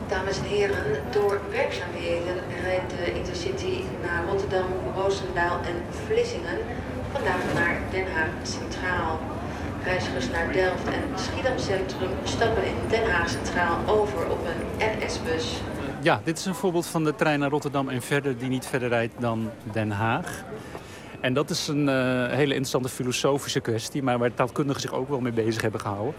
[0.09, 6.59] Dames en heren, door werkzaamheden rijdt de Intercity naar Rotterdam, Roosendaal en Vlissingen
[7.13, 9.19] vandaag naar Den Haag Centraal.
[9.85, 15.61] Reizigers naar Delft en Schiedam Centrum stappen in Den Haag Centraal over op een NS-bus.
[16.03, 18.39] Ja, dit is een voorbeeld van de trein naar Rotterdam en verder...
[18.39, 20.45] die niet verder rijdt dan Den Haag.
[21.21, 21.95] En dat is een eh,
[22.27, 24.03] hele interessante filosofische kwestie...
[24.03, 26.15] maar waar taalkundigen zich ook wel mee bezig hebben gehouden.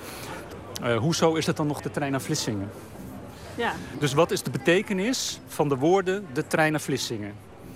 [0.81, 2.69] Eh, hoezo is het dan nog de trein naar Vlissingen?
[3.55, 3.73] ja.
[3.99, 7.33] Dus wat is de betekenis van de woorden de trein naar Vlissingen?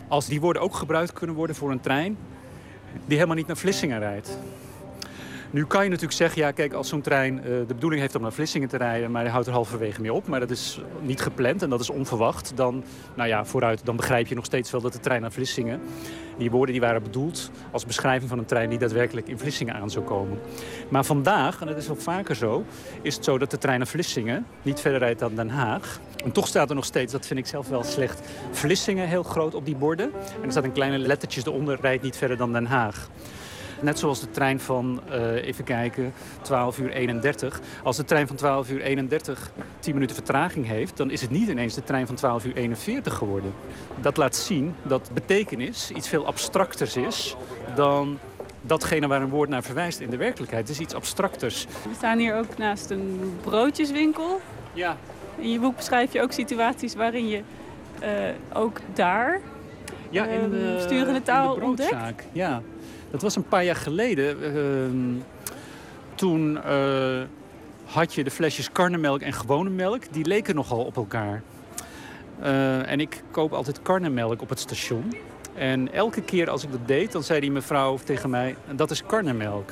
[0.07, 2.17] Als die woorden ook gebruikt kunnen worden voor een trein
[3.05, 4.37] die helemaal niet naar Vlissingen rijdt.
[5.55, 8.21] Nu kan je natuurlijk zeggen, ja kijk, als zo'n trein eh, de bedoeling heeft om
[8.21, 11.21] naar Vlissingen te rijden, maar hij houdt er halverwege mee op, maar dat is niet
[11.21, 12.83] gepland en dat is onverwacht, dan,
[13.15, 15.81] nou ja, vooruit, dan begrijp je nog steeds wel dat de trein naar Vlissingen,
[16.37, 19.89] die woorden die waren bedoeld als beschrijving van een trein die daadwerkelijk in Vlissingen aan
[19.89, 20.39] zou komen.
[20.89, 22.65] Maar vandaag, en dat is wel vaker zo,
[23.01, 25.99] is het zo dat de trein naar Vlissingen niet verder rijdt dan Den Haag.
[26.23, 29.55] En toch staat er nog steeds, dat vind ik zelf wel slecht, Vlissingen heel groot
[29.55, 30.11] op die borden.
[30.13, 33.09] En er staat een kleine lettertjes eronder, rijdt niet verder dan Den Haag.
[33.81, 37.59] Net zoals de trein van, eh, even kijken, 12 uur 31.
[37.83, 40.97] Als de trein van 12 uur 31 10 minuten vertraging heeft...
[40.97, 43.53] dan is het niet ineens de trein van 12 uur 41 geworden.
[44.01, 47.35] Dat laat zien dat betekenis iets veel abstracters is...
[47.75, 48.19] dan
[48.61, 50.67] datgene waar een woord naar verwijst in de werkelijkheid.
[50.67, 51.65] Het is iets abstracters.
[51.83, 54.41] We staan hier ook naast een broodjeswinkel.
[54.73, 54.97] Ja,
[55.35, 57.41] In je boek beschrijf je ook situaties waarin je
[57.99, 58.09] eh,
[58.53, 59.41] ook daar
[60.09, 62.23] ja in Ehm, de, sturende taal in de broodzaak.
[62.31, 62.61] Ja,
[63.15, 64.43] dat was een paar jaar geleden.
[64.43, 65.21] Ehm,
[66.15, 67.21] toen eh,
[67.85, 70.03] had je de flesjes karnemelk en gewone melk.
[70.11, 71.43] Die leken nogal op elkaar.
[72.39, 75.13] Eh, en ik koop altijd karnemelk op het station.
[75.53, 78.55] En elke keer als ik dat deed, dan zei die mevrouw tegen mij...
[78.71, 79.69] dat is karnemelk.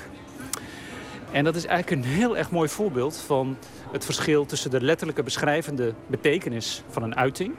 [1.32, 3.58] En dat is eigenlijk een heel erg mooi voorbeeld van
[3.92, 7.56] het verschil tussen de letterlijke beschrijvende betekenis van een uiting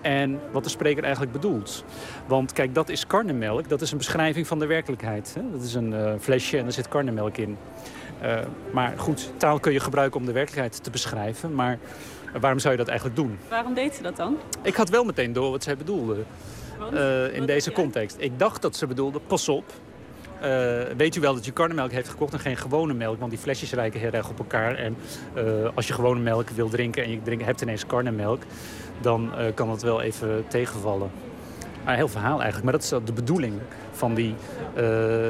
[0.00, 1.84] en wat de spreker eigenlijk bedoelt.
[2.26, 5.34] Want kijk, dat is karnemelk, dat is een beschrijving van de werkelijkheid.
[5.34, 5.42] Hè?
[5.52, 7.56] Dat is een eh, flesje en er zit karnemelk in.
[8.20, 8.38] Eh,
[8.72, 11.78] maar goed, taal kun je gebruiken om de werkelijkheid te beschrijven, maar
[12.40, 13.38] waarom zou je dat eigenlijk doen?
[13.48, 14.36] Waarom deed ze dat dan?
[14.62, 16.16] Ik had wel meteen door wat zij bedoelde
[16.92, 18.16] eh, in deze context.
[18.18, 19.64] Ik dacht dat ze bedoelde, pas op.
[20.96, 23.18] weet u wel dat je karnemelk heeft gekocht en geen gewone melk?
[23.18, 24.74] Want die flesjes lijken heel erg op elkaar.
[24.74, 24.96] En
[25.74, 28.42] als je gewone melk wil drinken en je drinkt, hebt ineens karnemelk...
[29.00, 31.10] dan eh, kan dat wel even tegenvallen.
[31.84, 33.54] Een heel verhaal eigenlijk, maar dat is de bedoeling
[33.92, 34.34] van die,
[34.74, 34.84] eh,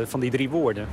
[0.04, 0.86] van die drie woorden.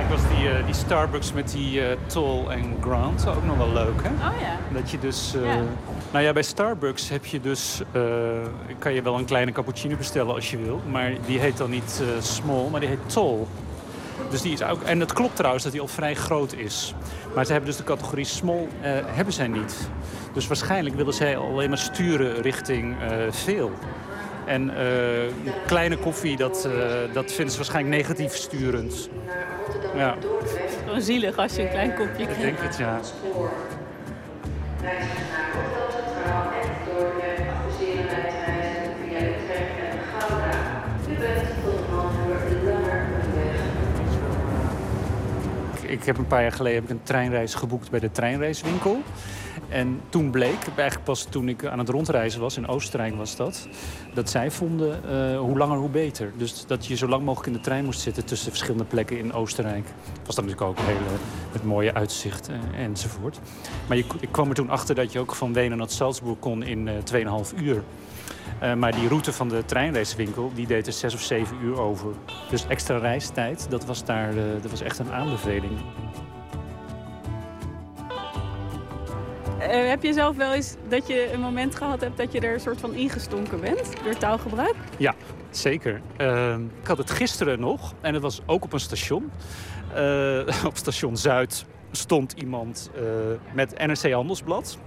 [0.00, 4.02] ik was die, eh, die Starbucks met die Toll en Grant ook nog wel leuk,
[4.02, 4.08] hè?
[4.08, 4.58] Oh ja.
[4.72, 5.34] Dat je dus...
[5.44, 5.62] Ja.
[6.12, 7.82] Nou ja, bij Starbucks heb je dus...
[7.92, 8.02] eh,
[8.78, 10.80] kan je wel een kleine cappuccino bestellen als je wil.
[10.90, 13.46] Maar die heet dan niet small, maar die heet tall.
[14.30, 16.94] Dus die is ook, en het klopt trouwens dat die al vrij groot is.
[17.34, 19.88] Maar ze hebben dus de categorie small eh, hebben zij niet.
[20.32, 23.72] Dus waarschijnlijk willen zij alleen maar sturen richting eh, veel.
[24.46, 24.86] En eh,
[25.66, 26.72] kleine koffie, dat, eh,
[27.12, 29.08] dat vinden ze waarschijnlijk negatief sturend.
[29.94, 30.16] Ja.
[30.84, 32.40] Gewoon zielig als je een klein kopje Ik krijgt.
[32.40, 33.00] denk het, ja.
[45.94, 49.02] Ik, heb een paar jaar geleden heb ik een treinreis geboekt bij de treinreiswinkel.
[49.68, 53.68] En toen bleek, eigenlijk pas toen ik aan het rondreizen was, in Oostenrijk was dat,
[54.14, 56.32] dat zij vonden eh, hoe langer hoe beter.
[56.36, 59.32] Dus dat je zo lang mogelijk in de trein moest zitten tussen verschillende plekken in
[59.32, 59.86] Oostenrijk.
[60.26, 61.18] Was dan natuurlijk ook een hele,
[61.52, 63.40] het mooie uitzicht eh, enzovoort.
[63.88, 66.62] Maar je, ik kwam er toen achter dat je ook van Wenen naar Salzburg kon
[66.62, 66.94] in eh
[67.52, 67.82] 2,5 uur.
[68.58, 72.14] Eh, maar die route van de treinreiswinkel, die deed er 6 of 7 uur over.
[72.50, 75.72] Dus extra reistijd, dat was, daar, eh, dat was echt een aanbeveling.
[79.58, 82.54] Eh, heb je zelf wel eens dat je een moment gehad hebt dat je er
[82.54, 84.76] een soort van ingestonken bent door taalgebruik?
[84.96, 85.14] Ja,
[85.50, 86.00] zeker.
[86.80, 89.30] Ik had het gisteren nog en het was ook op een station.
[90.66, 92.90] Op station Zuid stond iemand
[93.52, 94.78] met NRC Handelsblad.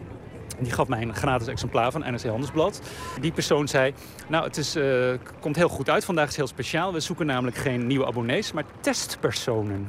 [0.59, 2.81] Die gaf mij een gratis exemplaar van NRC Handelsblad.
[3.21, 3.93] Die persoon zei,
[4.27, 6.93] nou het is, uh, komt heel goed uit, vandaag is heel speciaal.
[6.93, 9.87] We zoeken namelijk geen nieuwe abonnees, maar testpersonen.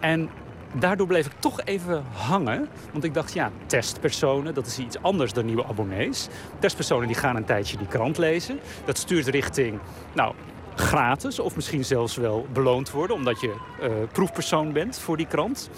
[0.00, 0.30] En
[0.72, 2.68] daardoor bleef ik toch even hangen.
[2.92, 6.28] Want ik dacht, ja, testpersonen, dat is iets anders dan nieuwe abonnees.
[6.58, 8.60] Testpersonen die gaan een tijdje die krant lezen.
[8.84, 9.78] Dat stuurt richting,
[10.14, 10.34] nou,
[10.74, 13.16] gratis of misschien zelfs wel beloond worden...
[13.16, 15.70] omdat je uh, proefpersoon bent voor die krant.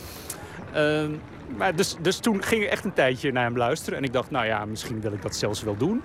[0.76, 1.04] Uh,
[1.56, 3.98] maar dus, dus toen ging ik echt een tijdje naar hem luisteren.
[3.98, 6.02] En ik dacht, nou ja, misschien wil ik dat zelfs wel doen.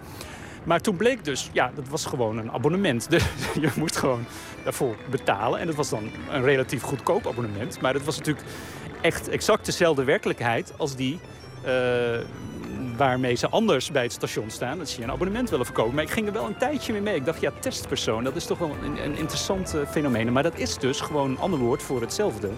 [0.63, 3.09] Maar toen bleek dus, ja, dat was gewoon een abonnement.
[3.11, 3.23] Dus
[3.61, 4.25] je moest gewoon
[4.63, 5.59] daarvoor betalen.
[5.59, 7.81] En dat was dan een relatief goedkoop abonnement.
[7.81, 8.47] Maar dat was natuurlijk
[9.01, 11.19] echt exact dezelfde werkelijkheid als die
[11.65, 11.71] uh,
[12.97, 14.77] waarmee ze anders bij het station staan.
[14.77, 15.95] Dat ze je een abonnement willen verkopen.
[15.95, 17.15] Maar ik ging er wel een tijdje mee mee.
[17.15, 20.31] Ik dacht, ja, testpersoon, dat is toch wel een, een interessant uh, fenomeen.
[20.31, 22.49] Maar dat is dus gewoon een ander woord voor hetzelfde.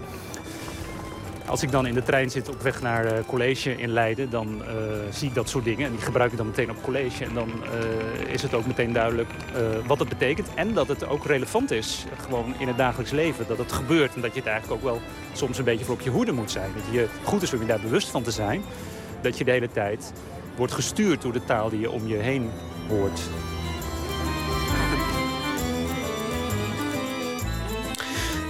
[1.48, 4.62] Als ik dan in de trein zit op weg naar uh, college in Leiden, dan
[4.62, 4.68] uh,
[5.10, 5.86] zie ik dat soort dingen.
[5.86, 7.24] En die gebruik ik dan meteen op college.
[7.24, 9.30] En dan uh, is het ook meteen duidelijk
[9.86, 10.48] wat het betekent.
[10.56, 13.48] En dat het ook relevant is, gewoon in het dagelijks leven.
[13.48, 15.02] Dat het gebeurt en dat je het eigenlijk ook wel
[15.34, 16.72] soms een beetje voor op je hoede moet zijn.
[16.76, 18.64] Dat je goed is om je daar bewust van te zijn.
[19.22, 20.14] Dat je de hele tijd
[20.56, 22.50] wordt gestuurd door de taal die je om je heen
[22.88, 23.22] hoort.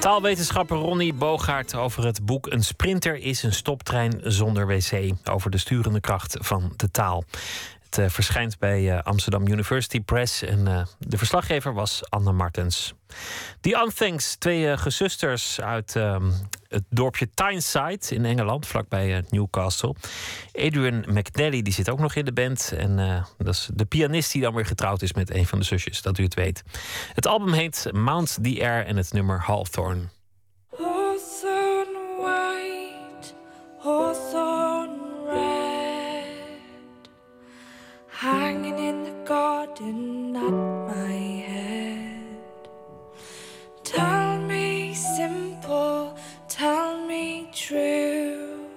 [0.05, 5.11] Taalwetenschapper Ronnie Bogaert over het boek Een sprinter is een stoptrein zonder wc.
[5.23, 7.23] Over de sturende kracht van de taal.
[7.97, 12.93] Uh, verschijnt bij uh, Amsterdam University Press en uh, de verslaggever was Anne Martens.
[13.61, 16.31] The Unthanks, twee gezusters uit ehm,
[16.67, 19.95] het dorpje Tyneside in Engeland, vlakbij Newcastle.
[20.53, 22.73] Adrian McNally die zit ook nog in de band.
[22.77, 26.01] En dat is de pianist die dan weer getrouwd is met een van de zusjes,
[26.01, 26.63] dat u het weet.
[27.13, 29.39] Het album heet Mount the Air en het nummer.
[29.39, 30.07] Hawthorne
[38.15, 40.51] hanging in the garden at
[40.95, 41.17] my
[41.49, 42.39] head.
[43.83, 46.17] Tell me simple,
[46.47, 48.67] tell me true.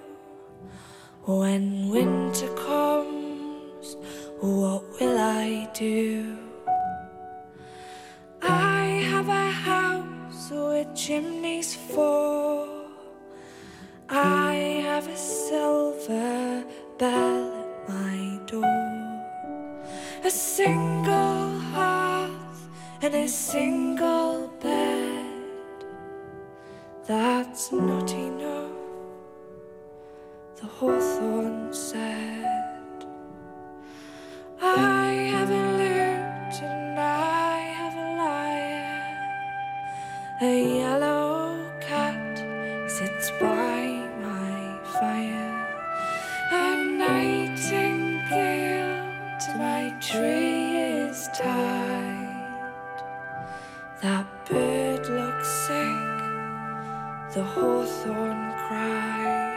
[1.25, 3.97] When winter comes,
[4.41, 6.37] what will I do?
[8.43, 12.67] I have a house with chimneys four.
[14.09, 16.65] I have a silver
[16.99, 18.98] bell at my door.
[20.25, 22.69] A single hearth
[23.01, 25.25] and a single bed.
[27.07, 28.73] That's not enough,
[30.57, 33.07] the hawthorn said.
[34.61, 39.19] I have a lute and I have a lyre.
[40.43, 42.39] A yellow cat
[42.91, 43.58] sits by
[50.13, 53.03] tree is tied.
[54.01, 59.48] That bird looks sick, the hawthorn cried.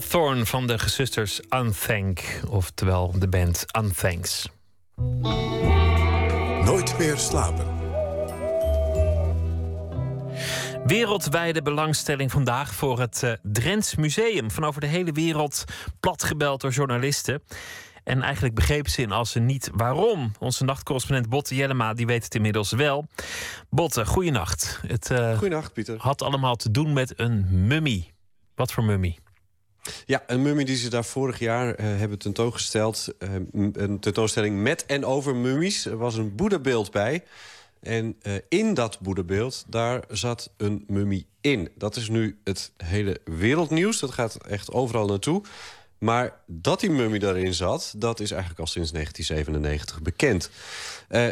[0.00, 4.48] Hawthorne van de gezusters Unthank, oftewel de band Unthanks.
[6.64, 7.66] Nooit meer slapen.
[10.84, 14.50] Wereldwijde belangstelling vandaag voor het eh, Drents Museum.
[14.50, 15.64] Van over de hele wereld
[16.00, 17.42] platgebeld door journalisten.
[18.04, 20.32] En eigenlijk begrepen ze in Assen niet waarom.
[20.38, 23.06] Onze nachtcorrespondent Botte Jellema die weet het inmiddels wel.
[23.70, 24.80] Botte, goeienacht.
[24.86, 25.98] Het eh, Goedenacht, Pieter.
[25.98, 28.12] had allemaal te doen met een mummie.
[28.54, 29.18] Wat voor mummie?
[30.06, 33.08] Ja, een mummie die ze daar vorig jaar eh, hebben tentoongesteld.
[33.18, 35.84] Eh, een tentoonstelling met en over mummies.
[35.84, 37.24] Er was een boeddhabeeld bij.
[37.80, 41.68] En eh, in dat boeddhabeeld, daar zat een mummie in.
[41.74, 44.00] Dat is nu het hele wereldnieuws.
[44.00, 45.42] Dat gaat echt overal naartoe.
[45.98, 50.50] Maar dat die mummie daarin zat, dat is eigenlijk al sinds 1997 bekend.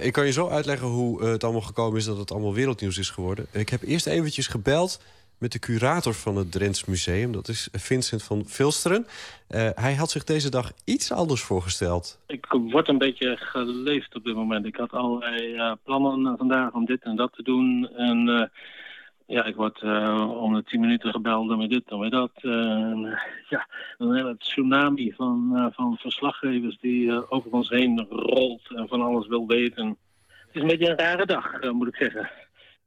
[0.04, 2.04] Ik kan je zo uitleggen hoe het allemaal gekomen is...
[2.04, 3.46] dat het allemaal wereldnieuws is geworden.
[3.50, 5.00] Ik heb eerst eventjes gebeld
[5.38, 7.32] met de curator van het Drents Museum.
[7.32, 9.06] Dat is Vincent van Vilsteren.
[9.48, 12.20] Eh, hij had zich deze dag iets anders voorgesteld.
[12.26, 14.66] Ik word een beetje geleefd op dit moment.
[14.66, 17.88] Ik had allerlei eh, plannen vandaag om dit en dat te doen.
[17.96, 18.46] En eh,
[19.26, 19.82] ja, ik word
[20.42, 22.32] om de tien minuten gebeld om weer dit en weer dat.
[23.50, 29.26] Ja, een hele tsunami van, van verslaggevers die over ons heen rolt en van alles
[29.26, 29.96] wil weten.
[30.26, 32.30] Het is een beetje een rare dag, moet ik zeggen.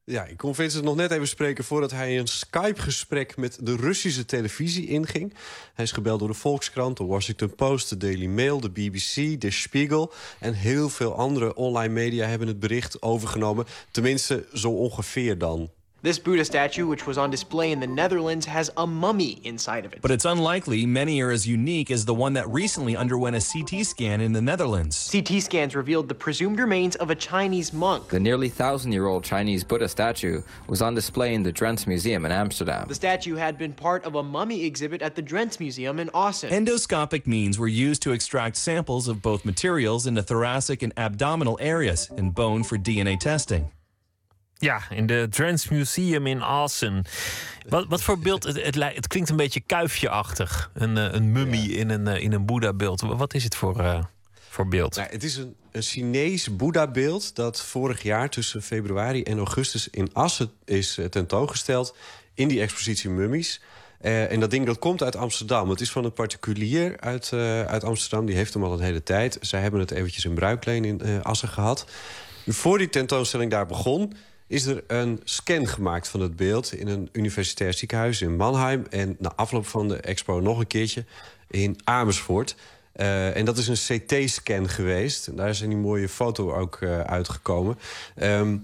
[0.03, 4.25] Ja, ik kon Vincent nog net even spreken voordat hij een Skype-gesprek met de Russische
[4.25, 5.33] televisie inging.
[5.73, 9.51] Hij is gebeld door de Volkskrant, de Washington Post, de Daily Mail, de BBC, de
[9.51, 10.13] Spiegel.
[10.39, 13.65] En heel veel andere online media hebben het bericht overgenomen.
[13.91, 15.69] Tenminste, zo ongeveer dan.
[16.03, 19.93] This Buddha statue, which was on display in the Netherlands, has a mummy inside of
[19.93, 20.01] it.
[20.01, 23.85] But it's unlikely many are as unique as the one that recently underwent a CT
[23.85, 25.11] scan in the Netherlands.
[25.11, 28.07] CT scans revealed the presumed remains of a Chinese monk.
[28.07, 32.25] The nearly thousand year old Chinese Buddha statue was on display in the Drents Museum
[32.25, 32.87] in Amsterdam.
[32.87, 36.49] The statue had been part of a mummy exhibit at the Drents Museum in Austin.
[36.49, 41.59] Endoscopic means were used to extract samples of both materials in the thoracic and abdominal
[41.61, 43.69] areas and bone for DNA testing.
[44.61, 47.05] Ja, in de Trans Museum in Assen.
[47.67, 48.43] Wat, wat voor beeld?
[48.43, 50.71] Het, het, klinkt een beetje kuifje-achtig.
[50.73, 53.01] Een, eh, een mummie in een, eh, in een Boeddha-beeld.
[53.01, 54.03] Wat is het voor, eh,
[54.49, 54.95] voor beeld?
[54.95, 60.09] Nou, het is een, een Chinees Boeddha-beeld dat vorig jaar tussen februari en augustus in
[60.13, 61.95] Assen is tentoongesteld
[62.33, 63.61] in die expositie Mummies.
[63.99, 65.69] En dat ding dat komt uit Amsterdam.
[65.69, 67.33] Het is van een particulier uit,
[67.67, 68.25] uit Amsterdam.
[68.25, 69.37] Die heeft hem al een hele tijd.
[69.41, 71.85] Zij hebben het eventjes in bruikleen in Assen gehad.
[72.47, 74.13] Voor die tentoonstelling daar begon...
[74.51, 76.73] is er een scan gemaakt van het beeld...
[76.73, 78.85] in een universitair ziekenhuis in Mannheim...
[78.89, 81.05] en na afloop van de expo nog een keertje
[81.47, 82.55] in Amersfoort...
[82.91, 85.37] Eh, en dat is een CT-scan geweest.
[85.37, 87.77] Daar is een mooie foto ook eh, uitgekomen.
[88.15, 88.57] Ehm,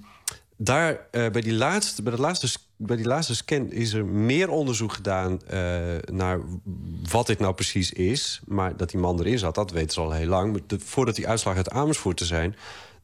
[0.55, 4.49] daar, eh, bij, die laatste, bij, de laatste, bij die laatste scan is er meer
[4.49, 5.41] onderzoek gedaan...
[6.11, 6.39] naar
[7.11, 8.41] wat dit nou precies is.
[8.45, 10.63] Maar dat die man erin zat, dat weten ze al heel lang.
[10.67, 12.55] De- voordat die uitslag uit Amersfoort te zijn...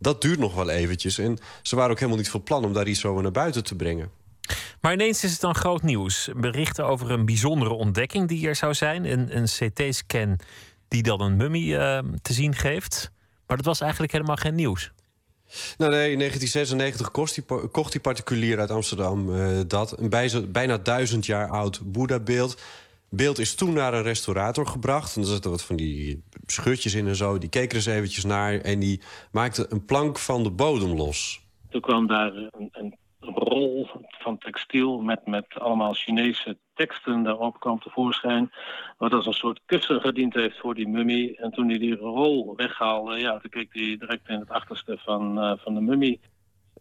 [0.04, 1.18] dat duurt nog wel eventjes.
[1.18, 3.76] En ze waren ook helemaal niet van plan om daar iets zo naar buiten te
[3.76, 4.10] brengen.
[4.82, 6.30] Maar ineens is het dan groot nieuws.
[6.36, 9.06] Berichten over een bijzondere ontdekking die er zou zijn.
[9.12, 10.40] Een, een CT-scan
[10.88, 13.12] die dan een mummie eh, te zien geeft.
[13.48, 14.92] Maar dat was eigenlijk helemaal geen nieuws.
[15.78, 20.00] Nou nee, in 1996 kocht die, pa- kocht die particulier uit Amsterdam eh, dat.
[20.00, 22.62] Een bijna duizend jaar oud Boeddha-beeld.
[23.16, 25.16] Beeld is toen naar een restaurator gebracht.
[25.16, 27.38] En er zitten wat van die scheurtjes in en zo.
[27.38, 31.42] Die keek er eens eventjes naar en die maakte een plank van de bodem los.
[31.70, 37.80] Toen kwam daar een, een rol van textiel met, met allemaal Chinese teksten daarop kwam
[37.80, 38.52] tevoorschijn.
[38.98, 41.38] Wat als een soort kussen gediend heeft voor die mummie.
[41.38, 45.40] En toen hij die rol weghaalde, ja, toen keek hij direct in het achterste van,
[45.40, 46.20] eh, van de mummie.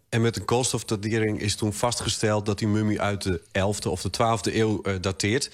[0.09, 4.09] En met een koolstofdatering is toen vastgesteld dat die mummie uit de 11e of de
[4.09, 5.51] 12e eeuw eh, dateert.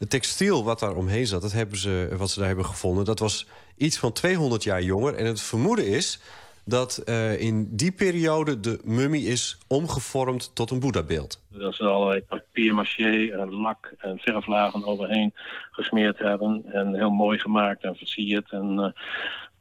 [0.00, 3.18] Het textiel wat daar omheen zat, dat hebben ze, wat ze daar hebben gevonden, dat
[3.18, 3.46] was
[3.76, 5.14] iets van 200 jaar jonger.
[5.14, 6.20] En het vermoeden is
[6.64, 11.42] dat eh, in die periode de mummie is omgevormd tot een Boeddhabeeld.
[11.48, 15.32] Dat ze allerlei papier-maché en lak en verflagen overheen
[15.70, 16.62] gesmeerd hebben.
[16.72, 18.50] En heel mooi gemaakt en versierd.
[18.50, 19.02] En uh,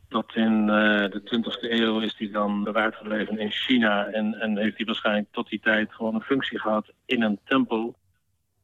[0.10, 0.68] dat in uh,
[1.10, 4.06] de 20e eeuw is die dan bewaard gebleven in China.
[4.06, 7.96] En, en heeft die waarschijnlijk tot die tijd gewoon een functie gehad in een tempel.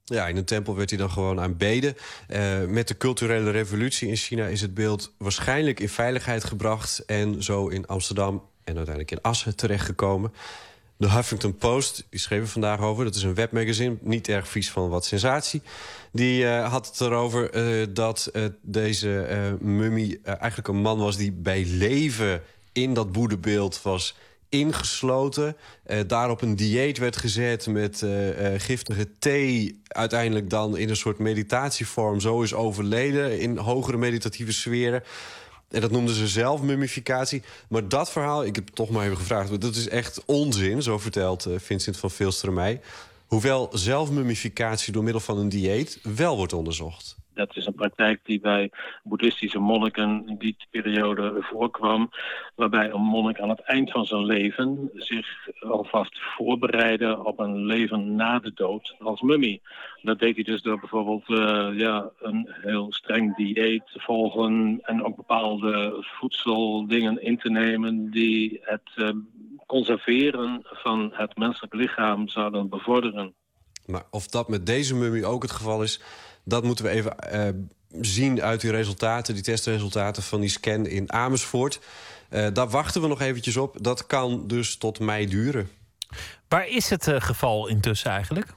[0.08, 1.96] Ja, in een tempel werd hij dan gewoon aanbeden.
[2.30, 7.06] Uh, met de culturele revolutie in China is het beeld waarschijnlijk in veiligheid gebracht...
[7.06, 10.34] en zo in Amsterdam en uiteindelijk in Assen terechtgekomen.
[10.98, 13.04] De Huffington Post, die schreef er vandaag over.
[13.06, 15.62] Dat is een webmagazine, niet erg vies van wat sensatie.
[16.12, 21.18] Die uh, had het erover uh, dat deze mummie eigenlijk een man was...
[21.18, 22.42] die bij leven
[22.72, 24.16] in dat boedebeeld was
[24.50, 25.56] ingesloten.
[25.88, 29.82] Uh, daar op een dieet werd gezet met uh, uh, giftige thee.
[29.88, 33.40] Uiteindelijk dan in een soort meditatievorm zo is overleden...
[33.40, 35.04] in hogere meditatieve sferen.
[35.70, 37.44] En dat noemden ze zelf mummificatie.
[37.70, 39.62] Maar dat verhaal, ik heb het toch maar even gevraagd...
[39.62, 42.82] dat is echt onzin, zo vertelt Vincent van Vilster mij.
[43.26, 47.16] Hoewel zelfmummificatie door middel van een dieet wel wordt onderzocht.
[47.36, 48.72] Dat is een praktijk die bij
[49.04, 52.10] boeddhistische monniken in die periode voorkwam.
[52.56, 55.28] Waarbij een monnik aan het eind van zijn leven zich
[55.60, 59.62] alvast voorbereidde op een leven na de dood als mummie.
[60.02, 65.04] Dat deed hij dus door bijvoorbeeld uh, ja, een heel streng dieet te volgen en
[65.04, 69.10] ook bepaalde voedseldingen in te nemen die het uh,
[69.66, 73.34] conserveren van het menselijk lichaam zouden bevorderen.
[73.86, 76.02] Maar of dat met deze mummie ook het geval is,
[76.46, 77.48] dat moeten we even uh,
[78.02, 81.80] zien uit die resultaten, die testresultaten van die scan in Amersfoort.
[82.30, 83.78] Uh, daar wachten we nog eventjes op.
[83.82, 85.70] Dat kan dus tot mei duren.
[86.48, 88.56] Waar is het uh, geval intussen eigenlijk?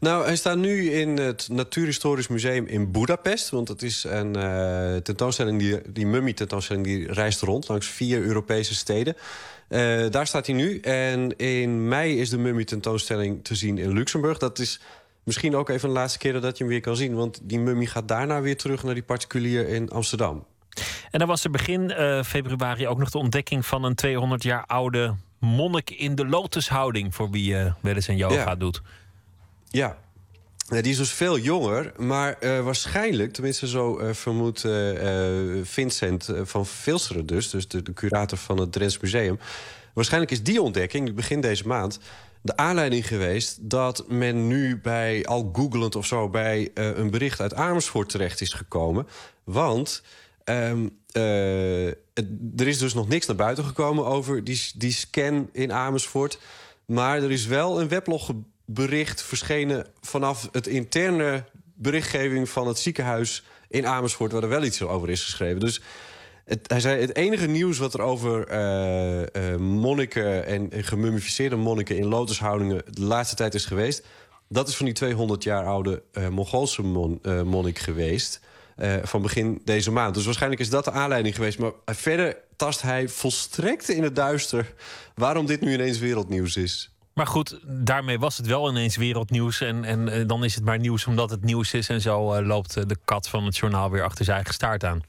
[0.00, 3.50] Nou, hij staat nu in het Natuurhistorisch Museum in Budapest.
[3.50, 6.84] Want het is een uh, tentoonstelling, die, die mummie-tentoonstelling...
[6.84, 9.16] die reist rond langs vier Europese steden.
[9.68, 10.80] Uh, daar staat hij nu.
[10.80, 14.38] En in mei is de mummie-tentoonstelling te zien in Luxemburg.
[14.38, 14.80] Dat is
[15.28, 17.14] misschien ook even de laatste keer dat je hem weer kan zien.
[17.14, 20.44] Want die mummie gaat daarna weer terug naar die particulier in Amsterdam.
[21.10, 24.64] En dan was er begin uh, februari ook nog de ontdekking van een 200 jaar
[24.66, 27.14] oude monnik in de lotushouding.
[27.14, 28.54] Voor wie uh, wel eens een yoga ja.
[28.54, 28.82] doet.
[29.68, 29.96] Ja.
[30.68, 30.82] ja.
[30.82, 31.92] die is dus veel jonger.
[31.96, 34.60] Maar uh, waarschijnlijk, tenminste zo vermoedt
[35.62, 37.50] Vincent van Vilsteren dus...
[37.50, 39.38] dus de, de, curator van het Drents Museum...
[39.92, 41.98] waarschijnlijk is die ontdekking, begin deze maand...
[42.42, 46.28] de aanleiding geweest dat men nu bij, al googelend of zo...
[46.28, 49.06] bij een bericht uit Amersfoort terecht is gekomen.
[49.44, 50.02] Want...
[50.44, 50.96] Um,
[52.56, 56.38] er is dus nog niks naar buiten gekomen over die, die scan in Amersfoort.
[56.84, 58.32] Maar er is wel een weblog
[58.64, 61.44] bericht verschenen vanaf het interne
[61.74, 65.60] berichtgeving van het ziekenhuis in Amersfoort, waar er wel iets over is geschreven.
[65.60, 65.80] Dus
[66.66, 72.82] hij zei: het enige nieuws wat er over uh, monniken en, gemummificeerde monniken in lotushoudingen
[72.90, 74.06] de laatste tijd is geweest,
[74.48, 78.40] dat is van die 200 jaar oude uh, Mongoolse mon, monnik geweest.
[79.02, 80.14] van begin deze maand.
[80.14, 81.58] Dus waarschijnlijk is dat de aanleiding geweest.
[81.58, 84.74] Maar verder tast hij volstrekt in het duister
[85.14, 86.92] waarom dit nu ineens wereldnieuws is.
[87.18, 89.60] Maar goed, daarmee was het wel ineens wereldnieuws.
[89.60, 91.88] En, en, dan is het maar nieuws omdat het nieuws is.
[91.88, 95.02] En zo loopt de kat van het journaal weer achter zijn eigen staart aan.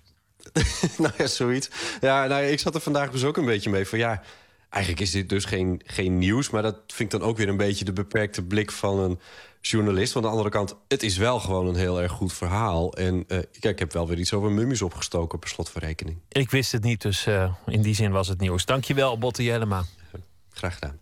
[0.97, 1.69] nou ja, zoiets.
[2.01, 4.21] Ja, nou, ik zat er vandaag dus ook een beetje mee van ja.
[4.69, 6.49] Eigenlijk is dit dus geen, geen nieuws.
[6.49, 9.19] Maar dat vind ik dan ook weer een beetje de beperkte blik van een
[9.61, 10.11] journalist.
[10.11, 12.93] Van de andere kant, het is wel gewoon een heel erg goed verhaal.
[12.93, 16.17] En uh, kijk, ik heb wel weer iets over mummies opgestoken per slot van rekening.
[16.29, 18.65] Ik wist het niet, dus uh, in die zin was het nieuws.
[18.65, 19.83] Dankjewel, Botte Jellema.
[20.49, 20.99] Graag gedaan.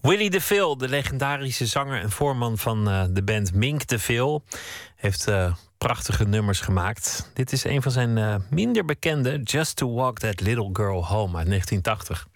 [0.00, 4.42] Willie DeVille, de legendarische zanger en voorman van uh, de band Mink DeVille,
[5.00, 7.30] heeft uh, prachtige nummers gemaakt.
[7.34, 11.36] Dit is een van zijn uh, minder bekende, Just to Walk That Little Girl Home
[11.36, 12.28] uit 1980.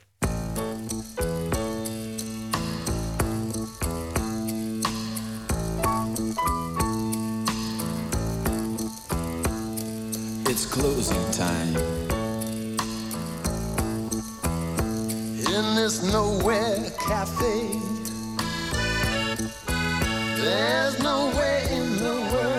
[10.49, 12.03] It's closing time.
[15.55, 17.81] in this nowhere cafe.
[20.43, 22.53] There's no way in the world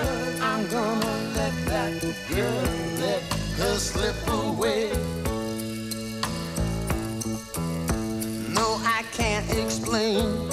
[2.42, 3.22] let
[3.58, 4.92] her slip away.
[8.54, 10.50] No, I can't explain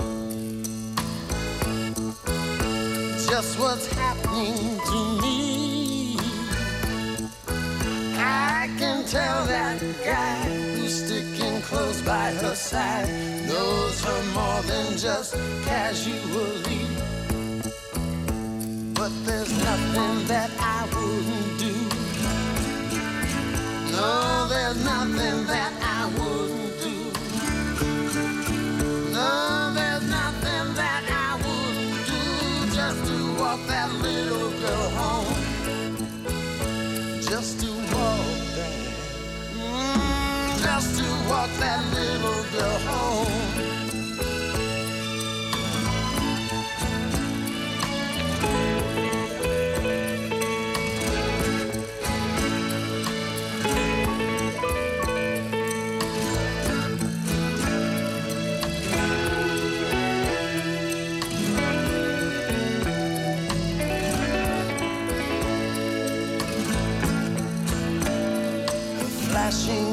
[3.27, 6.17] just what's happening to me.
[8.17, 10.43] I can tell that guy
[10.77, 13.09] who's sticking close by her side
[13.49, 15.35] knows her more than just
[15.65, 17.02] casually.
[19.03, 21.75] But there's nothing that I wouldn't do.
[23.91, 26.95] No, there's nothing that I wouldn't do.
[29.11, 32.23] No, there's nothing that I wouldn't do
[32.77, 35.35] just to walk that little girl home.
[37.23, 38.79] Just to walk that.
[39.59, 43.52] Mm, just to walk that little girl home.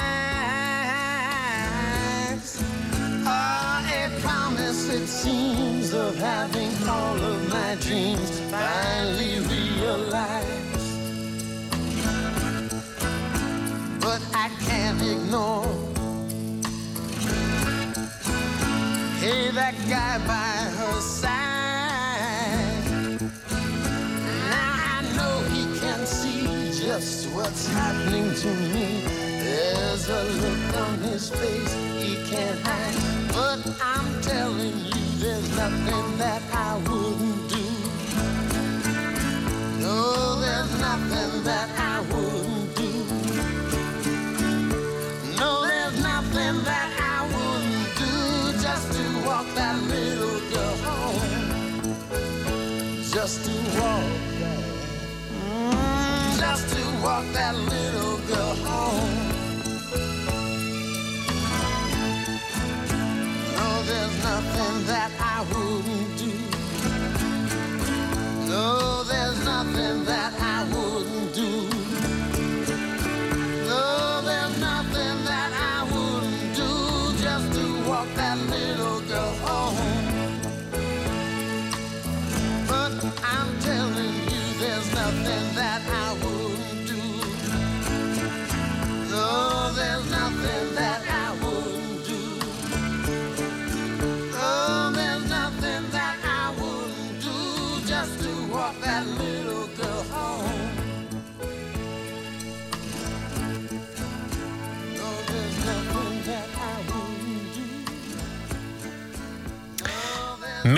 [3.27, 10.87] are a promise, it seems, of having all of my dreams finally realized.
[14.01, 15.67] But I can't ignore.
[19.19, 20.48] Hey, that guy by
[28.41, 29.03] to me.
[29.43, 32.95] There's a look on his face he can't hide.
[33.33, 37.65] But I'm telling you, there's nothing that I wouldn't do.
[39.83, 42.91] No, there's nothing that I wouldn't do.
[45.37, 48.15] No, there's nothing that I wouldn't do
[48.63, 51.95] just to walk that little girl home.
[53.11, 54.18] Just to walk
[57.01, 59.15] walk that little girl home.
[63.55, 66.31] No, there's nothing that I wouldn't do.
[68.49, 70.58] No, there's nothing that I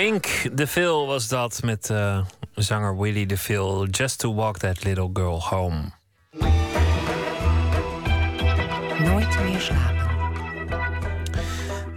[0.01, 2.21] Mink de Vil was dat met eh,
[2.55, 3.87] zanger Willy de Vil.
[3.87, 5.91] Just to walk that little girl home.
[8.99, 10.01] Nooit meer slapen.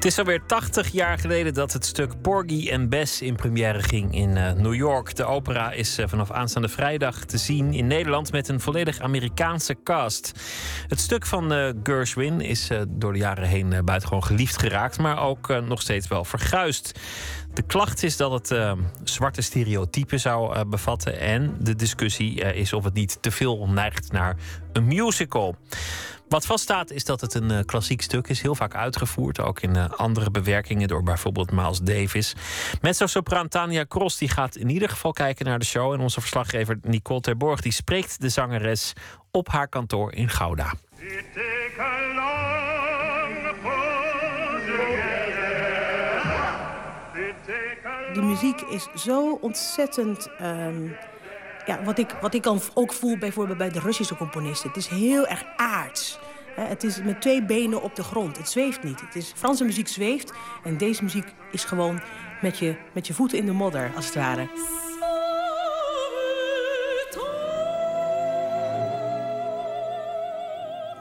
[0.04, 4.14] Het is alweer 80 jaar geleden dat het stuk Porgy en Bess in première ging
[4.14, 5.14] in eh, New York.
[5.14, 9.76] De opera is eh, vanaf aanstaande vrijdag te zien in Nederland met een volledig Amerikaanse
[9.82, 10.32] cast.
[10.88, 15.60] Het stuk van eh, Gershwin is door de jaren heen buitengewoon geliefd geraakt, maar ook
[15.66, 17.00] nog steeds wel verguisd.
[17.54, 18.72] De klacht is dat het eh,
[19.04, 21.20] zwarte stereotypen zou eh, bevatten.
[21.20, 24.36] En de discussie eh, is of het niet te veel neigt naar
[24.72, 25.56] een musical.
[26.28, 29.76] Wat vaststaat is dat het een eh, klassiek stuk is, heel vaak uitgevoerd, ook in
[29.96, 32.34] andere bewerkingen door bijvoorbeeld Miles Davis.
[32.80, 36.78] Mezzo-sopraan Tania Cross die gaat in ieder geval kijken naar de show en onze verslaggever
[36.82, 38.92] Nicole Terborg die spreekt de zangeres
[39.30, 40.72] op haar kantoor in Gouda.
[48.14, 50.28] De muziek is zo ontzettend.
[50.38, 50.88] ehm,
[51.66, 54.68] ja, wat, ik, wat ik ook voel bijvoorbeeld bij de Russische componisten.
[54.68, 56.18] Het is heel erg aards.
[56.54, 58.36] Het is met twee benen op de grond.
[58.36, 59.00] Het zweeft niet.
[59.00, 60.32] Het is, Franse muziek zweeft.
[60.64, 62.00] En deze muziek is gewoon
[62.40, 64.48] met je, met je voeten in de modder, als het ware.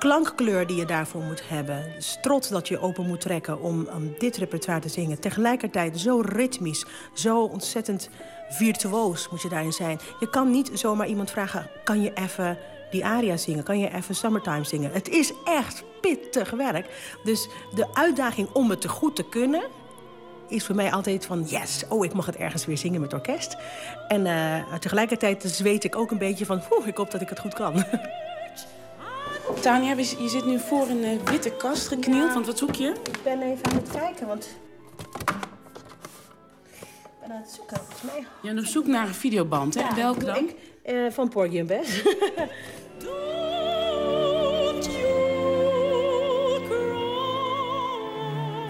[0.04, 1.86] Klankkleur die je daarvoor moet hebben.
[1.98, 5.20] Strot dat je open moet trekken om, om dit repertoire te zingen.
[5.20, 8.10] Tegelijkertijd zo ritmisch, zo ontzettend
[8.50, 10.00] virtuoos moet je daarin zijn.
[10.20, 12.58] Je kan niet zomaar iemand vragen, kan je even
[12.92, 13.64] die aria zingen?
[13.64, 14.92] Kan je even Summertime zingen?
[14.92, 17.16] Het is echt pittig werk.
[17.24, 19.64] Dus de uitdaging om het te goed te kunnen...
[20.48, 23.58] is voor mij altijd van, yes, oh, ik mag het ergens weer zingen met orkest.
[24.08, 27.40] En eh, tegelijkertijd zweet ik ook een beetje van, oeh, ik hoop dat ik het
[27.40, 27.84] goed kan.
[29.61, 32.34] Tanja, we- je zit nu voor een eh, witte kast geknield.
[32.34, 32.88] Want wat zoek je?
[33.03, 34.44] Ik ben even aan het kijken, want...
[35.26, 37.78] Ik ben aan het zoeken.
[37.78, 38.26] Volgens mij...
[38.52, 39.82] Je op zoek naar een videoband, hè?
[39.82, 40.36] Ja, Welke dan?
[40.38, 40.56] ik.
[40.84, 41.65] Eh, van Porgy en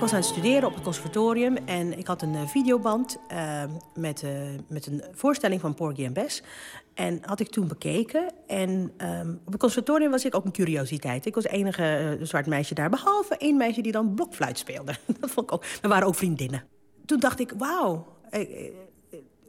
[0.03, 3.63] was aan het studeren op het conservatorium en ik had een eh, videoband eh,
[3.95, 4.31] met, eh,
[4.67, 6.43] met een voorstelling van Porgy en Bess.
[6.93, 8.31] En had ik toen bekeken.
[8.47, 11.25] En ehm, op het conservatorium was ik ook een curiositeit.
[11.25, 14.95] Ik was het enige zwart meisje daar, behalve één meisje die dan blokfluit speelde.
[15.19, 15.65] Dat vond ik ook.
[15.81, 16.63] We waren ook vriendinnen.
[17.05, 18.05] Toen dacht ik, wauw,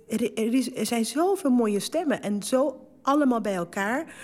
[0.08, 0.34] er,
[0.74, 4.14] er zijn zoveel mooie stemmen en zo allemaal bij elkaar.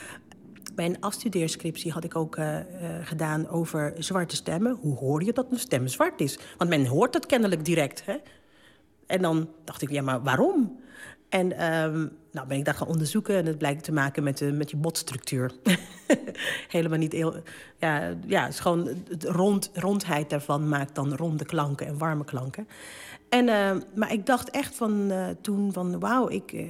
[0.81, 2.65] Mijn afstudeerscriptie had ik ook eh, eh,
[3.07, 4.78] gedaan over zwarte stemmen.
[4.81, 6.39] Hoe hoor je dat een stem zwart is?
[6.59, 8.02] Want men hoort het kennelijk direct.
[8.05, 8.16] Hè?
[9.07, 10.81] En dan dacht ik, ja, maar waarom?
[11.28, 14.52] En ehm, nou ben ik dat gaan onderzoeken en het blijkt te maken met, de,
[14.52, 15.52] met je botstructuur.
[16.69, 17.35] Helemaal niet heel...
[17.78, 22.24] Ja, ja het is gewoon het rond, rondheid daarvan maakt dan ronde klanken en warme
[22.24, 22.69] klanken.
[23.28, 26.66] En, eh, maar ik dacht echt van eh, toen van wauw, ik, eh,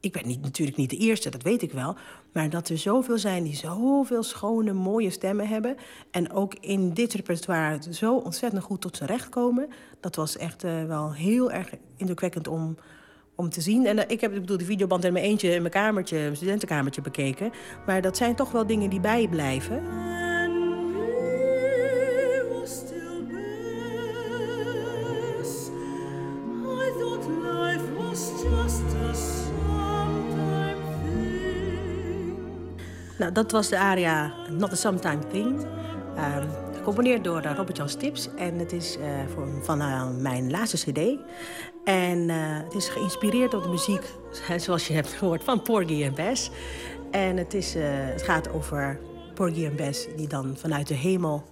[0.00, 1.96] ik ben niet, natuurlijk niet de eerste, dat weet ik wel.
[2.32, 5.76] Maar dat er zoveel zijn die zoveel schone, mooie stemmen hebben.
[6.10, 9.68] En ook in dit repertoire zo ontzettend goed tot zijn recht komen.
[10.00, 12.76] Dat was echt eh, wel heel erg indrukwekkend om,
[13.34, 13.86] om te zien.
[13.86, 16.36] En eh, ik heb ik bedoel, de videoband in mijn eentje in mijn kamertje, mijn
[16.36, 17.50] studentenkamertje bekeken.
[17.86, 19.82] Maar dat zijn toch wel dingen die bijblijven.
[33.22, 35.66] Nou, dat was de aria Not a Sometime Thing.
[36.16, 38.28] Ehm, gecomponeerd door eh, Robert-Jan Stips.
[38.36, 38.98] En het is
[39.34, 41.18] voor, van eh, mijn laatste cd.
[41.84, 42.28] En
[42.64, 44.02] het is geïnspireerd door de muziek,
[44.56, 46.50] zoals je hebt gehoord, van Porgy en Bess.
[47.10, 48.98] En het, is, het gaat over
[49.34, 51.44] Porgy en Bess die dan vanuit de hemel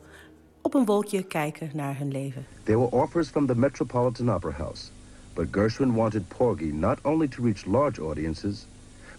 [0.61, 2.47] op een wolkje kijken naar hun leven.
[2.63, 4.91] There were offers from the Metropolitan Opera House,
[5.35, 8.67] but Gershwin wanted Porgy not only to reach large audiences,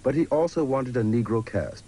[0.01, 1.83] but he also wanted a Negro cast.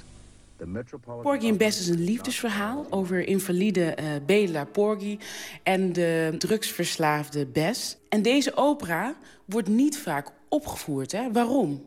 [1.21, 5.17] Porgy en Bess is een liefdesverhaal over invalide eh bedelaar Porgy
[5.63, 7.97] en de drugsverslaafde Bess.
[8.09, 9.15] En deze opera
[9.45, 11.11] wordt niet vaak opgevoerd.
[11.11, 11.31] Hè?
[11.31, 11.85] Waarom?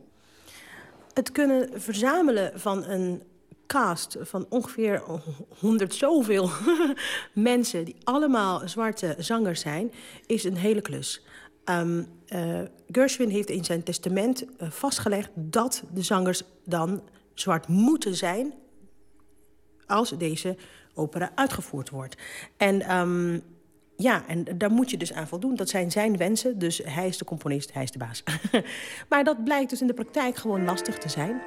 [1.13, 3.21] Het kunnen verzamelen van een
[3.67, 5.03] cast van ongeveer
[5.59, 6.49] honderd zoveel
[7.33, 7.85] mensen...
[7.85, 9.91] die allemaal zwarte zangers zijn,
[10.25, 11.25] is een hele klus.
[11.63, 17.01] Ehm, eh, Gershwin heeft in zijn testament eh, vastgelegd dat de zangers dan
[17.33, 18.53] zwart moeten zijn...
[19.87, 20.55] als deze
[20.93, 22.15] opera uitgevoerd wordt.
[22.57, 23.39] En ehm,
[23.97, 25.55] ja, en daar moet je dus aan voldoen.
[25.55, 28.23] Dat zijn zijn wensen, dus hij is de componist, hij is de baas.
[29.09, 31.41] maar dat blijkt dus in de praktijk gewoon lastig te zijn.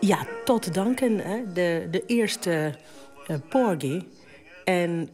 [0.00, 2.74] Ja, tot danken, hè, de, de eerste
[3.26, 4.06] eh, Porgy.
[4.64, 5.08] En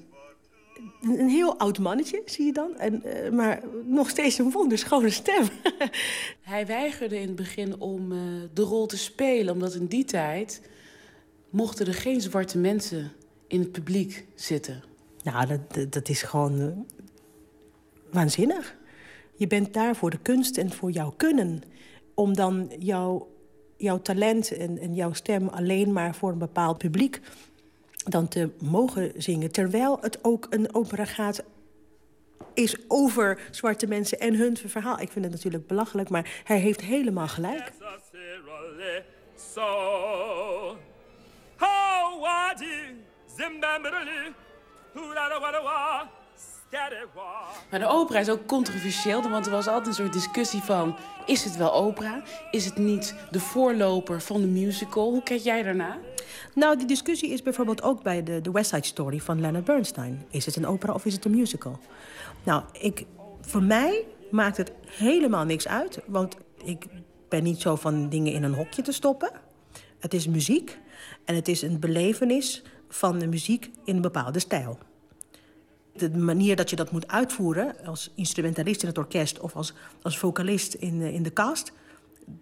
[1.03, 2.77] een heel oud mannetje, zie je dan.
[2.77, 5.49] En, eh, maar nog steeds een wonderschone stem.
[6.41, 8.19] Hij weigerde in het begin om eh,
[8.53, 10.63] de rol te spelen, omdat in die tijd
[11.51, 13.13] mochten er geen zwarte mensen
[13.47, 14.83] in het publiek zitten.
[15.23, 16.67] nou, dat, dat, is gewoon eh,
[18.11, 18.77] waanzinnig.
[19.35, 21.63] Je bent daar voor de kunst en voor jouw kunnen.
[22.15, 23.29] Om dan jouw,
[23.77, 27.21] jouw talent en, en jouw stem alleen maar voor een bepaald publiek
[28.11, 29.53] dan te mogen zingen.
[29.53, 31.43] Terwijl het ook een opera gaat
[32.55, 35.01] is over zwarte mensen en hun verhaal.
[35.01, 37.73] Ik vind het natuurlijk belachelijk, maar hij heeft helemaal gelijk.
[47.71, 50.97] Maar de opera is ook controversieel, want er was altijd een soort discussie van...
[51.27, 52.23] is het wel opera?
[52.51, 55.11] Is het niet de voorloper van de musical?
[55.11, 55.99] Hoe kijk jij daarna?
[56.55, 60.27] Nou, die discussie is bijvoorbeeld ook bij de, de West Side Story van Leonard Bernstein.
[60.31, 61.79] Is het een opera of is het een musical?
[62.43, 63.05] Nou, ik,
[63.41, 66.01] voor mij maakt het helemaal niks uit.
[66.07, 66.87] Want ik
[67.29, 69.31] ben niet zo van dingen in een hokje te stoppen.
[69.99, 70.79] Het is muziek
[71.25, 74.79] en het is een belevenis van de muziek in een bepaalde stijl.
[75.99, 79.41] De manier dat je dat moet uitvoeren als instrumentalist in het orkest...
[79.41, 81.73] of als, als vocalist in, de- in de cast,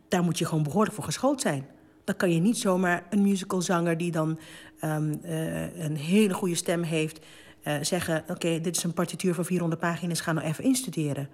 [0.09, 1.66] daar moet je gewoon behoorlijk voor geschoold zijn.
[2.05, 4.39] Dan kan je niet zomaar een musicalzanger die dan
[4.81, 7.19] ehm, eh, een hele goede stem heeft...
[7.62, 11.28] eh, zeggen, oké, dit is een partituur van 400 pagina's, ga nou even instuderen.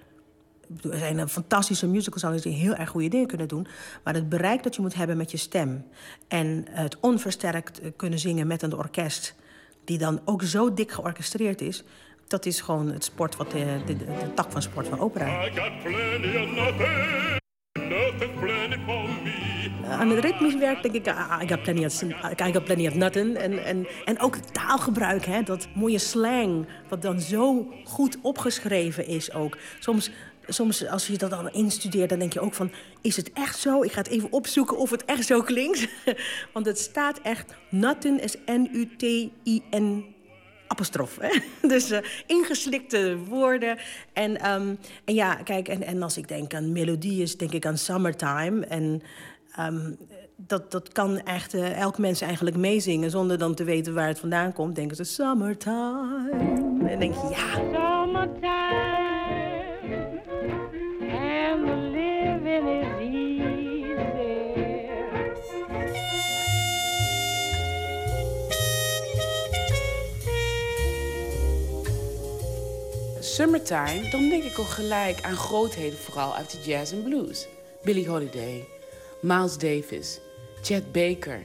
[0.91, 3.67] Er zijn eh, fantastische musicalzangers die heel erg goede dingen kunnen doen.
[4.05, 5.85] Maar het bereik dat je moet hebben met je stem...
[6.29, 9.35] en het onversterkt eh, kunnen zingen met een orkest...
[9.85, 11.85] die dan ook zo dik georchestreerd is...
[12.33, 15.49] Dat is gewoon het sport wat de, de, de, de tak van sport van opera.
[19.89, 22.95] Aan het ritmisch werk denk ik, ah, I got plenty of, I got plenty of
[22.95, 23.37] nothing.
[23.37, 29.07] En, en, en ook het taalgebruik, hè, dat mooie slang, wat dan zo goed opgeschreven
[29.07, 29.59] is ook.
[29.79, 30.11] Soms,
[30.47, 33.83] soms als je dat dan instudeert, dan denk je ook van, is het echt zo?
[33.83, 35.89] Ik ga het even opzoeken of het echt zo klinkt.
[36.55, 40.21] Want het staat echt, nothing is N-U-T-I-N
[40.73, 41.19] apostrof.
[41.21, 41.41] Hè?
[41.69, 43.79] Dus eh, ingeslikte woorden.
[44.13, 44.75] En, ehm,
[45.05, 48.67] en ja, kijk, en, en als ik denk aan melodieën, denk ik aan Summertime.
[48.67, 49.03] En
[49.57, 49.93] ehm,
[50.37, 54.19] dat, dat kan echt eh, elk mens eigenlijk meezingen zonder dan te weten waar het
[54.19, 54.75] vandaan komt.
[54.75, 56.89] Denken ze Summertime.
[56.89, 57.61] En denk je, ja.
[61.13, 63.02] And the living is
[73.33, 77.47] Summertime, dan denk ik al gelijk aan grootheden, vooral uit de jazz en blues.
[77.83, 78.65] Billie Holiday,
[79.21, 80.21] Miles Davis,
[80.63, 81.43] Chet Baker.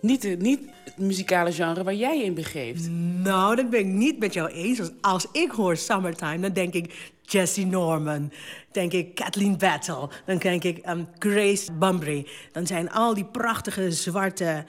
[0.00, 2.88] Niet, de, niet het muzikale genre waar jij in begeeft.
[3.22, 4.80] Nou, dat ben ik niet met jou eens.
[4.80, 8.32] Als, als ik hoor Summertime, dan denk ik Jesse Norman.
[8.72, 10.08] denk ik Kathleen Battle.
[10.26, 12.26] Dan denk ik um, Grace Bumbry.
[12.52, 14.64] Dan zijn al die prachtige, zwarte,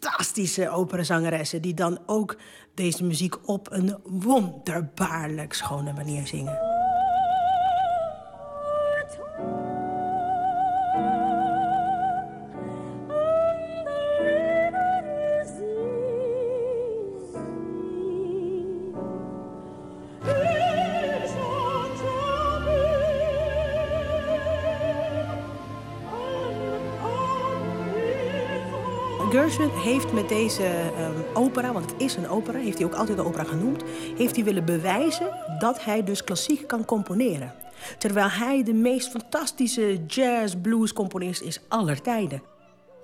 [0.00, 1.62] fantastische operazangeressen...
[1.62, 2.36] die dan ook
[2.76, 6.75] deze muziek op een wonderbaarlijk schone manier zingen.
[29.64, 33.24] Heeft met deze ehm, opera, want het is een opera, heeft hij ook altijd een
[33.24, 33.82] opera genoemd,
[34.16, 35.28] heeft hij willen bewijzen
[35.58, 37.54] dat hij dus klassiek kan componeren.
[37.98, 42.42] Terwijl hij de meest fantastische jazz blues componist is aller tijden.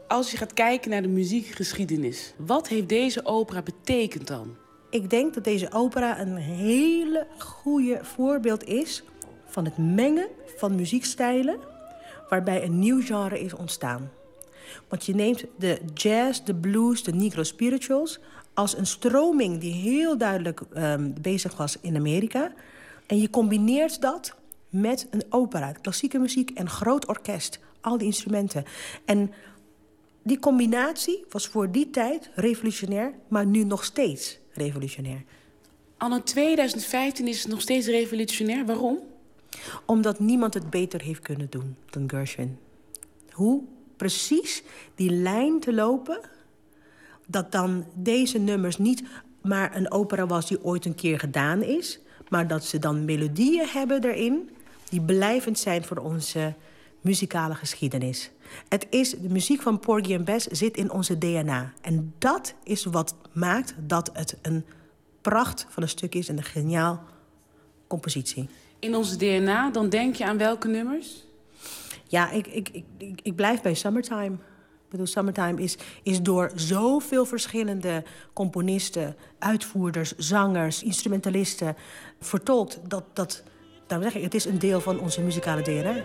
[0.09, 4.57] Als je gaat kijken naar de muziekgeschiedenis, wat heeft deze opera betekend dan?
[4.91, 9.03] Ik denk dat deze opera een hele goede voorbeeld is
[9.47, 11.59] van het mengen van muziekstijlen
[12.29, 14.11] waarbij een nieuw genre is ontstaan.
[14.89, 18.21] Want je neemt de jazz, de blues, de negro spirituals
[18.55, 22.53] als een stroming die heel duidelijk ehm, bezig was in Amerika.
[23.07, 24.35] En je combineert dat
[24.69, 28.65] met een opera, klassieke muziek en groot orkest, al die instrumenten.
[29.05, 29.33] En
[30.23, 35.23] die combinatie was voor die tijd revolutionair, maar nu nog steeds revolutionair.
[35.97, 38.67] Anno 2015 is het nog steeds revolutionair.
[38.67, 38.99] Waarom?
[39.87, 42.59] Omdat niemand het beter heeft kunnen doen dan Gershwin.
[43.31, 43.63] Hoe
[43.97, 44.63] precies
[44.95, 46.21] die lijn te lopen...
[47.27, 49.03] dat dan deze nummers niet
[49.43, 52.01] maar een opera was die ooit een keer gedaan is...
[52.29, 54.51] maar dat ze dan melodieën hebben erin...
[54.89, 56.55] die blijvend zijn voor onze
[57.01, 58.31] muzikale geschiedenis.
[58.69, 61.73] Het is, de muziek van Porgy en Bess zit in onze DNA.
[61.81, 64.65] En dat is wat maakt dat het een
[65.21, 66.29] pracht van een stuk is...
[66.29, 67.03] en een geniaal
[67.87, 68.49] compositie.
[68.79, 71.25] In onze DNA, dan denk je aan welke nummers?
[72.13, 74.33] Ja, ik, ik, ik, ik, blijf bij Summertime.
[74.35, 81.77] Ik bedoel, Summertime is, is door zoveel verschillende componisten, uitvoerders, zangers, instrumentalisten
[82.21, 82.81] vertolkt.
[82.89, 83.43] Dat, dat,
[83.87, 86.03] daarom zeg ik, het is een deel van onze muzikale DNA.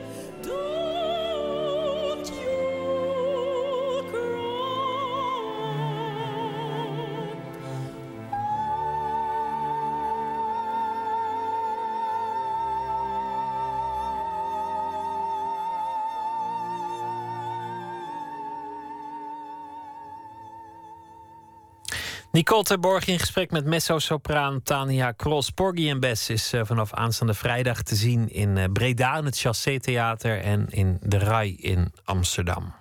[22.37, 25.49] Nicole Terborg in gesprek met mezzo-sopraan Tania Cross.
[25.49, 29.17] Porgy en Bess is eh, vanaf aanstaande vrijdag te zien in eh, Breda...
[29.17, 32.73] in het Chassé Theater en in de Rai in Amsterdam.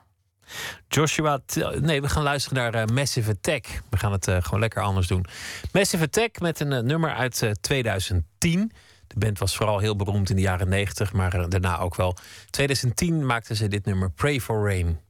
[0.88, 1.40] Joshua,
[1.80, 3.82] nee, we gaan luisteren naar eh, Massive Attack.
[3.90, 5.26] We gaan het gewoon lekker anders doen.
[5.72, 8.72] Massive Attack met een nummer uit eh, 2010.
[9.06, 12.16] De band was vooral heel beroemd in de jaren 90, maar daarna ook wel.
[12.50, 15.00] 2010 maakten ze dit nummer Pray for Rain.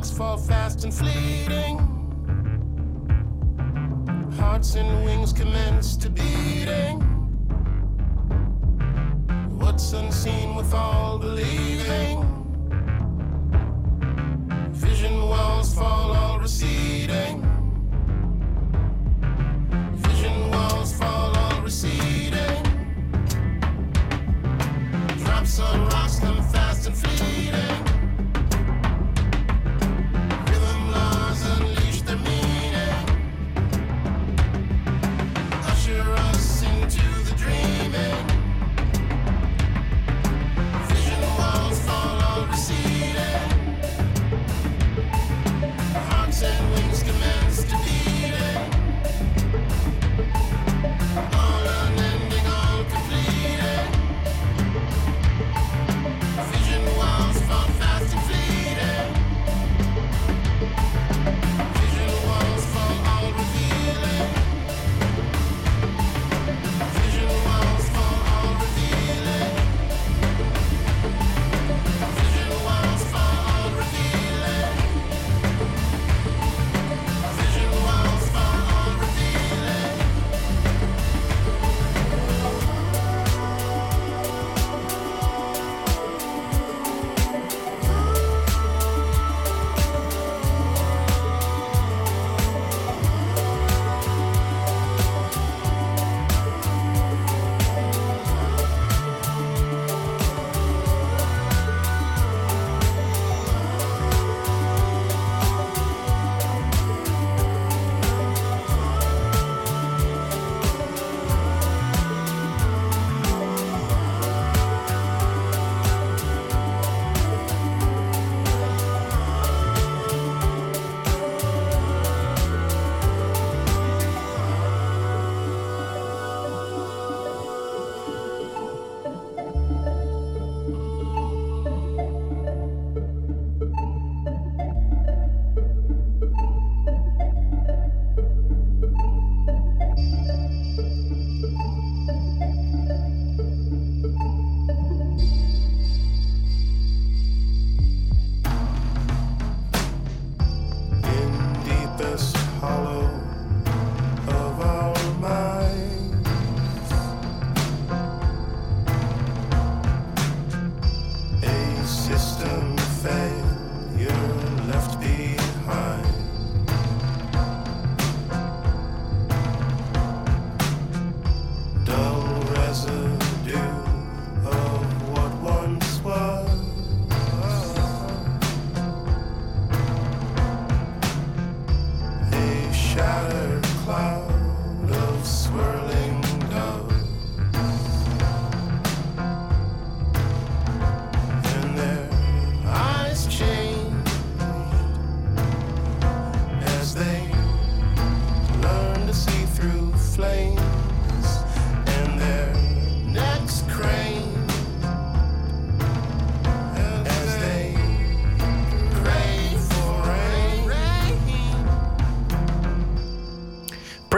[0.00, 1.39] Rocks fall fast and fleeting.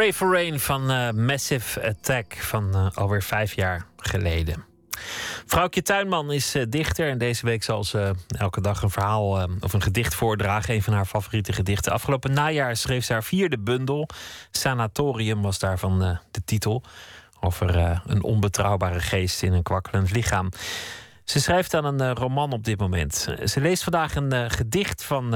[0.02, 4.64] Pray for Rain van eh, Massive Attack van eh, alweer vijf jaar geleden.
[5.46, 9.72] Vrouwtje Tuinman is eh, dichter en deze week zal ze elke dag een verhaal of
[9.72, 10.74] een gedicht voordragen.
[10.74, 11.92] Een van haar favoriete gedichten.
[11.92, 14.08] Afgelopen najaar schreef ze haar vierde bundel.
[14.50, 15.98] Sanatorium was daarvan
[16.30, 16.82] de titel.
[17.40, 20.48] Over een onbetrouwbare geest in een kwakkelend lichaam.
[21.24, 23.14] Ze schrijft aan een roman op dit moment.
[23.44, 25.34] Ze leest vandaag een gedicht van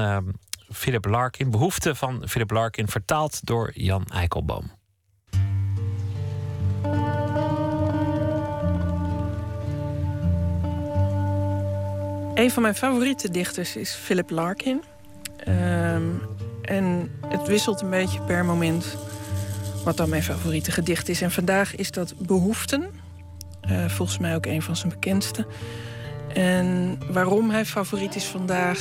[0.71, 1.51] Philip Larkin.
[1.51, 4.71] Behoefte van Philip Larkin, vertaald door Jan Eikelboom.
[12.33, 14.83] Een van mijn favoriete dichters is Philip Larkin.
[15.37, 16.03] Ehm,
[16.61, 18.97] en het wisselt een beetje per moment
[19.83, 21.21] wat dan mijn favoriete gedicht is.
[21.21, 22.89] En vandaag is dat Behoeften.
[23.61, 25.47] Eh, volgens mij ook een van zijn bekendste.
[26.33, 28.79] En waarom hij favoriet is vandaag...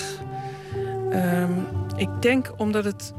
[1.10, 1.52] ehm,
[1.96, 3.12] ik denk omdat het...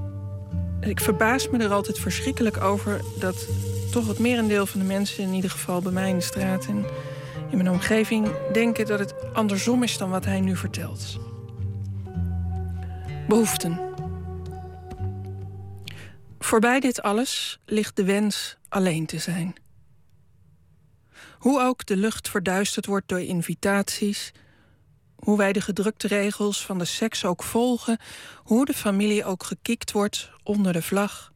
[0.80, 3.01] Ik verbaas me er altijd verschrikkelijk over...
[3.19, 3.47] dat
[3.91, 6.65] toch het merendeel van de mensen, in ieder geval bij mij in de straat...
[6.65, 6.85] en
[7.49, 11.19] in mijn omgeving, denken dat het andersom is dan wat hij nu vertelt.
[13.27, 13.80] Behoeften.
[16.39, 19.55] Voorbij dit alles ligt de wens alleen te zijn.
[21.38, 24.34] Hoe ook de lucht verduisterd wordt door invitaties,
[25.27, 27.97] Hoe wij de gedrukte regels van de seks ook volgen,
[28.43, 31.33] hoe de familie ook gekikt wordt onder de vlag.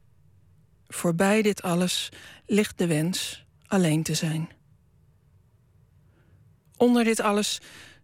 [0.88, 2.08] Voorbij dit alles
[2.46, 4.48] ligt de wens alleen te zijn.
[6.76, 7.60] Onder dit alles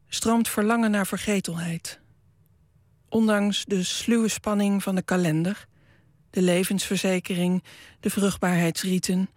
[0.08, 2.00] stroomt verlangen naar vergetelheid.
[3.08, 5.66] Ondanks de sluwe spanning van de kalender,
[6.30, 7.64] de levensverzekering,
[8.00, 9.30] de vruchtbaarheidsrieten,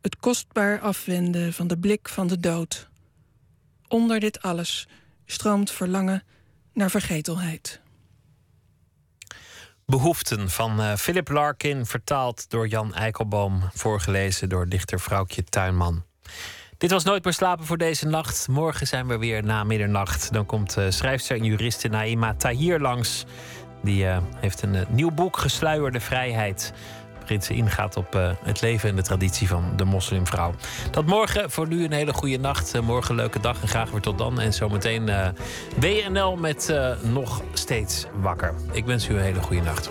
[0.00, 2.88] het kostbaar afwenden van de blik van de dood.
[3.88, 4.86] Onder dit alles
[5.26, 6.22] stroomt verlangen
[6.72, 7.80] naar vergetelheid.
[9.86, 16.04] Behoeften van eh, Philip Larkin, vertaald door Jan Eikelboom, voorgelezen door dichter Vrouwtje Tuinman.
[16.78, 18.48] Dit was Nooit meer slapen voor deze nacht.
[18.48, 20.32] Morgen zijn we weer na middernacht.
[20.32, 23.24] Dan komt uh, schrijfster en juriste Naima Tahir langs.
[23.82, 26.72] Die uh, heeft een uh, nieuw boek, Gesluierde Vrijheid.
[27.26, 30.54] Waarin ze ingaat op het leven en de traditie van de moslimvrouw.
[30.90, 31.50] Dat morgen.
[31.50, 32.80] Voor nu een hele goede nacht.
[32.80, 34.40] morgen een leuke dag en graag weer tot dan.
[34.40, 35.10] En zometeen
[35.80, 38.54] WNL met Nog Steeds Wakker.
[38.72, 39.90] Ik wens u een hele goede nacht.